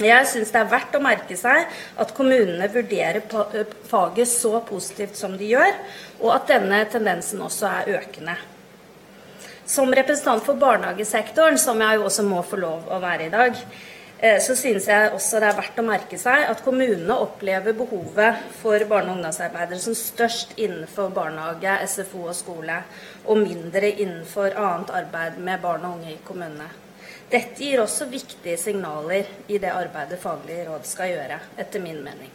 Jeg 0.02 0.26
syns 0.26 0.50
det 0.50 0.58
er 0.58 0.72
verdt 0.72 0.96
å 0.98 1.02
merke 1.02 1.36
seg 1.38 1.68
at 2.02 2.14
kommunene 2.16 2.66
vurderer 2.72 3.22
faget 3.86 4.26
så 4.26 4.58
positivt 4.66 5.14
som 5.14 5.36
de 5.38 5.52
gjør, 5.52 5.70
og 6.18 6.32
at 6.34 6.50
denne 6.50 6.82
tendensen 6.90 7.44
også 7.46 7.70
er 7.70 7.92
økende. 8.00 8.34
Som 9.70 9.94
representant 9.94 10.42
for 10.44 10.58
barnehagesektoren, 10.58 11.60
som 11.62 11.78
jeg 11.80 12.00
jo 12.00 12.08
også 12.08 12.26
må 12.26 12.42
få 12.42 12.58
lov 12.58 12.90
å 12.90 12.98
være 13.00 13.28
i 13.28 13.32
dag, 13.32 13.62
så 14.24 14.54
synes 14.56 14.86
jeg 14.88 15.10
også 15.12 15.40
det 15.42 15.48
er 15.50 15.56
verdt 15.58 15.80
å 15.82 15.84
merke 15.84 16.16
seg 16.16 16.46
at 16.48 16.62
kommunene 16.64 17.16
opplever 17.26 17.74
behovet 17.76 18.46
for 18.56 18.84
barne- 18.88 19.12
og 19.12 19.18
ungdomsarbeidere 19.18 19.82
som 19.82 19.96
størst 19.98 20.54
innenfor 20.56 21.10
barnehage, 21.12 21.74
SFO 21.92 22.22
og 22.30 22.38
skole, 22.38 22.78
og 23.26 23.42
mindre 23.42 23.90
innenfor 23.90 24.56
annet 24.56 24.94
arbeid 24.96 25.36
med 25.44 25.60
barn 25.60 25.84
og 25.84 25.98
unge 25.98 26.14
i 26.14 26.22
kommunene. 26.24 26.70
Dette 27.28 27.60
gir 27.60 27.82
også 27.82 28.08
viktige 28.08 28.56
signaler 28.60 29.28
i 29.48 29.60
det 29.60 29.72
arbeidet 29.72 30.20
Faglig 30.22 30.62
råd 30.70 30.88
skal 30.88 31.12
gjøre, 31.12 31.40
etter 31.60 31.84
min 31.84 32.00
mening. 32.04 32.32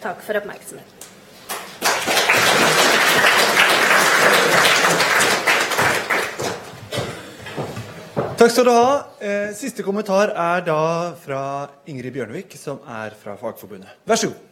Takk 0.00 0.24
for 0.24 0.40
oppmerksomheten. 0.40 0.99
Takk 8.40 8.54
skal 8.54 8.64
du 8.64 8.70
ha. 8.72 8.92
Eh, 9.20 9.50
siste 9.52 9.84
kommentar 9.84 10.30
er 10.32 10.62
da 10.64 11.12
fra 11.20 11.40
Ingrid 11.84 12.14
Bjørnevik, 12.14 12.54
som 12.56 12.78
er 12.88 13.12
fra 13.12 13.34
Fagforbundet. 13.36 13.90
Vær 14.08 14.16
så 14.16 14.30
god. 14.30 14.46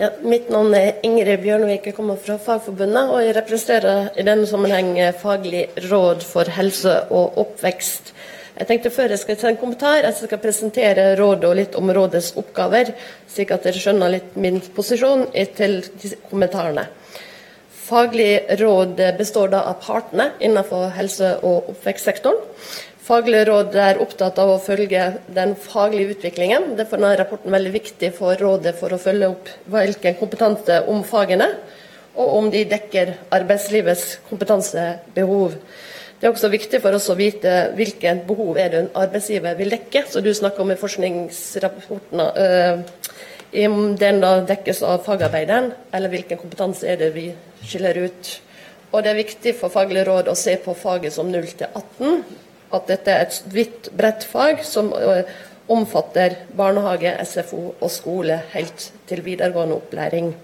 Ja, 0.00 0.10
mitt 0.26 0.50
navn 0.50 0.74
er 0.74 0.98
Ingrid 1.06 1.44
Bjørnevik, 1.44 1.86
jeg 1.86 1.94
kommer 1.94 2.18
fra 2.18 2.40
Fagforbundet. 2.42 3.14
Og 3.14 3.22
jeg 3.22 3.36
representerer 3.38 4.10
i 4.18 4.26
denne 4.26 4.50
sammenheng 4.50 4.98
Faglig 5.22 5.68
råd 5.92 6.26
for 6.26 6.50
helse 6.58 7.04
og 7.06 7.38
oppvekst. 7.38 8.10
Jeg 8.52 8.68
tenkte 8.68 8.92
før 8.92 9.14
jeg 9.14 9.22
skal 9.22 9.38
ta 9.40 9.48
en 9.48 9.60
kommentar, 9.60 10.02
jeg 10.04 10.16
skal 10.18 10.40
presentere 10.42 11.06
rådet 11.16 11.48
og 11.48 11.56
litt 11.56 11.76
om 11.78 11.88
rådets 11.96 12.34
oppgaver, 12.40 12.92
slik 13.32 13.52
at 13.54 13.64
dere 13.64 13.80
skjønner 13.80 14.12
litt 14.12 14.34
min 14.36 14.60
posisjon 14.76 15.26
til 15.56 15.78
kommentarene. 16.28 16.84
Faglig 17.82 18.58
råd 18.60 19.00
består 19.18 19.50
da 19.52 19.64
av 19.72 19.80
partene 19.84 20.30
innenfor 20.40 20.92
helse- 20.96 21.38
og 21.40 21.72
oppvekstsektoren. 21.72 22.38
Faglig 23.02 23.40
råd 23.48 23.74
er 23.82 23.98
opptatt 24.04 24.36
av 24.38 24.52
å 24.52 24.60
følge 24.62 25.08
den 25.34 25.56
faglige 25.58 26.14
utviklingen. 26.14 26.76
Derfor 26.78 27.02
er 27.02 27.18
rapporten 27.18 27.50
veldig 27.50 27.72
viktig 27.74 28.12
for 28.14 28.38
rådet 28.38 28.76
for 28.78 28.94
å 28.94 29.00
følge 29.02 29.32
opp 29.32 29.50
hvilken 29.72 30.20
kompetanse 30.20 30.84
om 30.88 31.02
fagene. 31.04 31.54
og 32.14 32.34
om 32.36 32.50
de 32.52 32.60
dekker 32.68 33.14
arbeidslivets 33.32 34.18
kompetansebehov. 34.28 35.54
Det 36.22 36.28
er 36.28 36.36
også 36.36 36.52
viktig 36.52 36.78
for 36.78 36.94
oss 36.94 37.08
å 37.10 37.16
vite 37.18 37.52
hvilke 37.74 38.12
behov 38.28 38.54
er 38.62 38.68
det 38.70 38.76
en 38.78 38.92
arbeidsgiver 39.00 39.56
vil 39.58 39.72
dekke. 39.74 40.04
Så 40.06 40.20
du 40.22 40.28
snakker 40.30 40.62
om 40.62 40.70
i 40.70 40.76
forskningsrapporten 40.78 42.22
øh, 42.22 42.84
om 43.64 43.96
den 43.98 44.20
da 44.22 44.30
dekkes 44.46 44.84
av 44.86 45.02
fagarbeideren, 45.02 45.72
eller 45.90 46.12
hvilken 46.12 46.38
kompetanse 46.38 46.86
er 46.86 47.00
det 47.00 47.08
vi 47.16 47.24
skiller 47.66 47.98
ut. 48.04 48.30
Og 48.92 49.02
det 49.02 49.10
er 49.10 49.18
viktig 49.18 49.56
for 49.58 49.74
Faglig 49.74 50.06
råd 50.06 50.30
å 50.30 50.36
se 50.38 50.54
på 50.62 50.76
faget 50.78 51.16
som 51.16 51.26
0 51.26 51.50
til 51.58 51.66
18. 51.66 52.22
At 52.78 52.86
dette 52.94 53.16
er 53.18 53.26
et 53.26 53.42
vidt, 53.58 53.90
bredt 53.90 54.22
fag 54.30 54.62
som 54.62 54.94
øh, 54.94 55.26
omfatter 55.74 56.38
barnehage, 56.54 57.16
SFO 57.26 57.72
og 57.72 57.90
skole 57.90 58.38
helt 58.54 58.92
til 59.10 59.26
videregående 59.26 59.82
opplæring. 59.82 60.36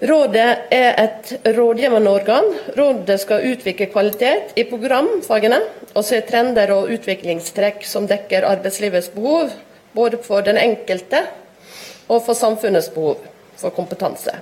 Rådet 0.00 0.72
er 0.72 0.94
et 0.96 1.32
rådgivende 1.44 2.10
organ. 2.10 2.46
Rådet 2.78 3.18
skal 3.20 3.44
utvikle 3.52 3.90
kvalitet 3.92 4.54
i 4.56 4.64
programfagene 4.64 5.58
og 5.92 6.04
se 6.08 6.22
trender 6.24 6.72
og 6.72 6.88
utviklingstrekk 6.94 7.84
som 7.84 8.06
dekker 8.08 8.46
arbeidslivets 8.48 9.10
behov, 9.12 9.50
både 9.92 10.22
for 10.24 10.40
den 10.46 10.56
enkelte 10.56 11.20
og 12.08 12.22
for 12.24 12.32
samfunnets 12.32 12.88
behov 12.94 13.20
for 13.60 13.76
kompetanse. 13.76 14.32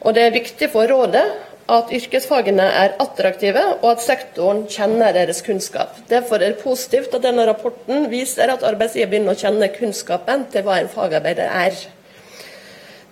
Og 0.00 0.14
Det 0.14 0.22
er 0.22 0.30
viktig 0.30 0.70
for 0.70 0.86
rådet 0.86 1.24
at 1.68 1.90
yrkesfagene 1.96 2.62
er 2.62 2.94
attraktive, 3.00 3.62
og 3.82 3.90
at 3.90 4.02
sektoren 4.04 4.66
kjenner 4.68 5.16
deres 5.16 5.42
kunnskap. 5.42 5.96
Derfor 6.10 6.36
er 6.36 6.52
det 6.52 6.62
positivt 6.62 7.14
at 7.16 7.24
denne 7.24 7.46
rapporten 7.48 8.10
viser 8.12 8.52
at 8.52 8.62
arbeidsgiver 8.62 9.10
begynner 9.10 9.34
å 9.34 9.40
kjenne 9.40 9.72
kunnskapen 9.72 10.46
til 10.52 10.62
hva 10.62 10.78
en 10.82 10.92
fagarbeider 10.92 11.48
er. 11.48 11.78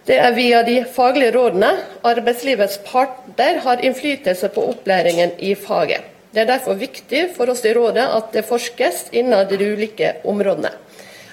Det 0.02 0.16
er 0.18 0.32
via 0.34 0.64
de 0.66 0.80
faglige 0.90 1.30
rådene 1.36 1.68
arbeidslivets 2.02 2.80
parter 2.88 3.60
har 3.62 3.84
innflytelse 3.86 4.48
på 4.50 4.64
opplæringen 4.72 5.36
i 5.38 5.54
faget. 5.54 6.02
Det 6.34 6.42
er 6.42 6.48
derfor 6.48 6.74
viktig 6.74 7.28
for 7.36 7.52
oss 7.52 7.62
i 7.68 7.74
rådet 7.76 8.08
at 8.16 8.32
det 8.34 8.42
forskes 8.48 9.04
innen 9.12 9.46
de 9.46 9.60
ulike 9.62 10.16
områdene. 10.24 10.72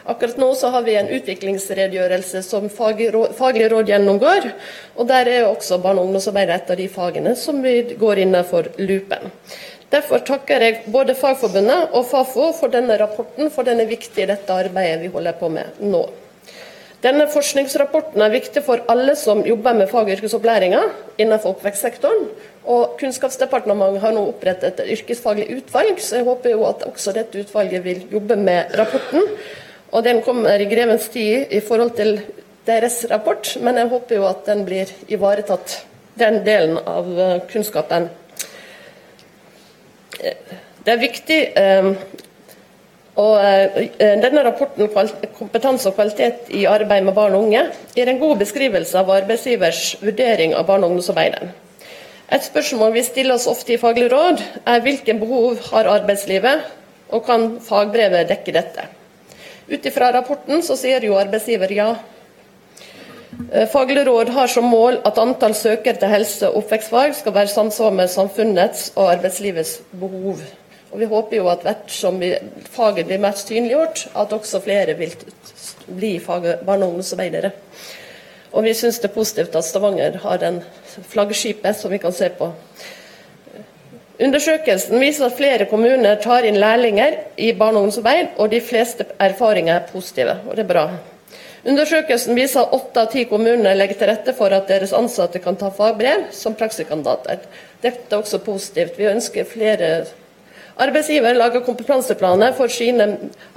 Akkurat 0.09 0.37
nå 0.37 0.51
så 0.57 0.69
har 0.73 0.85
vi 0.85 0.95
en 0.99 1.09
utviklingsredegjørelse 1.17 2.43
som 2.45 2.69
faglig 2.69 3.09
råd 3.73 3.89
gjennomgår. 3.89 4.51
og 4.95 5.07
Der 5.07 5.25
er 5.25 5.47
også 5.47 5.81
barne- 5.81 6.01
og 6.01 6.05
ungdomsarbeid 6.05 6.49
et 6.49 6.69
av 6.69 6.77
de 6.77 6.87
fagene 6.87 7.35
som 7.35 7.63
vi 7.63 7.81
går 7.97 8.17
innenfor 8.17 8.69
loopen. 8.77 9.31
Derfor 9.89 10.19
takker 10.19 10.61
jeg 10.61 10.81
både 10.85 11.15
Fagforbundet 11.15 11.89
og 11.93 12.05
Fafo 12.05 12.51
for 12.53 12.67
denne 12.67 12.97
rapporten, 12.99 13.49
for 13.49 13.63
den 13.63 13.79
er 13.79 13.85
viktig 13.85 14.23
i 14.23 14.29
dette 14.29 14.53
arbeidet 14.53 15.01
vi 15.01 15.07
holder 15.07 15.31
på 15.31 15.49
med 15.49 15.65
nå. 15.79 16.07
Denne 16.99 17.29
forskningsrapporten 17.31 18.19
er 18.19 18.33
viktig 18.33 18.61
for 18.65 18.81
alle 18.91 19.13
som 19.15 19.45
jobber 19.47 19.77
med 19.77 19.87
fag- 19.87 20.09
og 20.09 20.17
yrkesopplæringa 20.17 20.81
innenfor 21.17 21.53
oppvekstsektoren. 21.53 22.25
Og 22.67 22.97
Kunnskapsdepartementet 22.99 24.01
har 24.03 24.11
nå 24.15 24.25
opprettet 24.33 24.81
et 24.83 24.91
yrkesfaglig 24.97 25.47
utvalg, 25.55 26.01
så 26.03 26.19
jeg 26.19 26.27
håper 26.27 26.51
jo 26.57 26.65
at 26.67 26.83
også 26.89 27.13
dette 27.15 27.45
utvalget 27.45 27.85
vil 27.85 28.03
jobbe 28.11 28.35
med 28.35 28.75
rapporten. 28.75 29.23
Og 29.91 30.03
Den 30.03 30.21
kommer 30.21 30.59
i 30.59 30.67
grevens 30.67 31.07
tid 31.09 31.47
i 31.55 31.61
forhold 31.63 31.95
til 31.95 32.19
deres 32.67 33.05
rapport, 33.09 33.55
men 33.61 33.77
jeg 33.77 33.87
håper 33.87 34.15
jo 34.15 34.27
at 34.27 34.45
den 34.45 34.65
blir 34.65 34.91
ivaretatt, 35.07 35.85
den 36.19 36.43
delen 36.45 36.77
av 36.83 37.07
eh, 37.19 37.39
kunnskapen. 37.49 38.09
Det 40.19 40.93
er 40.93 40.99
viktig 40.99 41.39
eh, 41.55 41.93
og 43.19 43.39
eh, 43.43 43.87
denne 44.21 44.43
rapporten 44.45 44.87
'Kompetanse 44.87 45.89
og 45.89 45.95
kvalitet 45.95 46.51
i 46.55 46.65
arbeid 46.65 47.03
med 47.03 47.15
barn 47.17 47.35
og 47.35 47.47
unge' 47.47 47.65
gir 47.95 48.09
en 48.09 48.19
god 48.19 48.37
beskrivelse 48.39 48.99
av 48.99 49.09
arbeidsgivers 49.11 49.97
vurdering 50.01 50.55
av 50.55 50.67
barne- 50.67 50.85
og 50.85 50.91
ungdomsarbeidet. 50.93 51.49
Et 52.31 52.43
spørsmål 52.45 52.93
vi 52.93 53.03
stiller 53.03 53.33
oss 53.33 53.47
ofte 53.47 53.73
i 53.73 53.77
Faglig 53.81 54.11
råd, 54.11 54.43
er 54.65 54.83
hvilke 54.85 55.13
behov 55.19 55.57
har 55.71 55.89
arbeidslivet, 55.89 56.61
og 57.09 57.25
kan 57.25 57.59
fagbrevet 57.65 58.29
dekke 58.29 58.53
dette? 58.53 58.85
Ut 59.69 59.85
ifra 59.85 60.11
rapporten 60.13 60.61
så 60.61 60.77
sier 60.77 61.03
jo 61.05 61.17
arbeidsgiver 61.17 61.73
ja. 61.73 61.89
Eh, 63.51 63.67
Faglig 63.67 64.05
råd 64.07 64.29
har 64.29 64.47
som 64.47 64.69
mål 64.69 65.01
at 65.05 65.17
antall 65.17 65.53
søkere 65.57 65.97
til 65.97 66.13
helse- 66.13 66.47
og 66.47 66.63
oppvekstfag 66.63 67.15
skal 67.15 67.33
være 67.33 67.47
samsvar 67.47 67.91
med 67.91 68.07
samfunnets 68.09 68.91
og 68.95 69.11
arbeidslivets 69.11 69.79
behov. 69.91 70.39
Og 70.91 70.99
Vi 70.99 71.05
håper 71.05 71.37
jo 71.37 71.49
at 71.51 71.63
hvert 71.63 71.91
som 71.93 72.21
faget 72.71 73.05
blir 73.05 73.21
mest 73.21 73.47
synliggjort, 73.47 74.07
at 74.15 74.33
også 74.33 74.61
flere 74.63 74.95
vil 74.97 75.13
bli 75.87 76.19
faget 76.19 76.63
barne- 76.65 76.85
og 76.85 76.95
ungdomsarbeidere. 76.95 77.51
Og 78.51 78.63
vi 78.63 78.73
syns 78.73 78.97
det 78.99 79.11
er 79.11 79.13
positivt 79.13 79.55
at 79.55 79.65
Stavanger 79.65 80.17
har 80.23 80.37
den 80.37 80.63
flaggskipet 81.11 81.75
som 81.75 81.91
vi 81.91 81.97
kan 81.97 82.11
se 82.11 82.29
på. 82.29 82.51
Undersøkelsen 84.19 84.99
viser 84.99 85.29
at 85.29 85.37
flere 85.37 85.65
kommuner 85.69 86.17
tar 86.19 86.43
inn 86.43 86.57
lærlinger 86.59 87.13
i 87.37 87.53
barne- 87.53 87.77
og 87.77 87.85
ungdomsarbeid, 87.85 88.33
og 88.37 88.51
de 88.51 88.61
fleste 88.61 89.05
erfaringer 89.19 89.75
er 89.75 89.87
positive. 89.91 90.39
og 90.49 90.55
det 90.55 90.63
er 90.63 90.73
bra. 90.73 90.89
Undersøkelsen 91.65 92.35
viser 92.35 92.61
at 92.61 92.73
åtte 92.73 93.01
av 93.01 93.11
ti 93.11 93.23
kommuner 93.23 93.75
legger 93.75 93.99
til 93.99 94.07
rette 94.07 94.33
for 94.33 94.53
at 94.55 94.67
deres 94.67 94.93
ansatte 94.93 95.39
kan 95.39 95.55
ta 95.55 95.69
fagbrev 95.69 96.29
som 96.31 96.55
praksiskandidater. 96.55 97.37
Dette 97.83 98.15
er 98.15 98.17
også 98.17 98.39
positivt. 98.39 98.97
Vi 98.97 99.03
ønsker 99.03 99.43
flere 99.45 100.05
Arbeidsgiver 100.79 101.35
lager 101.35 101.63
kompetanseplaner 101.65 102.53
for 102.55 102.71
sine 102.71 103.05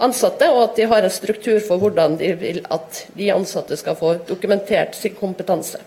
ansatte, 0.02 0.48
og 0.50 0.62
at 0.64 0.78
de 0.80 0.86
har 0.90 1.04
en 1.06 1.12
struktur 1.14 1.60
for 1.62 1.78
hvordan 1.78 2.16
de 2.18 2.32
vil 2.40 2.62
at 2.74 3.04
de 3.14 3.28
ansatte 3.30 3.78
skal 3.78 3.94
få 3.98 4.16
dokumentert 4.26 4.98
sin 4.98 5.14
kompetanse. 5.14 5.78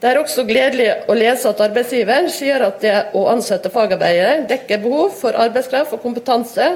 Det 0.00 0.08
er 0.10 0.20
også 0.20 0.44
gledelig 0.48 0.88
å 1.08 1.16
lese 1.16 1.48
at 1.48 1.60
arbeidsgiver 1.64 2.28
sier 2.32 2.64
at 2.66 2.80
det 2.84 2.94
å 3.16 3.26
ansette 3.32 3.72
fagarbeidere 3.72 4.46
dekker 4.48 4.80
behov 4.84 5.14
for 5.20 5.36
arbeidskraft 5.44 5.96
og 5.96 6.02
kompetanse 6.04 6.70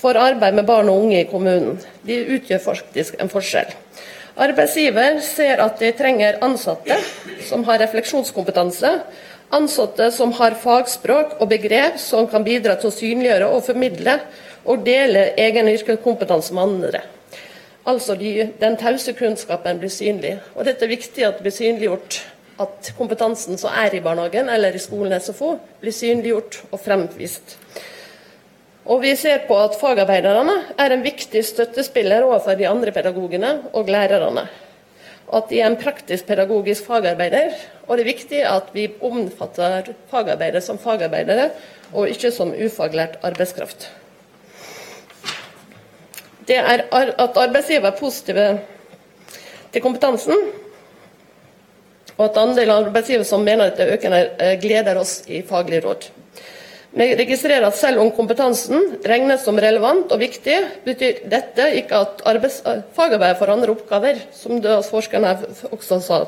for 0.00 0.20
arbeid 0.20 0.56
med 0.56 0.68
barn 0.68 0.88
og 0.92 1.04
unge 1.06 1.20
i 1.22 1.28
kommunen. 1.28 1.76
De 2.04 2.20
utgjør 2.36 2.62
faktisk 2.64 3.16
en 3.20 3.32
forskjell. 3.32 3.72
Arbeidsgiver 4.34 5.20
ser 5.22 5.60
at 5.62 5.78
de 5.78 5.92
trenger 5.94 6.40
ansatte 6.42 6.96
som 7.46 7.62
har 7.68 7.78
refleksjonskompetanse, 7.84 8.90
Ansatte 9.54 10.08
som 10.10 10.32
har 10.34 10.56
fagspråk 10.58 11.36
og 11.38 11.50
begrep 11.52 11.98
som 12.02 12.26
kan 12.26 12.42
bidra 12.46 12.74
til 12.80 12.88
å 12.88 12.94
synliggjøre 12.94 13.50
og 13.54 13.62
formidle 13.66 14.16
og 14.64 14.82
dele 14.86 15.28
egen 15.38 15.68
yrkeskompetanse 15.70 16.54
med 16.56 16.62
andre. 16.64 17.02
Altså 17.86 18.16
de, 18.18 18.48
Den 18.58 18.78
tause 18.80 19.12
kunnskapen 19.12 19.78
blir 19.78 19.92
synlig. 19.92 20.38
Og 20.56 20.64
dette 20.64 20.86
er 20.86 20.94
viktig 20.94 21.26
at 21.26 21.36
det 21.38 21.46
blir 21.46 21.54
synliggjort 21.54 22.22
at 22.64 22.92
kompetansen 22.98 23.60
som 23.60 23.74
er 23.76 23.94
i 23.94 24.02
barnehagen 24.02 24.48
eller 24.48 24.74
i 24.74 24.82
skolen 24.82 25.14
SFO, 25.20 25.58
blir 25.82 25.92
synliggjort 25.94 26.62
og 26.70 26.80
fremvist. 26.80 27.58
Og 28.84 29.00
Vi 29.00 29.14
ser 29.16 29.46
på 29.48 29.56
at 29.56 29.78
fagarbeiderne 29.80 30.58
er 30.78 30.92
en 30.92 31.02
viktig 31.04 31.44
støttespiller 31.44 32.22
overfor 32.22 32.54
de 32.54 32.68
andre 32.68 32.92
pedagogene 32.92 33.62
og 33.72 33.88
lærerne 33.88 34.48
at 35.32 35.50
de 35.50 35.60
er 35.60 35.70
en 35.70 35.78
praktisk 35.80 36.26
pedagogisk 36.28 36.86
fagarbeider. 36.86 37.54
Og 37.86 37.96
det 37.96 38.04
er 38.04 38.12
viktig 38.12 38.40
at 38.48 38.70
vi 38.74 38.88
omfatter 39.02 39.92
fagarbeidere 40.10 40.62
som 40.64 40.78
fagarbeidere, 40.78 41.50
og 41.92 42.08
ikke 42.10 42.32
som 42.34 42.52
ufaglært 42.52 43.18
arbeidskraft. 43.22 43.88
Det 46.48 46.58
er 46.60 46.84
at 46.92 47.38
arbeidsgiver 47.40 47.88
er 47.88 47.98
positive 47.98 48.48
til 49.72 49.82
kompetansen, 49.82 50.36
og 52.16 52.24
at 52.28 52.36
andelen 52.38 52.84
arbeidsgivere 52.84 53.26
som 53.26 53.42
mener 53.42 53.72
at 53.72 53.78
det 53.80 53.88
økende, 53.96 54.58
gleder 54.62 55.00
oss 55.00 55.22
i 55.26 55.42
Faglig 55.42 55.80
råd. 55.84 56.10
Vi 56.94 57.08
registrerer 57.18 57.66
at 57.66 57.74
selv 57.74 57.98
om 58.04 58.12
kompetansen 58.14 59.00
regnes 59.02 59.42
som 59.42 59.56
relevant 59.58 60.12
og 60.14 60.20
viktig, 60.22 60.58
betyr 60.84 61.24
dette 61.30 61.66
ikke 61.80 62.04
at 62.04 62.22
fagarbeidet 62.94 63.40
får 63.40 63.50
andre 63.56 63.74
oppgaver, 63.74 64.20
som 64.30 64.62
forskerne 64.90 65.32
også 65.74 65.98
sa. 66.04 66.20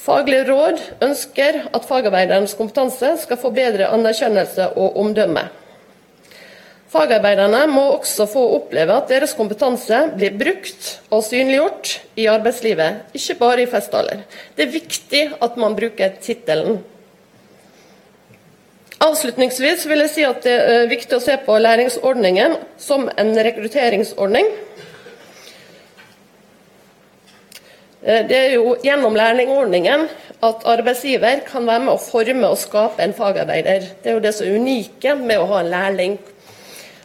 Faglig 0.00 0.44
råd 0.48 0.78
ønsker 1.02 1.64
at 1.74 1.88
fagarbeidernes 1.88 2.54
kompetanse 2.58 3.16
skal 3.24 3.40
få 3.42 3.50
bedre 3.54 3.90
anerkjennelse 3.90 4.70
og 4.78 4.96
omdømme. 5.02 5.48
Fagarbeiderne 6.90 7.66
må 7.70 7.84
også 7.92 8.24
få 8.26 8.40
oppleve 8.56 8.96
at 8.98 9.10
deres 9.12 9.34
kompetanse 9.38 9.98
blir 10.16 10.34
brukt 10.38 10.88
og 11.14 11.22
synliggjort 11.22 11.92
i 12.18 12.24
arbeidslivet, 12.30 13.04
ikke 13.14 13.36
bare 13.38 13.62
i 13.62 13.68
festtaler. 13.70 14.24
Det 14.56 14.64
er 14.66 14.72
viktig 14.74 15.20
at 15.38 15.58
man 15.60 15.76
bruker 15.78 16.16
tittelen 16.22 16.80
Avslutningsvis 19.00 19.86
vil 19.88 20.02
jeg 20.04 20.10
si 20.12 20.24
at 20.28 20.42
det 20.44 20.52
er 20.60 20.90
viktig 20.90 21.16
å 21.16 21.22
se 21.24 21.38
på 21.40 21.54
læringsordningen 21.56 22.58
som 22.76 23.06
en 23.08 23.30
rekrutteringsordning. 23.32 24.50
Eh, 28.02 28.26
det 28.28 28.36
er 28.36 28.52
jo 28.58 28.74
gjennom 28.84 29.16
lærlingordningen 29.16 30.04
at 30.44 30.66
arbeidsgiver 30.68 31.40
kan 31.48 31.64
være 31.68 31.86
med 31.86 31.94
å 31.94 32.02
forme 32.02 32.50
og 32.52 32.60
skape 32.60 33.00
en 33.04 33.16
fagarbeider. 33.16 33.88
Det 34.02 34.12
er 34.12 34.18
jo 34.18 34.22
det 34.24 34.34
er 34.34 34.58
unike 34.58 35.16
med 35.16 35.40
å 35.40 35.48
ha 35.48 35.62
en 35.62 35.72
lærling, 35.72 36.18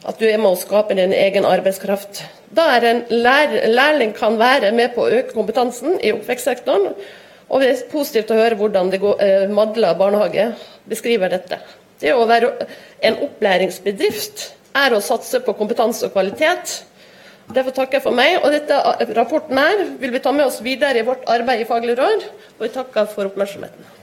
at 0.03 0.19
du 0.19 0.27
er 0.27 0.37
med 0.37 0.51
å 0.51 0.59
skape 0.59 0.99
din 0.99 1.15
egen 1.15 1.47
arbeidskraft. 1.47 2.25
Da 2.55 2.67
er 2.75 2.89
en 2.91 3.01
lærling 3.09 4.11
kan 4.19 4.35
være 4.39 4.75
med 4.75 4.91
på 4.95 5.07
å 5.07 5.15
øke 5.21 5.31
kompetansen 5.35 5.95
i 6.03 6.11
oppvekstsektoren 6.15 6.91
Og 7.45 7.61
det 7.61 7.67
er 7.69 7.81
positivt 7.91 8.31
å 8.33 8.37
høre 8.39 8.55
hvordan 8.57 8.89
det 8.89 8.99
går, 9.03 9.19
eh, 9.21 9.49
Madla 9.53 9.93
barnehage 9.93 10.55
beskriver 10.89 11.29
dette. 11.29 11.59
Det 12.01 12.11
å 12.11 12.25
være 12.27 12.51
en 13.07 13.21
opplæringsbedrift 13.23 14.49
er 14.75 14.95
å 14.95 15.03
satse 15.03 15.39
på 15.43 15.55
kompetanse 15.55 16.07
og 16.07 16.15
kvalitet. 16.15 16.81
Derfor 17.55 17.75
takker 17.77 17.99
jeg 17.99 18.05
for 18.07 18.17
meg. 18.17 18.39
og 18.41 18.51
dette 18.51 18.79
Rapporten 19.15 19.59
her 19.59 19.83
vil 20.01 20.11
vi 20.11 20.19
ta 20.19 20.33
med 20.35 20.47
oss 20.49 20.61
videre 20.65 20.99
i 20.99 21.05
vårt 21.07 21.23
arbeid 21.29 21.61
i 21.61 21.69
Faglig 21.69 21.97
råd. 21.99 22.25
Og 22.57 22.65
jeg 22.67 22.73
takker 22.75 23.07
for 23.11 23.29
oppmerksomheten. 23.29 23.93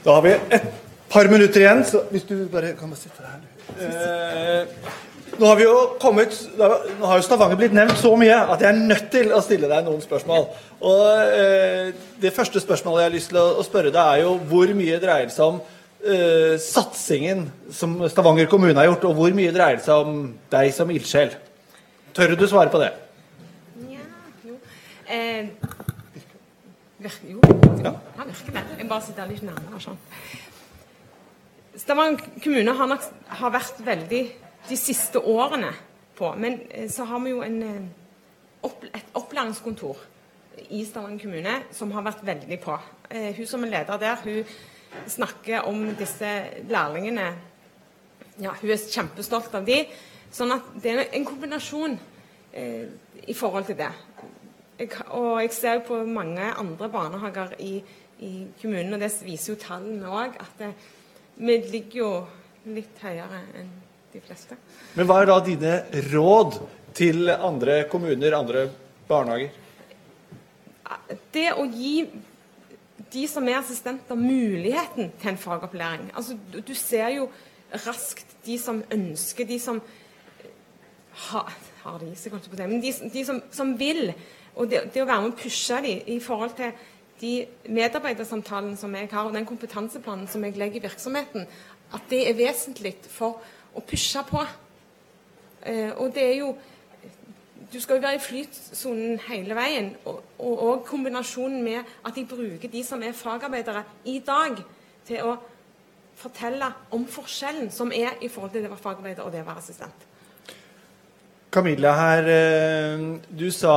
Da 0.00 0.14
har 0.16 0.22
vi 0.24 0.32
et 0.56 0.79
par 1.10 1.28
minutter 1.30 1.60
igjen, 1.64 1.84
så 1.86 2.04
hvis 2.10 2.26
du 2.28 2.36
bare 2.52 2.74
kan 2.78 2.90
bare 2.90 3.00
sitte 3.00 3.24
her. 3.26 3.40
Eh, 3.80 4.66
nå 5.40 5.46
har 5.46 5.56
vi 5.56 5.64
jo 5.64 5.74
kommet, 6.02 6.34
nå 6.58 7.06
har 7.06 7.18
jo 7.20 7.24
Stavanger 7.24 7.56
blitt 7.58 7.74
nevnt 7.74 7.96
så 7.98 8.12
mye 8.18 8.36
at 8.52 8.60
jeg 8.62 8.68
er 8.70 8.80
nødt 8.90 9.10
til 9.12 9.30
å 9.32 9.40
stille 9.44 9.70
deg 9.70 9.84
noen 9.86 10.02
spørsmål. 10.04 10.48
Og 10.86 11.04
eh, 11.34 11.92
Det 12.20 12.32
første 12.36 12.60
spørsmålet 12.60 13.02
jeg 13.04 13.08
har 13.10 13.14
lyst 13.16 13.30
til 13.32 13.40
å, 13.40 13.46
å 13.60 13.66
spørre 13.66 13.92
deg, 13.94 14.00
er 14.00 14.24
jo 14.26 14.34
hvor 14.50 14.72
mye 14.76 14.98
dreier 15.02 15.30
det 15.30 15.34
seg 15.36 15.54
om 15.54 15.60
eh, 16.04 16.56
satsingen 16.60 17.46
som 17.72 17.96
Stavanger 18.10 18.50
kommune 18.52 18.76
har 18.78 18.90
gjort, 18.90 19.06
og 19.10 19.16
hvor 19.18 19.34
mye 19.38 19.54
dreier 19.54 19.80
det 19.80 19.86
seg 19.86 20.04
om 20.10 20.20
deg 20.52 20.74
som 20.76 20.92
ildsjel? 20.92 21.34
Tør 22.16 22.34
du 22.36 22.46
svare 22.50 22.70
på 22.74 22.82
det? 22.82 22.90
Ja, 23.88 24.04
jo. 24.44 24.58
Eh, 25.06 25.48
virker, 27.00 27.34
jo, 27.34 27.40
Ja. 27.80 27.94
han 28.18 28.28
virker 28.28 28.52
det. 28.58 28.64
Jeg 28.78 28.88
bare 28.90 29.02
sitter 29.06 29.30
litt 29.30 29.42
nærmere. 29.46 29.80
sånn. 29.80 29.98
Stavanger 31.80 32.40
kommune 32.44 32.72
har 32.76 32.88
nok 32.90 33.04
har 33.40 33.52
vært 33.54 33.78
veldig 33.84 34.24
de 34.68 34.76
siste 34.76 35.20
årene 35.20 35.70
på. 36.18 36.28
Men 36.36 36.60
eh, 36.68 36.90
så 36.92 37.06
har 37.08 37.22
vi 37.24 37.32
jo 37.32 37.40
en, 37.44 37.62
eh, 37.64 38.74
et 38.92 39.14
opplæringskontor 39.16 40.02
i 40.68 40.84
Stavanger 40.84 41.24
kommune 41.24 41.54
som 41.72 41.92
har 41.96 42.04
vært 42.04 42.26
veldig 42.26 42.60
på. 42.60 42.76
Eh, 43.10 43.30
hun 43.36 43.48
som 43.48 43.64
er 43.64 43.72
leder 43.78 44.02
der, 44.02 44.20
hun 44.24 45.08
snakker 45.08 45.64
om 45.70 45.86
disse 45.96 46.34
lærlingene. 46.68 47.30
Ja, 48.40 48.52
hun 48.60 48.70
er 48.70 48.84
kjempestolt 48.84 49.54
av 49.56 49.64
de. 49.64 49.80
Sånn 50.30 50.52
at 50.54 50.68
det 50.82 50.92
er 50.92 51.02
en 51.16 51.26
kombinasjon 51.26 51.96
eh, 52.52 52.86
i 53.26 53.34
forhold 53.34 53.70
til 53.70 53.80
det. 53.80 53.90
Jeg, 54.80 54.92
og 55.16 55.40
jeg 55.40 55.52
ser 55.56 55.80
jo 55.80 55.88
på 55.88 56.04
mange 56.04 56.52
andre 56.60 56.88
barnehager 56.92 57.56
i, 57.60 57.78
i 58.20 58.32
kommunen, 58.60 58.94
og 58.94 59.02
det 59.02 59.12
viser 59.24 59.54
jo 59.54 59.62
tallene 59.64 60.12
òg, 60.12 60.36
at 60.40 60.60
det, 60.60 60.74
vi 61.40 61.56
ligger 61.72 62.00
jo 62.00 62.10
litt 62.76 63.00
høyere 63.00 63.40
enn 63.56 63.70
de 64.12 64.20
fleste. 64.24 64.58
Men 64.98 65.08
hva 65.08 65.20
er 65.22 65.30
da 65.30 65.38
dine 65.44 65.76
råd 66.10 66.58
til 66.96 67.30
andre 67.32 67.84
kommuner, 67.90 68.36
andre 68.36 68.66
barnehager? 69.08 69.54
Det 71.32 71.46
å 71.54 71.64
gi 71.70 71.94
de 73.10 73.22
som 73.30 73.46
er 73.48 73.60
assistenter, 73.60 74.18
muligheten 74.18 75.10
til 75.18 75.32
en 75.32 75.40
fagopplæring. 75.40 76.10
Altså, 76.14 76.36
du, 76.52 76.74
ser 76.74 77.08
jo 77.16 77.30
raskt 77.86 78.36
de 78.44 78.58
som 78.60 78.82
ønsker, 78.92 79.48
de 79.48 79.58
som 79.62 79.80
har, 81.30 81.50
har 81.82 81.98
det 82.02 82.12
i 82.12 82.18
seg, 82.18 82.34
holdt 82.34 82.50
på 82.50 82.58
det, 82.58 82.68
men 82.70 82.82
de, 82.82 82.92
de 83.14 83.24
som, 83.26 83.40
som 83.54 83.72
vil. 83.80 84.12
Og 84.54 84.70
det, 84.70 84.88
det 84.94 85.02
å 85.02 85.08
være 85.08 85.24
med 85.24 85.32
å 85.32 85.40
pushe 85.40 85.80
dem 85.86 86.10
i 86.10 86.20
forhold 86.22 86.54
til 86.58 86.74
de 87.20 87.46
medarbeidersamtalene 87.68 88.76
som 88.76 88.94
jeg 88.94 89.08
har, 89.12 89.28
og 89.28 89.34
den 89.34 89.46
kompetanseplanen 89.46 90.28
som 90.28 90.44
jeg 90.44 90.56
legger 90.58 90.80
i 90.80 90.86
virksomheten, 90.88 91.46
at 91.92 92.10
det 92.10 92.24
er 92.28 92.38
vesentlig 92.38 92.94
for 93.10 93.40
å 93.76 93.82
pushe 93.84 94.22
på. 94.28 94.42
Eh, 95.66 95.90
og 95.96 96.14
det 96.14 96.26
er 96.26 96.36
jo 96.40 96.52
Du 97.70 97.78
skal 97.78 98.00
jo 98.00 98.02
være 98.02 98.18
i 98.18 98.22
flytsonen 98.24 99.20
hele 99.28 99.54
veien. 99.54 99.92
Og, 100.04 100.16
og, 100.42 100.62
og 100.62 100.80
kombinasjonen 100.88 101.62
med 101.62 101.84
at 102.02 102.16
de 102.16 102.24
bruker 102.26 102.68
de 102.68 102.82
som 102.82 103.02
er 103.02 103.12
fagarbeidere 103.14 103.84
i 104.10 104.16
dag, 104.26 104.58
til 105.06 105.22
å 105.22 105.36
fortelle 106.18 106.72
om 106.90 107.06
forskjellen 107.06 107.70
som 107.70 107.92
er 107.94 108.18
i 108.20 108.28
forhold 108.28 108.50
til 108.50 108.64
det 108.64 108.72
å 108.72 108.74
være 108.74 108.82
fagarbeider 108.88 109.22
og 109.22 109.30
det 109.30 109.44
å 109.44 109.46
være 109.46 109.62
assistent. 109.62 110.09
Camilla 111.50 111.92
her, 111.98 112.28
eh, 112.30 113.00
du 113.26 113.48
sa 113.50 113.74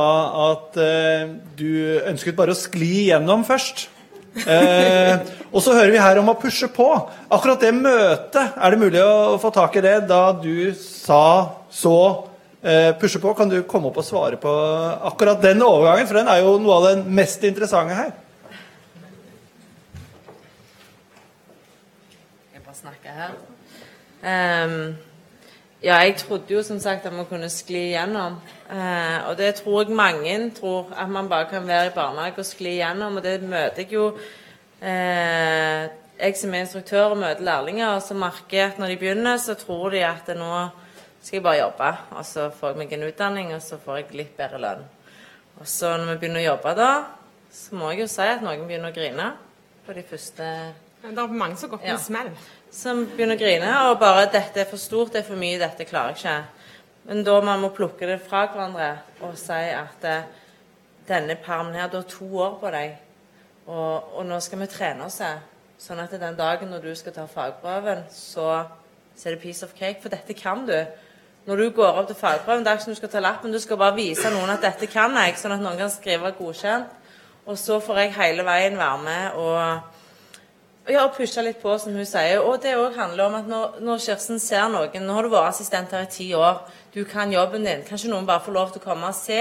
at 0.52 0.76
eh, 0.78 1.26
du 1.58 1.98
ønsket 2.06 2.36
bare 2.38 2.54
å 2.54 2.58
skli 2.58 3.08
gjennom 3.08 3.42
først. 3.46 3.88
Eh, 4.34 5.14
og 5.50 5.62
så 5.62 5.74
hører 5.74 5.90
vi 5.90 6.02
her 6.02 6.20
om 6.20 6.30
å 6.30 6.36
pushe 6.38 6.68
på. 6.70 6.86
Akkurat 7.34 7.58
det 7.62 7.72
møtet, 7.74 8.54
er 8.54 8.70
det 8.70 8.78
mulig 8.78 9.02
å 9.02 9.40
få 9.42 9.50
tak 9.54 9.74
i 9.78 9.82
det 9.82 9.96
da 10.06 10.28
du 10.38 10.70
sa 10.78 11.26
så 11.70 11.98
pushe 13.00 13.18
på? 13.22 13.34
Kan 13.34 13.50
du 13.50 13.56
komme 13.66 13.90
opp 13.90 13.98
og 14.00 14.06
svare 14.06 14.38
på 14.40 14.52
akkurat 15.10 15.42
den 15.42 15.62
overgangen? 15.66 16.06
For 16.10 16.20
den 16.20 16.30
er 16.30 16.44
jo 16.44 16.54
noe 16.62 16.76
av 16.78 16.86
den 16.92 17.02
mest 17.14 17.42
interessante 17.46 17.98
her. 17.98 18.12
Jeg 22.54 22.62
bare 22.62 22.78
snakker 22.78 23.18
her. 23.18 23.34
Ehm, 24.24 24.94
ja, 25.84 25.98
jeg 26.00 26.16
trodde 26.16 26.54
jo 26.54 26.62
som 26.64 26.78
sagt 26.80 27.06
at 27.06 27.12
man 27.12 27.26
kunne 27.28 27.50
skli 27.52 27.90
gjennom. 27.92 28.38
Eh, 28.72 29.18
og 29.28 29.36
det 29.36 29.54
tror 29.60 29.82
jeg 29.82 29.96
mange 29.96 30.36
tror, 30.56 30.88
at 30.96 31.10
man 31.10 31.28
bare 31.28 31.48
kan 31.50 31.66
være 31.68 31.90
i 31.90 31.94
barnehage 31.94 32.40
og 32.40 32.48
skli 32.48 32.78
gjennom. 32.78 33.18
Og 33.20 33.22
det 33.26 33.42
møter 33.42 33.84
jeg 33.84 33.92
jo 33.92 34.06
eh, 34.80 35.90
Jeg 36.14 36.36
som 36.38 36.52
er 36.54 36.62
instruktør 36.62 37.10
og 37.10 37.18
møter 37.18 37.42
lærlinger, 37.42 37.96
og 37.96 38.02
så 38.02 38.14
merker 38.14 38.56
jeg 38.58 38.66
at 38.70 38.78
når 38.78 38.92
de 38.92 38.96
begynner, 38.96 39.36
så 39.36 39.56
tror 39.58 39.90
de 39.90 40.04
at 40.06 40.28
nå 40.38 40.50
skal 41.20 41.36
jeg 41.36 41.42
bare 41.42 41.58
jobbe. 41.58 41.88
Og 42.14 42.24
så 42.28 42.44
får 42.54 42.70
jeg 42.70 42.78
meg 42.78 42.92
en 42.94 43.08
utdanning, 43.08 43.50
og 43.54 43.62
så 43.62 43.80
får 43.82 43.96
jeg 43.96 44.20
litt 44.20 44.36
bedre 44.38 44.60
lønn. 44.62 44.84
Og 45.58 45.66
så 45.66 45.96
når 45.98 46.12
vi 46.12 46.16
begynner 46.22 46.44
å 46.44 46.46
jobbe 46.52 46.76
da, 46.78 46.88
så 47.50 47.74
må 47.74 47.90
jeg 47.90 48.04
jo 48.04 48.08
si 48.14 48.28
at 48.30 48.46
noen 48.46 48.62
begynner 48.68 48.94
å 48.94 48.96
grine 48.96 49.28
på 49.84 49.98
de 49.98 50.06
første 50.06 50.48
men 51.04 51.16
Det 51.16 51.20
er 51.22 51.32
mange 51.36 51.56
som 51.60 51.68
går 51.70 51.76
på 51.82 51.84
Ja. 51.86 51.92
en 51.92 51.98
smell. 51.98 52.30
Som 52.74 53.04
begynner 53.06 53.38
å 53.38 53.40
grine 53.40 53.72
og 53.88 54.00
bare 54.00 54.26
'Dette 54.26 54.60
er 54.60 54.70
for 54.70 54.80
stort, 54.80 55.12
det 55.12 55.22
er 55.22 55.28
for 55.28 55.38
mye, 55.38 55.58
dette 55.58 55.86
klarer 55.86 56.14
jeg 56.14 56.16
ikke'. 56.24 56.44
Men 57.04 57.24
da 57.24 57.40
man 57.40 57.60
må 57.60 57.68
plukke 57.68 58.06
det 58.06 58.20
fra 58.24 58.46
hverandre 58.46 58.98
og 59.20 59.36
si 59.38 59.52
at 59.52 60.04
eh, 60.04 60.22
denne 61.08 61.36
permen 61.36 61.74
her, 61.74 61.88
du 61.88 61.96
har 61.96 62.08
to 62.08 62.38
år 62.40 62.58
på 62.60 62.70
deg, 62.70 62.96
og, 63.66 64.16
og 64.16 64.26
nå 64.26 64.40
skal 64.40 64.58
vi 64.58 64.66
trene 64.66 65.04
oss 65.04 65.18
her. 65.20 65.42
Sånn 65.78 66.00
at 66.00 66.10
den 66.10 66.36
dagen 66.36 66.70
når 66.70 66.80
du 66.80 66.94
skal 66.94 67.12
ta 67.12 67.26
fagprøven, 67.26 68.06
så, 68.10 68.64
så 69.16 69.28
er 69.28 69.34
det 69.34 69.42
piece 69.42 69.66
of 69.66 69.74
cake. 69.76 70.00
For 70.00 70.08
dette 70.08 70.34
kan 70.34 70.66
du. 70.66 70.76
Når 71.44 71.56
du 71.56 71.70
går 71.76 71.98
opp 72.00 72.06
til 72.08 72.16
fagprøven, 72.16 72.64
det 72.64 72.70
er 72.70 72.78
ikke 72.78 72.84
som 72.84 72.94
du 72.94 73.00
skal 73.02 73.12
ta 73.12 73.20
lappen, 73.20 73.52
du 73.52 73.60
skal 73.60 73.76
bare 73.76 73.98
vise 73.98 74.30
noen 74.32 74.50
at 74.54 74.64
dette 74.64 74.88
kan 74.88 75.12
jeg, 75.20 75.36
sånn 75.36 75.58
at 75.58 75.60
noen 75.60 75.76
kan 75.76 75.92
skrive 75.92 76.32
godkjent. 76.38 76.88
Og 77.44 77.58
så 77.60 77.76
får 77.84 78.00
jeg 78.00 78.16
hele 78.16 78.46
veien 78.46 78.78
være 78.80 79.02
med 79.04 79.36
og 79.36 79.93
ja, 80.88 81.04
og 81.06 81.14
pushe 81.16 81.40
litt 81.40 81.62
på, 81.62 81.72
som 81.80 81.94
hun 81.96 82.04
sier. 82.04 82.42
Og 82.44 82.58
det 82.62 82.74
òg 82.76 82.98
handler 82.98 83.24
om 83.24 83.36
at 83.38 83.46
når, 83.48 83.78
når 83.80 84.02
Kirsten 84.04 84.40
ser 84.42 84.66
noen 84.68 85.06
Nå 85.06 85.14
har 85.16 85.24
du 85.24 85.30
vært 85.32 85.54
assistent 85.54 85.94
her 85.96 86.04
i 86.04 86.10
ti 86.12 86.26
år. 86.36 86.60
Du 86.92 87.04
kan 87.08 87.32
jobben 87.32 87.64
din. 87.64 87.84
Kanskje 87.88 88.10
noen 88.12 88.26
bare 88.28 88.44
får 88.44 88.56
lov 88.56 88.72
til 88.72 88.82
å 88.82 88.84
komme 88.84 89.08
og 89.08 89.16
se 89.16 89.40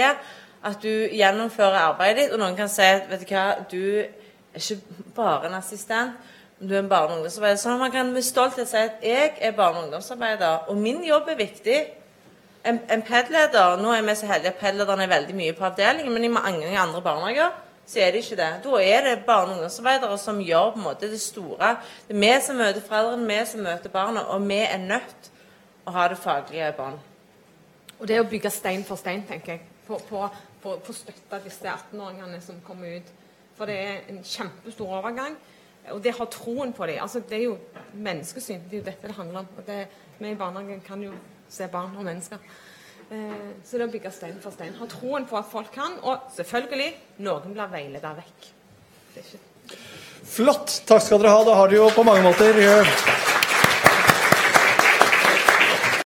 at 0.64 0.78
du 0.80 1.10
gjennomfører 1.12 1.82
arbeidet 1.90 2.22
ditt, 2.22 2.36
og 2.36 2.40
noen 2.40 2.56
kan 2.56 2.72
si 2.72 2.86
at 2.88 3.10
vet 3.10 3.26
du 3.26 3.34
hva, 3.34 3.48
du 3.68 3.82
er 4.00 4.62
ikke 4.62 5.02
bare 5.18 5.50
en 5.50 5.58
assistent, 5.58 6.16
du 6.64 6.72
er 6.72 6.80
en 6.80 6.88
barne- 6.88 7.12
og 7.12 7.18
ungdomsarbeider. 7.18 7.60
Sånn 7.60 7.82
man 7.82 7.92
kan 7.92 8.14
med 8.14 8.24
stolthet 8.24 8.70
si 8.70 8.80
at 8.80 9.04
jeg 9.04 9.34
er 9.42 9.52
barne- 9.58 9.82
og 9.82 9.90
ungdomsarbeider, 9.90 10.70
og 10.72 10.80
min 10.80 11.04
jobb 11.04 11.28
er 11.34 11.42
viktig. 11.42 11.82
En, 12.64 12.80
en 12.88 13.04
PED-leder 13.04 13.82
Nå 13.84 13.92
er 13.92 14.06
vi 14.08 14.16
så 14.16 14.30
heldige 14.30 14.54
at 14.54 14.62
PED-lederne 14.62 15.04
er 15.04 15.12
veldig 15.12 15.36
mye 15.36 15.56
på 15.58 15.68
avdelingen, 15.68 16.14
men 16.14 16.24
i 16.24 16.32
mange 16.32 16.80
andre 16.80 17.02
barnehager 17.04 17.52
så 17.86 18.00
er 18.00 18.12
det 18.12 18.24
ikke 18.24 18.40
det. 18.40 18.52
Da 18.64 18.82
er 18.82 19.02
det 19.02 19.26
barne- 19.26 19.52
og 19.52 19.58
ungdomsarbeidere 19.58 20.18
som 20.18 20.40
gjør 20.40 20.72
på 20.72 20.78
en 20.80 20.84
måte 20.84 21.12
det 21.12 21.22
store. 21.22 21.78
Det 22.08 22.16
er 22.16 22.20
vi 22.20 22.42
som 22.42 22.56
møter 22.56 22.82
foreldrene, 22.82 23.28
vi 23.28 23.46
som 23.46 23.60
møter 23.60 23.90
barna, 23.90 24.20
og 24.20 24.48
vi 24.48 24.60
er 24.62 24.78
nødt 24.78 25.16
til 25.24 25.32
å 25.86 25.92
ha 25.92 26.08
det 26.08 26.18
faglige 26.18 26.70
i 26.70 26.78
bånn. 26.78 27.00
Og 28.00 28.08
det 28.08 28.20
å 28.20 28.28
bygge 28.28 28.50
stein 28.50 28.84
for 28.84 28.96
stein, 28.96 29.26
tenker 29.28 29.52
jeg, 29.52 29.62
på 29.88 30.00
å 30.64 30.94
støtte 30.94 31.42
disse 31.44 31.68
18-åringene 31.68 32.42
som 32.42 32.62
kommer 32.66 32.98
ut. 32.98 33.12
For 33.58 33.70
det 33.70 33.76
er 33.76 34.00
en 34.10 34.24
kjempestor 34.24 34.98
overgang. 35.00 35.36
Og 35.92 36.04
det 36.04 36.16
har 36.18 36.26
troen 36.32 36.74
på 36.74 36.86
dem. 36.86 37.02
Altså, 37.02 37.20
det 37.20 37.38
er 37.38 37.44
jo 37.44 37.58
menneskesyn. 37.94 38.64
Det 38.70 38.78
er 38.78 38.82
jo 38.82 38.86
dette 38.86 39.08
det 39.08 39.16
handler 39.16 39.40
om. 39.40 39.48
Og 39.58 39.68
det, 39.68 39.88
vi 40.20 40.32
i 40.32 40.36
barnehagen 40.40 40.82
kan 40.82 41.04
jo 41.04 41.12
se 41.50 41.68
barn 41.68 41.98
og 41.98 42.08
mennesker. 42.08 42.38
Eh, 43.14 43.50
så 43.66 43.78
det 43.78 43.88
å 43.88 43.94
bygge 43.94 44.12
stein 44.14 44.40
for 44.42 44.56
stein. 44.56 44.74
Ha 44.80 44.88
troen 44.90 45.28
på 45.30 45.38
at 45.38 45.50
folk 45.52 45.74
kan. 45.76 46.00
Og 46.02 46.32
selvfølgelig, 46.34 46.90
noen 47.26 47.54
blir 47.54 47.70
veiledet 47.74 48.16
vekk. 48.22 48.50
Er 49.22 49.34
Flott. 50.34 50.80
Takk 50.90 51.04
skal 51.06 51.22
dere 51.22 51.36
ha. 51.36 51.46
Da 51.46 51.60
har 51.60 51.70
dere 51.70 51.84
jo 51.84 51.92
på 51.94 52.06
mange 52.08 52.26
måter 52.26 52.58
eh, 52.64 52.98